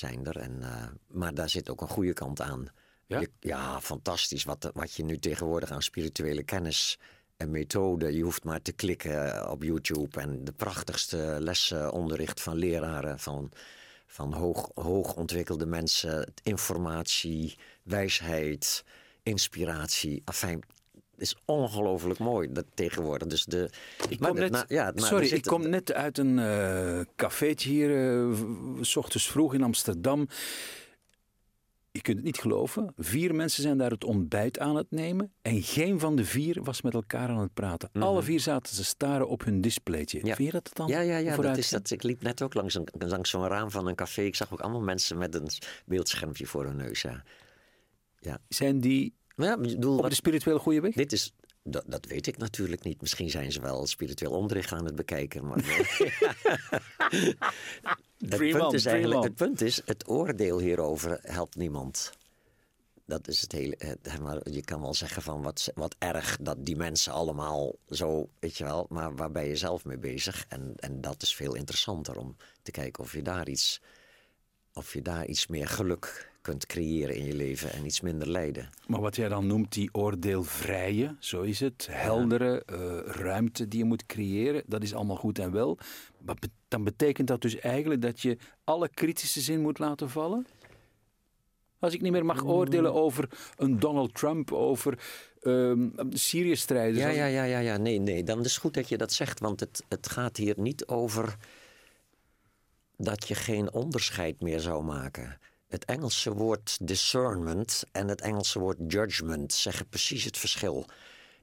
zijn 0.00 0.26
er. 0.26 0.36
En, 0.36 0.56
uh, 0.60 0.86
maar 1.06 1.34
daar 1.34 1.48
zit 1.48 1.70
ook 1.70 1.80
een 1.80 1.88
goede 1.88 2.12
kant 2.12 2.40
aan. 2.40 2.66
Ja, 3.06 3.20
je, 3.20 3.30
ja 3.40 3.80
fantastisch. 3.80 4.44
Wat, 4.44 4.70
wat 4.74 4.94
je 4.94 5.04
nu 5.04 5.18
tegenwoordig 5.18 5.70
aan 5.70 5.82
spirituele 5.82 6.42
kennis 6.42 6.98
en 7.36 7.50
methode. 7.50 8.16
Je 8.16 8.22
hoeft 8.22 8.44
maar 8.44 8.62
te 8.62 8.72
klikken 8.72 9.50
op 9.50 9.62
YouTube 9.62 10.20
en 10.20 10.44
de 10.44 10.52
prachtigste 10.52 11.36
lessen 11.40 11.92
onderricht 11.92 12.40
van 12.40 12.56
leraren, 12.56 13.18
van, 13.18 13.52
van 14.06 14.32
hoog, 14.32 14.70
hoog 14.74 15.14
ontwikkelde 15.14 15.66
mensen, 15.66 16.32
informatie, 16.42 17.58
wijsheid, 17.82 18.84
inspiratie. 19.22 20.22
Afijn, 20.24 20.60
is 21.20 21.36
ongelooflijk 21.44 22.18
mooi 22.18 22.52
dat 22.52 22.64
tegenwoordig. 22.74 23.28
Dus 23.28 23.44
de, 23.44 23.70
ik 24.08 24.18
kom 24.18 24.34
net, 24.34 24.64
ja, 24.68 24.92
sorry, 24.94 25.26
ik 25.26 25.42
kom 25.42 25.68
net 25.68 25.92
uit 25.92 26.18
een 26.18 26.38
uh, 26.38 27.00
cafeetje 27.16 27.70
hier, 27.70 27.90
uh, 27.90 28.36
s 28.80 28.96
ochtends 28.96 29.30
vroeg 29.30 29.54
in 29.54 29.62
Amsterdam. 29.62 30.28
Je 31.92 32.00
kunt 32.00 32.16
het 32.16 32.26
niet 32.26 32.38
geloven. 32.38 32.92
Vier 32.96 33.34
mensen 33.34 33.62
zijn 33.62 33.78
daar 33.78 33.90
het 33.90 34.04
ontbijt 34.04 34.58
aan 34.58 34.76
het 34.76 34.86
nemen. 34.90 35.32
En 35.42 35.62
geen 35.62 36.00
van 36.00 36.16
de 36.16 36.24
vier 36.24 36.62
was 36.62 36.82
met 36.82 36.94
elkaar 36.94 37.28
aan 37.28 37.40
het 37.40 37.54
praten. 37.54 37.88
Mm 37.92 38.00
-hmm. 38.00 38.10
Alle 38.10 38.22
vier 38.22 38.40
zaten 38.40 38.74
ze 38.74 38.84
staren 38.84 39.28
op 39.28 39.44
hun 39.44 39.60
displaytje. 39.60 40.18
Ja. 40.26 40.34
Vind 40.34 40.52
je 40.52 40.60
dat 40.62 40.70
dan? 40.72 40.88
Ja, 40.88 41.00
ja, 41.00 41.16
ja 41.16 41.36
dat 41.36 41.56
is 41.56 41.68
dat. 41.68 41.90
Ik 41.90 42.02
liep 42.02 42.22
net 42.22 42.42
ook 42.42 42.54
langs, 42.54 42.74
een, 42.74 42.88
langs 42.98 43.30
zo'n 43.30 43.46
raam 43.46 43.70
van 43.70 43.86
een 43.86 43.94
café. 43.94 44.22
Ik 44.22 44.36
zag 44.36 44.52
ook 44.52 44.60
allemaal 44.60 44.80
mensen 44.80 45.18
met 45.18 45.34
een 45.34 45.48
beeldschermpje 45.84 46.46
voor 46.46 46.64
hun 46.64 46.76
neus. 46.76 47.02
Ja. 47.02 47.22
Ja. 48.18 48.38
Zijn 48.48 48.80
die 48.80 49.14
ja, 49.48 49.58
bedoel, 49.58 49.98
op 49.98 50.08
de 50.08 50.14
spirituele 50.14 50.58
goede 50.58 50.80
weg? 50.80 50.94
Dit 50.94 51.12
is, 51.12 51.32
dat, 51.62 51.84
dat, 51.86 52.06
weet 52.06 52.26
ik 52.26 52.36
natuurlijk 52.36 52.82
niet. 52.82 53.00
Misschien 53.00 53.30
zijn 53.30 53.52
ze 53.52 53.60
wel 53.60 53.86
spiritueel 53.86 54.32
onderricht 54.32 54.72
aan 54.72 54.84
het 54.84 54.94
bekijken. 54.94 55.46
Maar 55.46 55.58
het, 58.18 58.50
punt 58.50 58.72
is 58.72 58.84
eigenlijk, 58.84 59.22
het 59.22 59.34
punt 59.34 59.60
is, 59.60 59.82
het 59.84 60.08
oordeel 60.08 60.58
hierover 60.58 61.18
helpt 61.22 61.56
niemand. 61.56 62.12
Dat 63.04 63.28
is 63.28 63.40
het 63.40 63.52
hele. 63.52 63.74
Het, 63.78 64.10
je 64.50 64.64
kan 64.64 64.80
wel 64.80 64.94
zeggen 64.94 65.22
van 65.22 65.42
wat, 65.42 65.70
wat 65.74 65.96
erg 65.98 66.36
dat 66.40 66.56
die 66.66 66.76
mensen 66.76 67.12
allemaal 67.12 67.74
zo, 67.88 68.28
weet 68.38 68.56
je 68.56 68.64
wel, 68.64 68.86
maar 68.88 69.16
waar 69.16 69.30
ben 69.30 69.46
je 69.46 69.56
zelf 69.56 69.84
mee 69.84 69.98
bezig? 69.98 70.44
En, 70.48 70.72
en 70.76 71.00
dat 71.00 71.22
is 71.22 71.34
veel 71.34 71.54
interessanter 71.54 72.18
om 72.18 72.36
te 72.62 72.70
kijken 72.70 73.02
of 73.02 73.12
je 73.12 73.22
daar 73.22 73.48
iets, 73.48 73.80
of 74.74 74.92
je 74.92 75.02
daar 75.02 75.26
iets 75.26 75.46
meer 75.46 75.68
geluk 75.68 76.29
kunt 76.40 76.66
creëren 76.66 77.16
in 77.16 77.24
je 77.24 77.34
leven 77.34 77.72
en 77.72 77.84
iets 77.84 78.00
minder 78.00 78.28
lijden. 78.28 78.68
Maar 78.86 79.00
wat 79.00 79.16
jij 79.16 79.28
dan 79.28 79.46
noemt 79.46 79.72
die 79.72 79.88
oordeelvrije, 79.92 81.16
zo 81.18 81.42
is 81.42 81.60
het, 81.60 81.88
heldere 81.90 82.62
uh, 82.72 82.76
ruimte 83.04 83.68
die 83.68 83.78
je 83.78 83.84
moet 83.84 84.06
creëren, 84.06 84.62
dat 84.66 84.82
is 84.82 84.94
allemaal 84.94 85.16
goed 85.16 85.38
en 85.38 85.52
wel. 85.52 85.78
Maar 86.18 86.36
dan 86.68 86.84
betekent 86.84 87.28
dat 87.28 87.42
dus 87.42 87.58
eigenlijk 87.58 88.02
dat 88.02 88.20
je 88.20 88.36
alle 88.64 88.88
kritische 88.88 89.40
zin 89.40 89.60
moet 89.60 89.78
laten 89.78 90.10
vallen? 90.10 90.46
Als 91.78 91.94
ik 91.94 92.00
niet 92.00 92.12
meer 92.12 92.24
mag 92.24 92.44
oordelen 92.44 92.94
over 92.94 93.28
een 93.56 93.78
Donald 93.78 94.14
Trump, 94.14 94.52
over 94.52 94.98
um, 95.42 95.92
Syrië-strijders. 96.10 97.04
Ja, 97.04 97.08
ja, 97.08 97.26
ja, 97.26 97.44
ja, 97.44 97.58
ja, 97.58 97.76
nee, 97.76 97.98
nee. 97.98 98.24
Dan 98.24 98.44
is 98.44 98.52
het 98.52 98.60
goed 98.60 98.74
dat 98.74 98.88
je 98.88 98.96
dat 98.96 99.12
zegt, 99.12 99.40
want 99.40 99.60
het, 99.60 99.84
het 99.88 100.08
gaat 100.08 100.36
hier 100.36 100.54
niet 100.56 100.86
over 100.86 101.36
dat 102.96 103.28
je 103.28 103.34
geen 103.34 103.72
onderscheid 103.72 104.40
meer 104.40 104.60
zou 104.60 104.84
maken. 104.84 105.38
Het 105.70 105.84
Engelse 105.84 106.34
woord 106.34 106.78
discernment 106.82 107.84
en 107.92 108.08
het 108.08 108.20
Engelse 108.20 108.58
woord 108.58 108.78
judgment 108.86 109.52
zeggen 109.52 109.88
precies 109.88 110.24
het 110.24 110.38
verschil. 110.38 110.86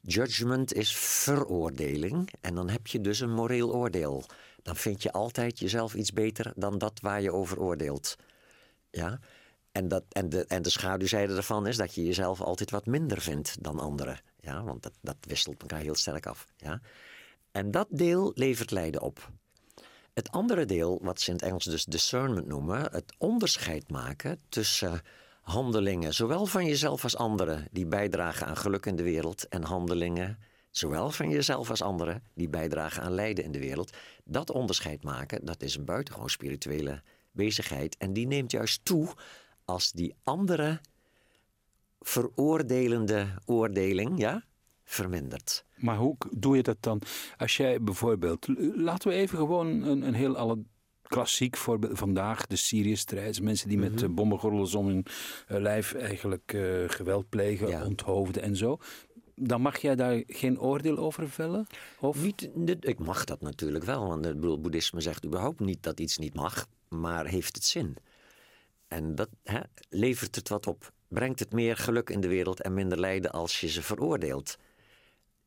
Judgment 0.01 0.73
is 0.73 0.95
veroordeling 0.95 2.29
en 2.41 2.55
dan 2.55 2.69
heb 2.69 2.87
je 2.87 3.01
dus 3.01 3.19
een 3.19 3.33
moreel 3.33 3.73
oordeel. 3.73 4.25
Dan 4.63 4.75
vind 4.75 5.03
je 5.03 5.11
altijd 5.11 5.59
jezelf 5.59 5.93
iets 5.93 6.11
beter 6.11 6.53
dan 6.55 6.77
dat 6.77 6.99
waar 6.99 7.21
je 7.21 7.31
over 7.31 7.59
oordeelt. 7.59 8.15
Ja? 8.89 9.19
En, 9.71 9.87
dat, 9.87 10.03
en, 10.09 10.29
de, 10.29 10.45
en 10.45 10.61
de 10.61 10.69
schaduwzijde 10.69 11.35
ervan 11.35 11.67
is 11.67 11.77
dat 11.77 11.95
je 11.95 12.03
jezelf 12.03 12.41
altijd 12.41 12.71
wat 12.71 12.85
minder 12.85 13.21
vindt 13.21 13.63
dan 13.63 13.79
anderen. 13.79 14.19
Ja? 14.39 14.63
Want 14.63 14.83
dat, 14.83 14.93
dat 15.01 15.17
wisselt 15.21 15.61
elkaar 15.61 15.81
heel 15.81 15.95
sterk 15.95 16.25
af. 16.25 16.47
Ja? 16.57 16.81
En 17.51 17.71
dat 17.71 17.87
deel 17.89 18.31
levert 18.35 18.71
lijden 18.71 19.01
op. 19.01 19.31
Het 20.17 20.31
andere 20.31 20.65
deel, 20.65 20.99
wat 21.01 21.21
ze 21.21 21.29
in 21.29 21.35
het 21.35 21.45
Engels 21.45 21.63
dus 21.63 21.85
discernment 21.85 22.47
noemen, 22.47 22.91
het 22.91 23.13
onderscheid 23.17 23.89
maken 23.89 24.39
tussen 24.49 25.01
handelingen, 25.41 26.13
zowel 26.13 26.45
van 26.45 26.65
jezelf 26.65 27.03
als 27.03 27.15
anderen, 27.15 27.67
die 27.71 27.85
bijdragen 27.85 28.47
aan 28.47 28.57
geluk 28.57 28.85
in 28.85 28.95
de 28.95 29.03
wereld, 29.03 29.47
en 29.47 29.63
handelingen, 29.63 30.39
zowel 30.71 31.11
van 31.11 31.29
jezelf 31.29 31.69
als 31.69 31.81
anderen, 31.81 32.23
die 32.33 32.49
bijdragen 32.49 33.03
aan 33.03 33.11
lijden 33.11 33.43
in 33.43 33.51
de 33.51 33.59
wereld. 33.59 33.97
Dat 34.23 34.51
onderscheid 34.51 35.03
maken, 35.03 35.45
dat 35.45 35.61
is 35.61 35.75
een 35.75 35.85
buitengewoon 35.85 36.29
spirituele 36.29 37.01
bezigheid. 37.31 37.97
En 37.97 38.13
die 38.13 38.27
neemt 38.27 38.51
juist 38.51 38.85
toe 38.85 39.07
als 39.65 39.91
die 39.91 40.15
andere 40.23 40.79
veroordelende 41.99 43.27
oordeling 43.45 44.19
ja, 44.19 44.43
vermindert. 44.87 45.65
Maar 45.75 45.97
hoe 45.97 46.15
doe 46.31 46.55
je 46.55 46.63
dat 46.63 46.77
dan? 46.79 47.01
Als 47.37 47.57
jij 47.57 47.81
bijvoorbeeld, 47.81 48.47
laten 48.75 49.09
we 49.09 49.13
even 49.15 49.37
gewoon 49.37 49.67
een, 49.83 50.01
een 50.01 50.13
heel 50.13 50.35
alle 50.37 50.57
klassiek 51.01 51.57
voorbeeld 51.57 51.97
vandaag, 51.97 52.47
de 52.47 52.55
Syrië-strijd. 52.55 53.41
Mensen 53.41 53.69
die 53.69 53.77
met 53.77 53.93
Mhm. 53.95 54.03
uh, 54.03 54.09
bommengordels 54.15 54.75
om 54.75 54.87
hun 54.87 55.05
uh, 55.51 55.57
lijf 55.59 55.93
eigenlijk 55.93 56.53
uh, 56.53 56.83
geweld 56.89 57.29
plegen, 57.29 57.67
Ja. 57.67 57.85
onthoofden 57.85 58.41
en 58.41 58.55
zo. 58.55 58.77
Dan 59.35 59.61
mag 59.61 59.77
jij 59.77 59.95
daar 59.95 60.23
geen 60.27 60.59
oordeel 60.59 60.97
over 60.97 61.29
vellen? 61.29 61.67
Of? 61.99 62.23
Niet, 62.23 62.49
dit- 62.55 62.87
ik 62.87 62.99
mag 62.99 63.23
dat 63.23 63.41
natuurlijk 63.41 63.83
wel, 63.83 64.07
want 64.07 64.25
het 64.25 64.39
boeddhisme 64.39 65.01
zegt 65.01 65.25
überhaupt 65.25 65.59
niet 65.59 65.83
dat 65.83 65.99
iets 65.99 66.17
niet 66.17 66.33
mag, 66.33 66.67
maar 66.89 67.25
heeft 67.25 67.55
het 67.55 67.65
zin? 67.65 67.95
En 68.87 69.15
dat 69.15 69.29
hè, 69.43 69.59
levert 69.89 70.35
het 70.35 70.49
wat 70.49 70.67
op? 70.67 70.91
Brengt 71.07 71.39
het 71.39 71.51
meer 71.53 71.77
geluk 71.77 72.09
in 72.09 72.19
de 72.21 72.27
wereld 72.27 72.61
en 72.61 72.73
minder 72.73 72.99
lijden 72.99 73.31
als 73.31 73.59
je 73.59 73.67
ze 73.67 73.81
veroordeelt? 73.81 74.57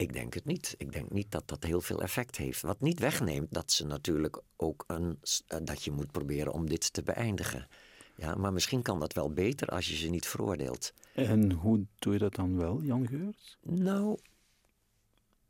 Ik 0.01 0.13
denk 0.13 0.35
het 0.35 0.45
niet. 0.45 0.75
Ik 0.79 0.93
denk 0.93 1.11
niet 1.11 1.31
dat 1.31 1.49
dat 1.49 1.65
heel 1.65 1.81
veel 1.81 2.03
effect 2.03 2.37
heeft. 2.37 2.61
Wat 2.61 2.81
niet 2.81 2.99
wegneemt 2.99 3.53
dat 3.53 3.73
ze 3.73 3.87
natuurlijk 3.87 4.41
ook 4.57 4.85
een, 4.87 5.19
eh, 5.47 5.59
dat 5.63 5.85
je 5.85 5.91
moet 5.91 6.11
proberen 6.11 6.53
om 6.53 6.69
dit 6.69 6.93
te 6.93 7.03
beëindigen. 7.03 7.69
Ja, 8.17 8.35
maar 8.35 8.53
misschien 8.53 8.83
kan 8.83 9.01
dat 9.01 9.13
wel 9.13 9.33
beter 9.33 9.69
als 9.69 9.89
je 9.89 9.97
ze 9.97 10.09
niet 10.09 10.27
veroordeelt. 10.27 10.93
En 11.15 11.53
hoe 11.53 11.87
doe 11.99 12.13
je 12.13 12.19
dat 12.19 12.35
dan 12.35 12.57
wel, 12.57 12.83
Jan 12.83 13.09
Geurts? 13.09 13.59
Nou, 13.63 14.19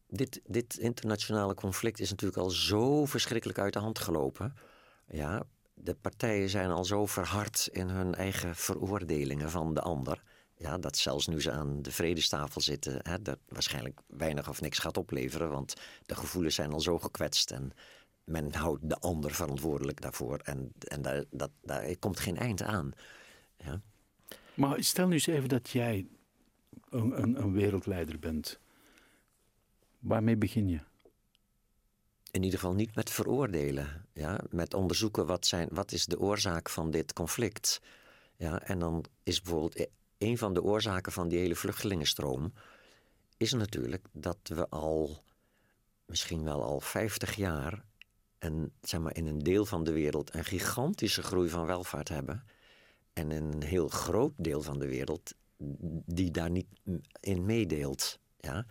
dit, 0.08 0.40
dit 0.46 0.78
internationale 0.78 1.54
conflict 1.54 2.00
is 2.00 2.10
natuurlijk 2.10 2.42
al 2.42 2.50
zo 2.50 3.04
verschrikkelijk 3.04 3.58
uit 3.58 3.72
de 3.72 3.78
hand 3.78 3.98
gelopen. 3.98 4.54
Ja, 5.06 5.42
de 5.74 5.94
partijen 5.94 6.48
zijn 6.48 6.70
al 6.70 6.84
zo 6.84 7.06
verhard 7.06 7.68
in 7.72 7.88
hun 7.88 8.14
eigen 8.14 8.56
veroordelingen 8.56 9.50
van 9.50 9.74
de 9.74 9.80
ander. 9.80 10.22
Ja, 10.60 10.78
dat 10.78 10.96
zelfs 10.96 11.26
nu 11.26 11.40
ze 11.40 11.50
aan 11.50 11.82
de 11.82 11.92
vredestafel 11.92 12.60
zitten, 12.60 13.00
hè, 13.02 13.22
dat 13.22 13.38
waarschijnlijk 13.48 14.00
weinig 14.06 14.48
of 14.48 14.60
niks 14.60 14.78
gaat 14.78 14.96
opleveren. 14.96 15.50
Want 15.50 15.74
de 16.06 16.14
gevoelens 16.14 16.54
zijn 16.54 16.72
al 16.72 16.80
zo 16.80 16.98
gekwetst 16.98 17.50
en 17.50 17.72
men 18.24 18.54
houdt 18.54 18.88
de 18.88 18.98
ander 18.98 19.34
verantwoordelijk 19.34 20.00
daarvoor. 20.00 20.38
En, 20.38 20.72
en 20.78 21.02
daar, 21.02 21.24
dat, 21.30 21.50
daar 21.62 21.96
komt 21.96 22.20
geen 22.20 22.36
eind 22.36 22.62
aan. 22.62 22.92
Ja. 23.56 23.80
Maar 24.54 24.84
stel 24.84 25.06
nu 25.06 25.12
eens 25.12 25.26
even 25.26 25.48
dat 25.48 25.70
jij 25.70 26.06
een, 26.88 27.22
een, 27.22 27.42
een 27.42 27.52
wereldleider 27.52 28.18
bent. 28.18 28.58
Waarmee 29.98 30.36
begin 30.36 30.68
je? 30.68 30.80
in 32.30 32.42
ieder 32.42 32.58
geval 32.58 32.74
niet 32.74 32.94
met 32.94 33.10
veroordelen. 33.10 34.06
Ja? 34.12 34.40
Met 34.50 34.74
onderzoeken 34.74 35.26
wat, 35.26 35.46
zijn, 35.46 35.68
wat 35.72 35.92
is 35.92 36.06
de 36.06 36.18
oorzaak 36.18 36.68
van 36.68 36.90
dit 36.90 37.12
conflict. 37.12 37.80
Ja? 38.36 38.60
En 38.62 38.78
dan 38.78 39.04
is 39.22 39.42
bijvoorbeeld 39.42 39.88
een 40.20 40.38
van 40.38 40.54
de 40.54 40.62
oorzaken 40.62 41.12
van 41.12 41.28
die 41.28 41.38
hele 41.38 41.56
vluchtelingenstroom... 41.56 42.52
is 43.36 43.52
natuurlijk 43.52 44.06
dat 44.12 44.38
we 44.42 44.68
al, 44.68 45.22
misschien 46.06 46.44
wel 46.44 46.62
al 46.62 46.80
50 46.80 47.34
jaar... 47.34 47.84
En, 48.38 48.72
zeg 48.82 49.00
maar, 49.00 49.16
in 49.16 49.26
een 49.26 49.38
deel 49.38 49.66
van 49.66 49.84
de 49.84 49.92
wereld 49.92 50.34
een 50.34 50.44
gigantische 50.44 51.22
groei 51.22 51.48
van 51.48 51.66
welvaart 51.66 52.08
hebben... 52.08 52.44
en 53.12 53.30
in 53.30 53.42
een 53.42 53.62
heel 53.62 53.88
groot 53.88 54.32
deel 54.36 54.62
van 54.62 54.78
de 54.78 54.86
wereld 54.86 55.34
die 56.06 56.30
daar 56.30 56.50
niet 56.50 56.66
in 57.20 57.44
meedeelt. 57.44 58.18
Ja? 58.38 58.66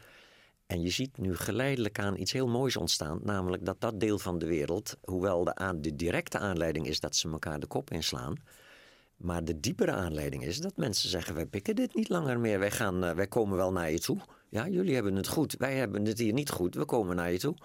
En 0.66 0.82
je 0.82 0.90
ziet 0.90 1.18
nu 1.18 1.36
geleidelijk 1.36 2.00
aan 2.00 2.18
iets 2.18 2.32
heel 2.32 2.48
moois 2.48 2.78
ontstaan. 2.78 3.20
Namelijk 3.24 3.66
dat 3.66 3.82
dat 3.82 4.00
deel 4.00 4.20
van 4.20 4.40
de 4.40 4.46
wereld, 4.46 4.98
hoewel 5.02 5.44
de, 5.44 5.78
de 5.80 5.96
directe 5.96 6.38
aanleiding 6.38 6.88
is 6.88 7.00
dat 7.00 7.16
ze 7.16 7.30
elkaar 7.30 7.60
de 7.60 7.68
kop 7.68 7.92
inslaan. 7.92 8.36
Maar 9.20 9.44
de 9.44 9.60
diepere 9.60 9.92
aanleiding 9.92 10.44
is 10.44 10.60
dat 10.60 10.78
mensen 10.78 11.10
zeggen: 11.10 11.36
wij 11.36 11.46
pikken 11.46 11.76
dit 11.76 11.96
niet 11.96 12.10
langer 12.10 12.40
meer. 12.40 12.60
Wij, 12.60 12.72
gaan, 12.72 13.04
uh, 13.04 13.12
wij 13.12 13.28
komen 13.28 13.58
wel 13.58 13.72
naar 13.72 13.92
je 13.92 14.00
toe. 14.00 14.18
Ja, 14.50 14.68
jullie 14.68 14.94
hebben 14.94 15.16
het 15.16 15.28
goed. 15.28 15.56
Wij 15.58 15.76
hebben 15.76 16.06
het 16.06 16.18
hier 16.18 16.34
niet 16.34 16.50
goed. 16.50 16.76
We 16.76 16.86
komen 16.86 17.16
naar 17.16 17.32
je 17.32 17.40
toe. 17.40 17.56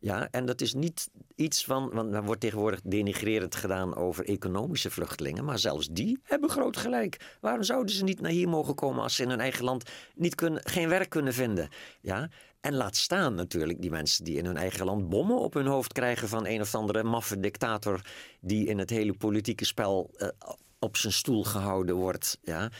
Ja, 0.00 0.28
en 0.30 0.46
dat 0.46 0.60
is 0.60 0.74
niet 0.74 1.10
iets 1.34 1.64
van, 1.64 1.90
want 1.92 2.14
er 2.14 2.24
wordt 2.24 2.40
tegenwoordig 2.40 2.80
denigrerend 2.84 3.54
gedaan 3.54 3.96
over 3.96 4.24
economische 4.24 4.90
vluchtelingen, 4.90 5.44
maar 5.44 5.58
zelfs 5.58 5.88
die 5.90 6.18
hebben 6.22 6.50
groot 6.50 6.76
gelijk. 6.76 7.36
Waarom 7.40 7.62
zouden 7.62 7.94
ze 7.94 8.04
niet 8.04 8.20
naar 8.20 8.30
hier 8.30 8.48
mogen 8.48 8.74
komen 8.74 9.02
als 9.02 9.16
ze 9.16 9.22
in 9.22 9.30
hun 9.30 9.40
eigen 9.40 9.64
land 9.64 9.90
niet 10.14 10.34
kunnen, 10.34 10.60
geen 10.64 10.88
werk 10.88 11.08
kunnen 11.08 11.32
vinden? 11.32 11.68
Ja, 12.00 12.28
en 12.60 12.74
laat 12.74 12.96
staan 12.96 13.34
natuurlijk 13.34 13.80
die 13.80 13.90
mensen 13.90 14.24
die 14.24 14.36
in 14.36 14.44
hun 14.44 14.56
eigen 14.56 14.84
land 14.84 15.08
bommen 15.08 15.38
op 15.38 15.54
hun 15.54 15.66
hoofd 15.66 15.92
krijgen 15.92 16.28
van 16.28 16.46
een 16.46 16.60
of 16.60 16.74
andere 16.74 17.02
maffe 17.02 17.40
dictator 17.40 18.00
die 18.40 18.66
in 18.66 18.78
het 18.78 18.90
hele 18.90 19.12
politieke 19.12 19.64
spel 19.64 20.10
uh, 20.16 20.28
op 20.84 20.96
zijn 20.96 21.12
stoel 21.12 21.44
gehouden 21.44 21.94
wordt. 21.94 22.38
Ja, 22.42 22.70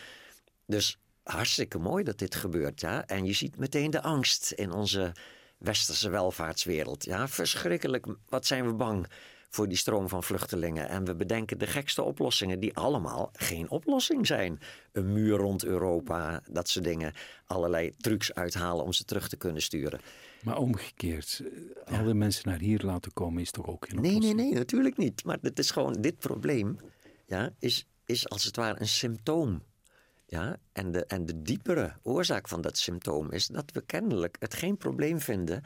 dus 0.67 0.99
hartstikke 1.23 1.79
mooi 1.79 2.05
dat 2.05 2.19
dit 2.19 2.35
gebeurt. 2.35 2.81
Ja, 2.81 3.07
en 3.07 3.25
je 3.25 3.33
ziet 3.33 3.59
meteen 3.59 3.91
de 3.91 4.03
angst 4.03 4.51
in 4.51 4.73
onze 4.73 5.13
westerse 5.59 6.11
welvaartswereld. 6.11 7.05
Ja, 7.05 7.29
verschrikkelijk. 7.29 8.07
Wat 8.29 8.47
zijn 8.47 8.67
we 8.67 8.75
bang 8.75 9.07
voor 9.55 9.69
die 9.69 9.77
stroom 9.77 10.09
van 10.09 10.23
vluchtelingen. 10.23 10.89
En 10.89 11.05
we 11.05 11.15
bedenken 11.15 11.59
de 11.59 11.67
gekste 11.67 12.03
oplossingen 12.03 12.61
die 12.61 12.75
allemaal 12.75 13.31
geen 13.33 13.71
oplossing 13.71 14.27
zijn. 14.27 14.61
Een 14.93 15.13
muur 15.13 15.37
rond 15.37 15.65
Europa, 15.65 16.43
dat 16.51 16.69
soort 16.69 16.85
dingen. 16.85 17.13
Allerlei 17.47 17.95
trucs 17.97 18.35
uithalen 18.35 18.85
om 18.85 18.93
ze 18.93 19.05
terug 19.05 19.29
te 19.29 19.37
kunnen 19.37 19.63
sturen. 19.63 20.01
Maar 20.43 20.59
omgekeerd, 20.59 21.43
ja. 21.87 21.99
alle 21.99 22.15
mensen 22.15 22.49
naar 22.49 22.59
hier 22.59 22.81
laten 22.83 23.13
komen 23.13 23.43
is 23.43 23.51
toch 23.51 23.67
ook 23.67 23.87
geen 23.89 24.01
nee, 24.01 24.11
oplossing? 24.11 24.37
Nee, 24.37 24.47
nee, 24.47 24.59
natuurlijk 24.59 24.97
niet. 24.97 25.25
Maar 25.25 25.39
het 25.41 25.59
is 25.59 25.71
gewoon, 25.71 25.93
dit 25.93 26.19
probleem 26.19 26.77
ja, 27.27 27.51
is, 27.59 27.87
is 28.05 28.29
als 28.29 28.45
het 28.45 28.57
ware 28.57 28.81
een 28.81 28.89
symptoom. 28.89 29.63
Ja, 30.27 30.57
en, 30.73 30.93
de, 30.93 31.07
en 31.07 31.27
de 31.27 31.43
diepere 31.43 31.93
oorzaak 32.03 32.49
van 32.49 32.61
dat 32.61 32.79
symptoom 32.79 33.31
is 33.31 33.47
dat 33.47 33.71
we 33.73 33.81
kennelijk 33.81 34.37
het 34.39 34.55
geen 34.55 34.77
probleem 34.77 35.21
vinden 35.21 35.63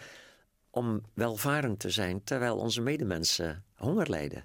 om 0.71 1.03
welvarend 1.15 1.79
te 1.79 1.91
zijn 1.91 2.25
terwijl 2.25 2.57
onze 2.57 2.81
medemensen 2.81 3.65
honger 3.75 4.11
lijden. 4.11 4.45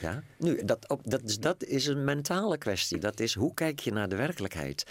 Ja? 0.00 0.22
Nu, 0.36 0.64
dat, 0.64 0.88
op, 0.88 1.00
dat, 1.04 1.22
is, 1.22 1.38
dat 1.38 1.64
is 1.64 1.86
een 1.86 2.04
mentale 2.04 2.58
kwestie. 2.58 2.98
Dat 2.98 3.20
is 3.20 3.34
hoe 3.34 3.54
kijk 3.54 3.80
je 3.80 3.92
naar 3.92 4.08
de 4.08 4.16
werkelijkheid? 4.16 4.86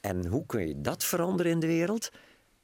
En 0.00 0.26
hoe 0.26 0.46
kun 0.46 0.68
je 0.68 0.80
dat 0.80 1.04
veranderen 1.04 1.52
in 1.52 1.60
de 1.60 1.66
wereld? 1.66 2.10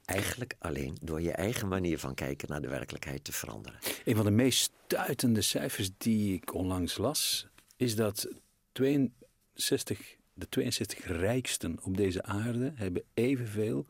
Eigenlijk 0.05 0.55
alleen 0.59 0.97
door 1.01 1.21
je 1.21 1.31
eigen 1.31 1.67
manier 1.67 1.99
van 1.99 2.13
kijken 2.13 2.49
naar 2.49 2.61
de 2.61 2.67
werkelijkheid 2.67 3.23
te 3.23 3.31
veranderen. 3.31 3.79
Een 4.05 4.15
van 4.15 4.25
de 4.25 4.31
meest 4.31 4.71
stuitende 4.85 5.41
cijfers 5.41 5.89
die 5.97 6.33
ik 6.33 6.53
onlangs 6.53 6.97
las, 6.97 7.47
is 7.75 7.95
dat 7.95 8.27
62, 8.73 10.17
de 10.33 10.49
62 10.49 11.05
rijksten 11.05 11.83
op 11.83 11.97
deze 11.97 12.23
aarde 12.23 12.71
hebben 12.75 13.03
evenveel 13.13 13.85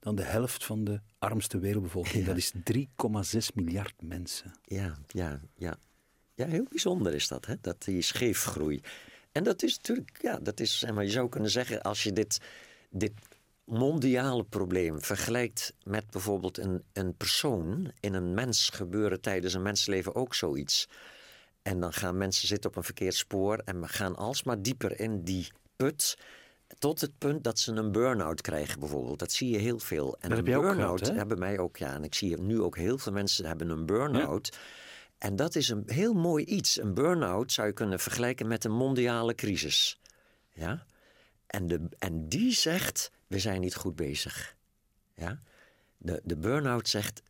dan 0.00 0.14
de 0.14 0.22
helft 0.22 0.64
van 0.64 0.84
de 0.84 1.00
armste 1.18 1.58
wereldbevolking. 1.58 2.26
Ja. 2.26 2.26
Dat 2.26 2.36
is 2.36 2.52
3,6 3.34 3.38
miljard 3.54 3.94
mensen. 4.02 4.52
Ja, 4.62 4.98
ja, 5.06 5.40
ja. 5.56 5.78
Ja, 6.34 6.46
heel 6.46 6.66
bijzonder 6.68 7.14
is 7.14 7.28
dat, 7.28 7.46
hè? 7.46 7.54
dat 7.60 7.82
die 7.82 8.02
scheefgroei. 8.02 8.80
En 9.32 9.44
dat 9.44 9.62
is 9.62 9.76
natuurlijk, 9.76 10.18
ja, 10.22 10.38
dat 10.38 10.60
is, 10.60 10.78
zeg 10.78 10.92
maar, 10.92 11.04
je 11.04 11.10
zou 11.10 11.28
kunnen 11.28 11.50
zeggen, 11.50 11.82
als 11.82 12.02
je 12.02 12.12
dit, 12.12 12.40
dit 12.90 13.12
mondiale 13.64 14.44
probleem 14.44 15.00
vergelijkt 15.00 15.74
met 15.82 16.10
bijvoorbeeld 16.10 16.58
een, 16.58 16.82
een 16.92 17.14
persoon, 17.16 17.92
in 18.00 18.14
een 18.14 18.34
mens 18.34 18.68
gebeuren 18.68 19.20
tijdens 19.20 19.54
een 19.54 19.62
mensenleven 19.62 20.14
ook 20.14 20.34
zoiets. 20.34 20.88
En 21.66 21.80
dan 21.80 21.92
gaan 21.92 22.16
mensen 22.16 22.48
zitten 22.48 22.70
op 22.70 22.76
een 22.76 22.84
verkeerd 22.84 23.14
spoor 23.14 23.58
en 23.64 23.80
we 23.80 23.88
gaan 23.88 24.16
alsmaar 24.16 24.62
dieper 24.62 25.00
in 25.00 25.24
die 25.24 25.48
put. 25.76 26.18
Tot 26.78 27.00
het 27.00 27.18
punt 27.18 27.44
dat 27.44 27.58
ze 27.58 27.72
een 27.72 27.92
burn-out 27.92 28.40
krijgen 28.40 28.80
bijvoorbeeld. 28.80 29.18
Dat 29.18 29.32
zie 29.32 29.50
je 29.50 29.58
heel 29.58 29.78
veel. 29.78 30.16
En 30.20 30.28
dat 30.28 30.38
een 30.38 30.44
burn-out 30.44 31.06
hebben 31.06 31.38
mij 31.38 31.58
ook, 31.58 31.76
ja. 31.76 31.94
En 31.94 32.04
ik 32.04 32.14
zie 32.14 32.40
nu 32.40 32.60
ook 32.60 32.76
heel 32.76 32.98
veel 32.98 33.12
mensen 33.12 33.46
hebben 33.46 33.68
een 33.68 33.86
burn-out. 33.86 34.48
Ja. 34.52 34.58
En 35.18 35.36
dat 35.36 35.54
is 35.54 35.68
een 35.68 35.82
heel 35.86 36.12
mooi 36.12 36.44
iets. 36.44 36.80
Een 36.80 36.94
burn-out 36.94 37.52
zou 37.52 37.66
je 37.66 37.72
kunnen 37.72 38.00
vergelijken 38.00 38.46
met 38.46 38.64
een 38.64 38.72
mondiale 38.72 39.34
crisis. 39.34 40.00
Ja? 40.52 40.86
En, 41.46 41.66
de, 41.66 41.88
en 41.98 42.28
die 42.28 42.52
zegt, 42.52 43.10
we 43.26 43.38
zijn 43.38 43.60
niet 43.60 43.74
goed 43.74 43.96
bezig. 43.96 44.56
Ja? 45.14 45.40
De, 45.96 46.20
de 46.24 46.36
burn-out 46.36 46.88
zegt, 46.88 47.22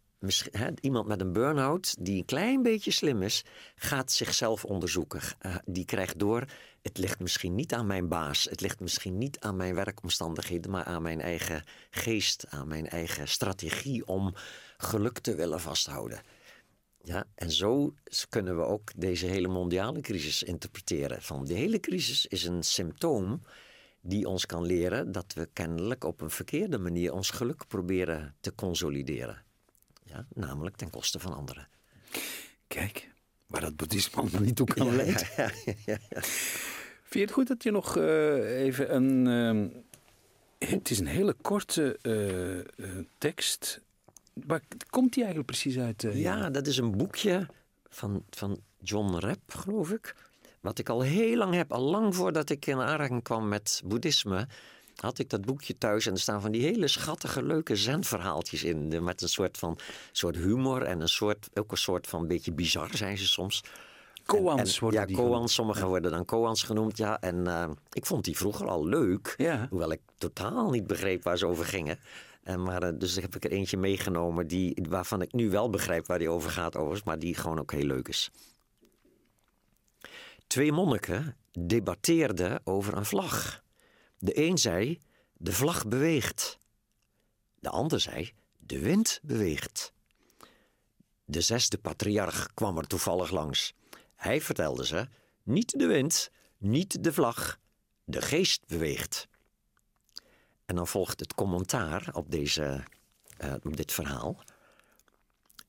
Iemand 0.81 1.07
met 1.07 1.21
een 1.21 1.33
burn-out 1.33 1.97
die 2.01 2.19
een 2.19 2.25
klein 2.25 2.63
beetje 2.63 2.91
slim 2.91 3.23
is, 3.23 3.45
gaat 3.75 4.13
zichzelf 4.13 4.65
onderzoeken. 4.65 5.21
Uh, 5.47 5.57
die 5.65 5.85
krijgt 5.85 6.19
door, 6.19 6.45
het 6.83 6.99
ligt 6.99 7.21
misschien 7.21 7.55
niet 7.55 7.73
aan 7.73 7.87
mijn 7.87 8.09
baas, 8.09 8.45
het 8.45 8.61
ligt 8.61 8.81
misschien 8.81 9.19
niet 9.19 9.41
aan 9.41 9.57
mijn 9.57 9.75
werkomstandigheden, 9.75 10.71
maar 10.71 10.85
aan 10.85 11.03
mijn 11.03 11.21
eigen 11.21 11.65
geest, 11.91 12.47
aan 12.49 12.69
mijn 12.69 12.89
eigen 12.89 13.29
strategie 13.29 14.07
om 14.07 14.35
geluk 14.77 15.19
te 15.19 15.35
willen 15.35 15.61
vasthouden. 15.61 16.21
Ja, 17.03 17.27
en 17.35 17.51
zo 17.51 17.95
kunnen 18.29 18.57
we 18.57 18.63
ook 18.63 18.91
deze 18.97 19.27
hele 19.27 19.49
mondiale 19.49 20.01
crisis 20.01 20.43
interpreteren. 20.43 21.23
Van 21.23 21.45
de 21.45 21.55
hele 21.55 21.81
crisis 21.81 22.27
is 22.27 22.45
een 22.45 22.63
symptoom 22.63 23.43
die 24.01 24.29
ons 24.29 24.47
kan 24.47 24.65
leren 24.65 25.13
dat 25.13 25.33
we 25.33 25.49
kennelijk 25.53 26.05
op 26.05 26.21
een 26.21 26.31
verkeerde 26.31 26.79
manier 26.79 27.13
ons 27.13 27.31
geluk 27.31 27.67
proberen 27.69 28.35
te 28.41 28.55
consolideren. 28.55 29.46
Ja, 30.07 30.27
namelijk 30.35 30.77
ten 30.77 30.91
koste 30.91 31.19
van 31.19 31.35
anderen. 31.35 31.69
Kijk, 32.67 33.09
waar 33.47 33.61
dat 33.61 33.77
boeddhisme 33.77 34.21
allemaal 34.21 34.41
niet 34.41 34.57
toe 34.57 34.67
kan 34.67 34.97
leiden. 34.97 35.29
ja, 35.37 35.51
ja. 35.87 35.99
Vind 37.03 37.13
je 37.13 37.21
het 37.21 37.31
goed 37.31 37.47
dat 37.49 37.63
je 37.63 37.71
nog 37.71 37.97
eh, 37.97 38.61
even 38.63 38.95
een... 38.95 39.27
ehm, 39.27 39.69
het 40.71 40.91
is 40.91 40.99
een 40.99 41.07
hele 41.07 41.35
korte 41.43 41.99
eh, 42.03 42.59
eh, 42.59 42.65
tekst. 43.19 43.81
Waar 44.33 44.61
komt 44.91 45.13
die 45.13 45.25
eigenlijk 45.25 45.53
precies 45.53 45.79
uit? 45.79 46.05
eh, 46.05 46.21
Ja, 46.21 46.51
dat 46.51 46.67
is 46.67 46.77
een 46.77 46.97
boekje 46.97 47.47
van, 47.89 48.25
van 48.31 48.61
John 48.83 49.15
Rapp, 49.17 49.55
geloof 49.55 49.91
ik. 49.91 50.15
Wat 50.61 50.79
ik 50.79 50.89
al 50.89 51.01
heel 51.01 51.37
lang 51.37 51.55
heb, 51.55 51.73
al 51.73 51.83
lang 51.83 52.15
voordat 52.15 52.51
ik 52.51 52.67
in 52.67 52.81
aanraking 52.81 53.23
kwam 53.23 53.49
met 53.49 53.83
boeddhisme, 53.85 54.49
had 54.97 55.19
ik 55.19 55.31
dat 55.31 55.45
boekje 55.45 55.79
thuis 55.79 56.07
en 56.07 56.13
er 56.13 56.19
staan 56.21 56.41
van 56.41 56.51
die 56.53 56.63
hele 56.63 56.89
schattige, 56.89 57.43
leuke 57.43 57.77
zenverhaaltjes 57.77 58.65
in. 58.65 58.89
de- 58.91 59.01
Met 59.01 59.23
een 59.23 59.29
soort 59.29 59.59
van 59.59 59.79
soort 60.13 60.37
humor 60.37 60.83
en 60.83 61.01
een 61.01 61.09
soort, 61.09 61.49
ook 61.55 61.71
een 61.71 61.77
soort 61.79 62.07
van 62.07 62.27
beetje 62.27 62.53
bizar 62.53 62.97
zijn 62.97 63.19
ze 63.19 63.27
soms. 63.27 63.63
Koans 64.27 64.75
En- 64.75 64.81
worden 64.81 65.01
ja, 65.01 65.07
die 65.07 65.17
koans. 65.17 65.55
Sommigen 65.55 65.87
worden 65.87 66.11
dan 66.11 66.25
koans 66.25 66.63
genoemd, 66.63 66.97
ja. 66.97 67.21
En 67.21 67.47
eh, 67.47 67.69
ik 67.93 68.07
vond 68.07 68.25
die 68.25 68.37
vroeger 68.37 68.69
al 68.69 68.87
leuk. 68.87 69.35
Ja. 69.37 69.67
Hoewel 69.71 69.91
ik 69.93 70.01
totaal 70.19 70.71
niet 70.71 70.87
begreep 70.87 71.23
waar 71.23 71.39
ze 71.39 71.47
over 71.47 71.65
gingen. 71.65 71.99
En 72.43 72.63
maar, 72.63 72.83
eh, 72.83 72.93
dus 72.99 73.15
heb 73.15 73.37
ik 73.37 73.45
er 73.45 73.51
eentje 73.51 73.77
meegenomen 73.77 74.47
die, 74.47 74.85
waarvan 74.89 75.23
ik 75.23 75.33
nu 75.33 75.51
wel 75.51 75.71
begrijp 75.71 76.07
waar 76.07 76.19
die 76.19 76.29
over 76.31 76.51
gaat 76.51 76.77
overigens. 76.77 77.03
Maar 77.05 77.19
die 77.19 77.35
gewoon 77.35 77.59
ook 77.59 77.73
heel 77.73 77.87
leuk 77.87 78.09
is. 78.09 78.31
Twee 80.47 80.73
monniken 80.73 81.37
debatteerden 81.59 82.61
over 82.65 82.97
een 82.97 83.05
vlag. 83.05 83.65
De 84.19 84.39
een 84.39 84.59
zei, 84.59 85.01
de 85.33 85.53
vlag 85.53 85.87
beweegt. 85.87 86.59
De 87.59 87.71
ander 87.71 88.01
zei, 88.01 88.33
de 88.59 88.79
wind 88.79 89.21
beweegt. 89.23 89.93
De 91.25 91.41
zesde 91.41 91.79
patriarch 91.79 92.55
kwam 92.55 92.79
er 92.79 92.87
toevallig 92.87 93.31
langs. 93.31 93.75
Hij 94.15 94.41
vertelde 94.41 94.87
ze: 94.87 95.09
niet 95.43 95.79
de 95.79 95.87
wind, 95.87 96.31
niet 96.59 97.05
de 97.05 97.13
vlag, 97.13 97.59
de 98.05 98.23
geest 98.23 98.67
beweegt. 98.67 99.29
En 100.67 100.77
dan 100.77 100.87
volgt 100.87 101.21
het 101.21 101.35
commentaar 101.35 102.09
op, 102.13 102.31
deze, 102.31 102.85
eh, 103.37 103.55
op 103.63 103.77
dit 103.77 103.93
verhaal. 103.93 104.43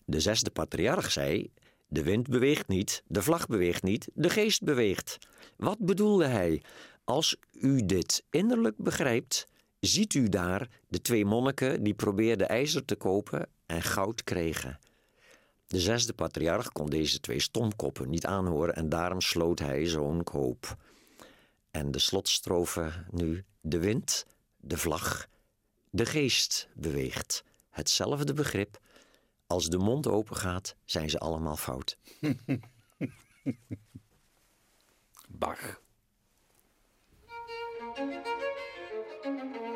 De 0.06 0.20
zesde 0.20 0.50
patriarch 0.50 1.12
zei: 1.12 1.52
De 1.88 2.04
wind 2.04 2.28
beweegt 2.30 2.68
niet, 2.68 3.04
de 3.08 3.22
vlag 3.22 3.48
beweegt 3.48 3.84
niet, 3.84 4.08
de 4.14 4.30
geest 4.30 4.64
beweegt. 4.64 5.18
Wat 5.56 5.80
bedoelde 5.80 6.26
hij? 6.26 6.62
Als 7.08 7.36
u 7.52 7.86
dit 7.86 8.24
innerlijk 8.30 8.78
begrijpt, 8.78 9.48
ziet 9.80 10.14
u 10.14 10.30
daar 10.30 10.70
de 10.88 11.02
twee 11.02 11.26
monniken 11.26 11.84
die 11.84 11.94
probeerden 11.94 12.50
ijzer 12.50 12.86
te 12.86 12.96
kopen 12.96 13.50
en 13.66 13.82
goud 13.82 14.24
kregen. 14.24 14.80
De 15.68 15.80
zesde 15.80 16.14
patriarch 16.14 16.72
kon 16.72 16.90
deze 16.90 17.20
twee 17.20 17.40
stomkoppen 17.40 18.10
niet 18.10 18.26
aanhoren 18.26 18.76
en 18.76 18.90
daarom 18.90 19.22
sloot 19.22 19.60
hij 19.60 19.86
zo'n 19.86 20.24
koop. 20.24 20.78
En 21.72 21.92
de 21.92 22.00
slotstrofe 22.00 23.06
nu: 23.12 23.46
de 23.62 23.80
wind, 23.80 24.26
de 24.58 24.78
vlag, 24.78 25.28
de 25.90 26.06
geest 26.06 26.68
beweegt. 26.76 27.44
Hetzelfde 27.70 28.34
begrip. 28.34 28.80
Als 29.46 29.66
de 29.66 29.78
mond 29.78 30.08
open 30.08 30.36
gaat, 30.36 30.76
zijn 30.86 31.10
ze 31.10 31.20
allemaal 31.20 31.58
fout. 31.58 31.98
Bach. 35.30 35.86
Thank 37.98 38.14
you. 39.56 39.67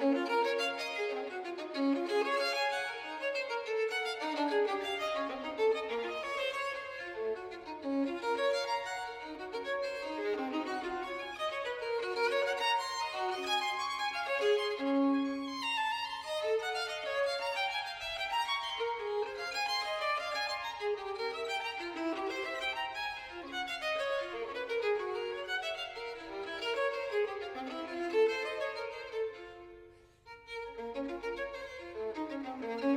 Een 32.61 32.90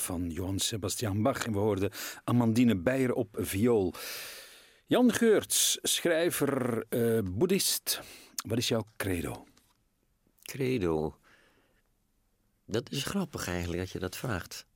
van 0.00 0.30
Johann 0.30 0.58
Sebastian 0.58 1.22
Bach. 1.22 1.46
En 1.46 1.52
we 1.52 1.58
hoorden 1.58 1.90
Amandine 2.24 2.76
Beijer 2.76 3.12
op 3.12 3.36
viool. 3.38 3.94
Jan 4.86 5.12
Geurts, 5.12 5.78
schrijver, 5.82 6.84
eh, 6.88 7.18
boeddhist. 7.24 8.00
Wat 8.46 8.58
is 8.58 8.68
jouw 8.68 8.84
credo? 8.96 9.44
Credo. 10.42 11.18
Dat 12.64 12.90
is 12.90 13.04
grappig 13.04 13.48
eigenlijk 13.48 13.78
dat 13.78 13.90
je 13.90 13.98
dat 13.98 14.16
vraagt. 14.16 14.66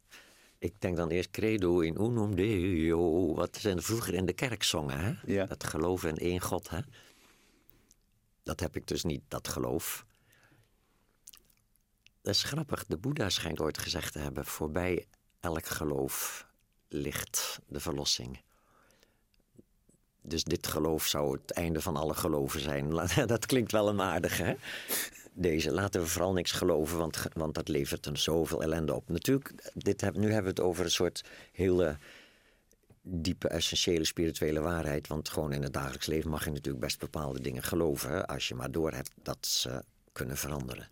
Ik 0.58 0.80
denk 0.80 0.96
dan 0.96 1.08
eerst 1.08 1.30
credo 1.30 1.80
in 1.80 2.02
unum 2.02 2.34
deo. 2.34 3.34
Wat 3.34 3.56
ze 3.56 3.82
vroeger 3.82 4.14
in 4.14 4.26
de 4.26 4.32
kerk 4.32 4.62
zongen, 4.62 4.98
hè? 4.98 5.32
Ja. 5.32 5.46
Dat 5.46 5.64
geloven 5.64 6.08
in 6.08 6.16
één 6.16 6.40
God, 6.40 6.70
hè? 6.70 6.80
Dat 8.42 8.60
heb 8.60 8.76
ik 8.76 8.86
dus 8.86 9.04
niet, 9.04 9.22
dat 9.28 9.48
geloof. 9.48 10.06
Dat 12.22 12.34
is 12.34 12.42
grappig. 12.42 12.86
De 12.86 12.96
Boeddha 12.96 13.28
schijnt 13.28 13.60
ooit 13.60 13.78
gezegd 13.78 14.12
te 14.12 14.18
hebben... 14.18 14.44
voorbij 14.44 15.06
elk 15.40 15.66
geloof 15.66 16.46
ligt 16.88 17.58
de 17.66 17.80
verlossing. 17.80 18.40
Dus 20.22 20.44
dit 20.44 20.66
geloof 20.66 21.06
zou 21.06 21.32
het 21.32 21.50
einde 21.50 21.80
van 21.80 21.96
alle 21.96 22.14
geloven 22.14 22.60
zijn. 22.60 22.90
Dat 23.26 23.46
klinkt 23.46 23.72
wel 23.72 23.88
een 23.88 24.00
aardige, 24.00 24.42
hè? 24.42 24.54
Deze, 25.32 25.72
laten 25.72 26.00
we 26.00 26.06
vooral 26.06 26.32
niks 26.32 26.52
geloven, 26.52 26.98
want, 26.98 27.26
want 27.32 27.54
dat 27.54 27.68
levert 27.68 28.06
een 28.06 28.16
zoveel 28.16 28.62
ellende 28.62 28.94
op. 28.94 29.08
Natuurlijk, 29.08 29.72
dit 29.74 30.14
nu 30.14 30.24
hebben 30.24 30.54
we 30.54 30.60
het 30.60 30.60
over 30.60 30.84
een 30.84 30.90
soort 30.90 31.24
hele 31.52 31.96
diepe, 33.02 33.48
essentiële 33.48 34.04
spirituele 34.04 34.60
waarheid. 34.60 35.06
Want 35.06 35.28
gewoon 35.28 35.52
in 35.52 35.62
het 35.62 35.72
dagelijks 35.72 36.06
leven 36.06 36.30
mag 36.30 36.44
je 36.44 36.50
natuurlijk 36.50 36.84
best 36.84 36.98
bepaalde 36.98 37.40
dingen 37.40 37.62
geloven... 37.62 38.26
als 38.26 38.48
je 38.48 38.54
maar 38.54 38.70
doorhebt 38.70 39.12
dat 39.22 39.46
ze 39.46 39.84
kunnen 40.12 40.36
veranderen. 40.36 40.88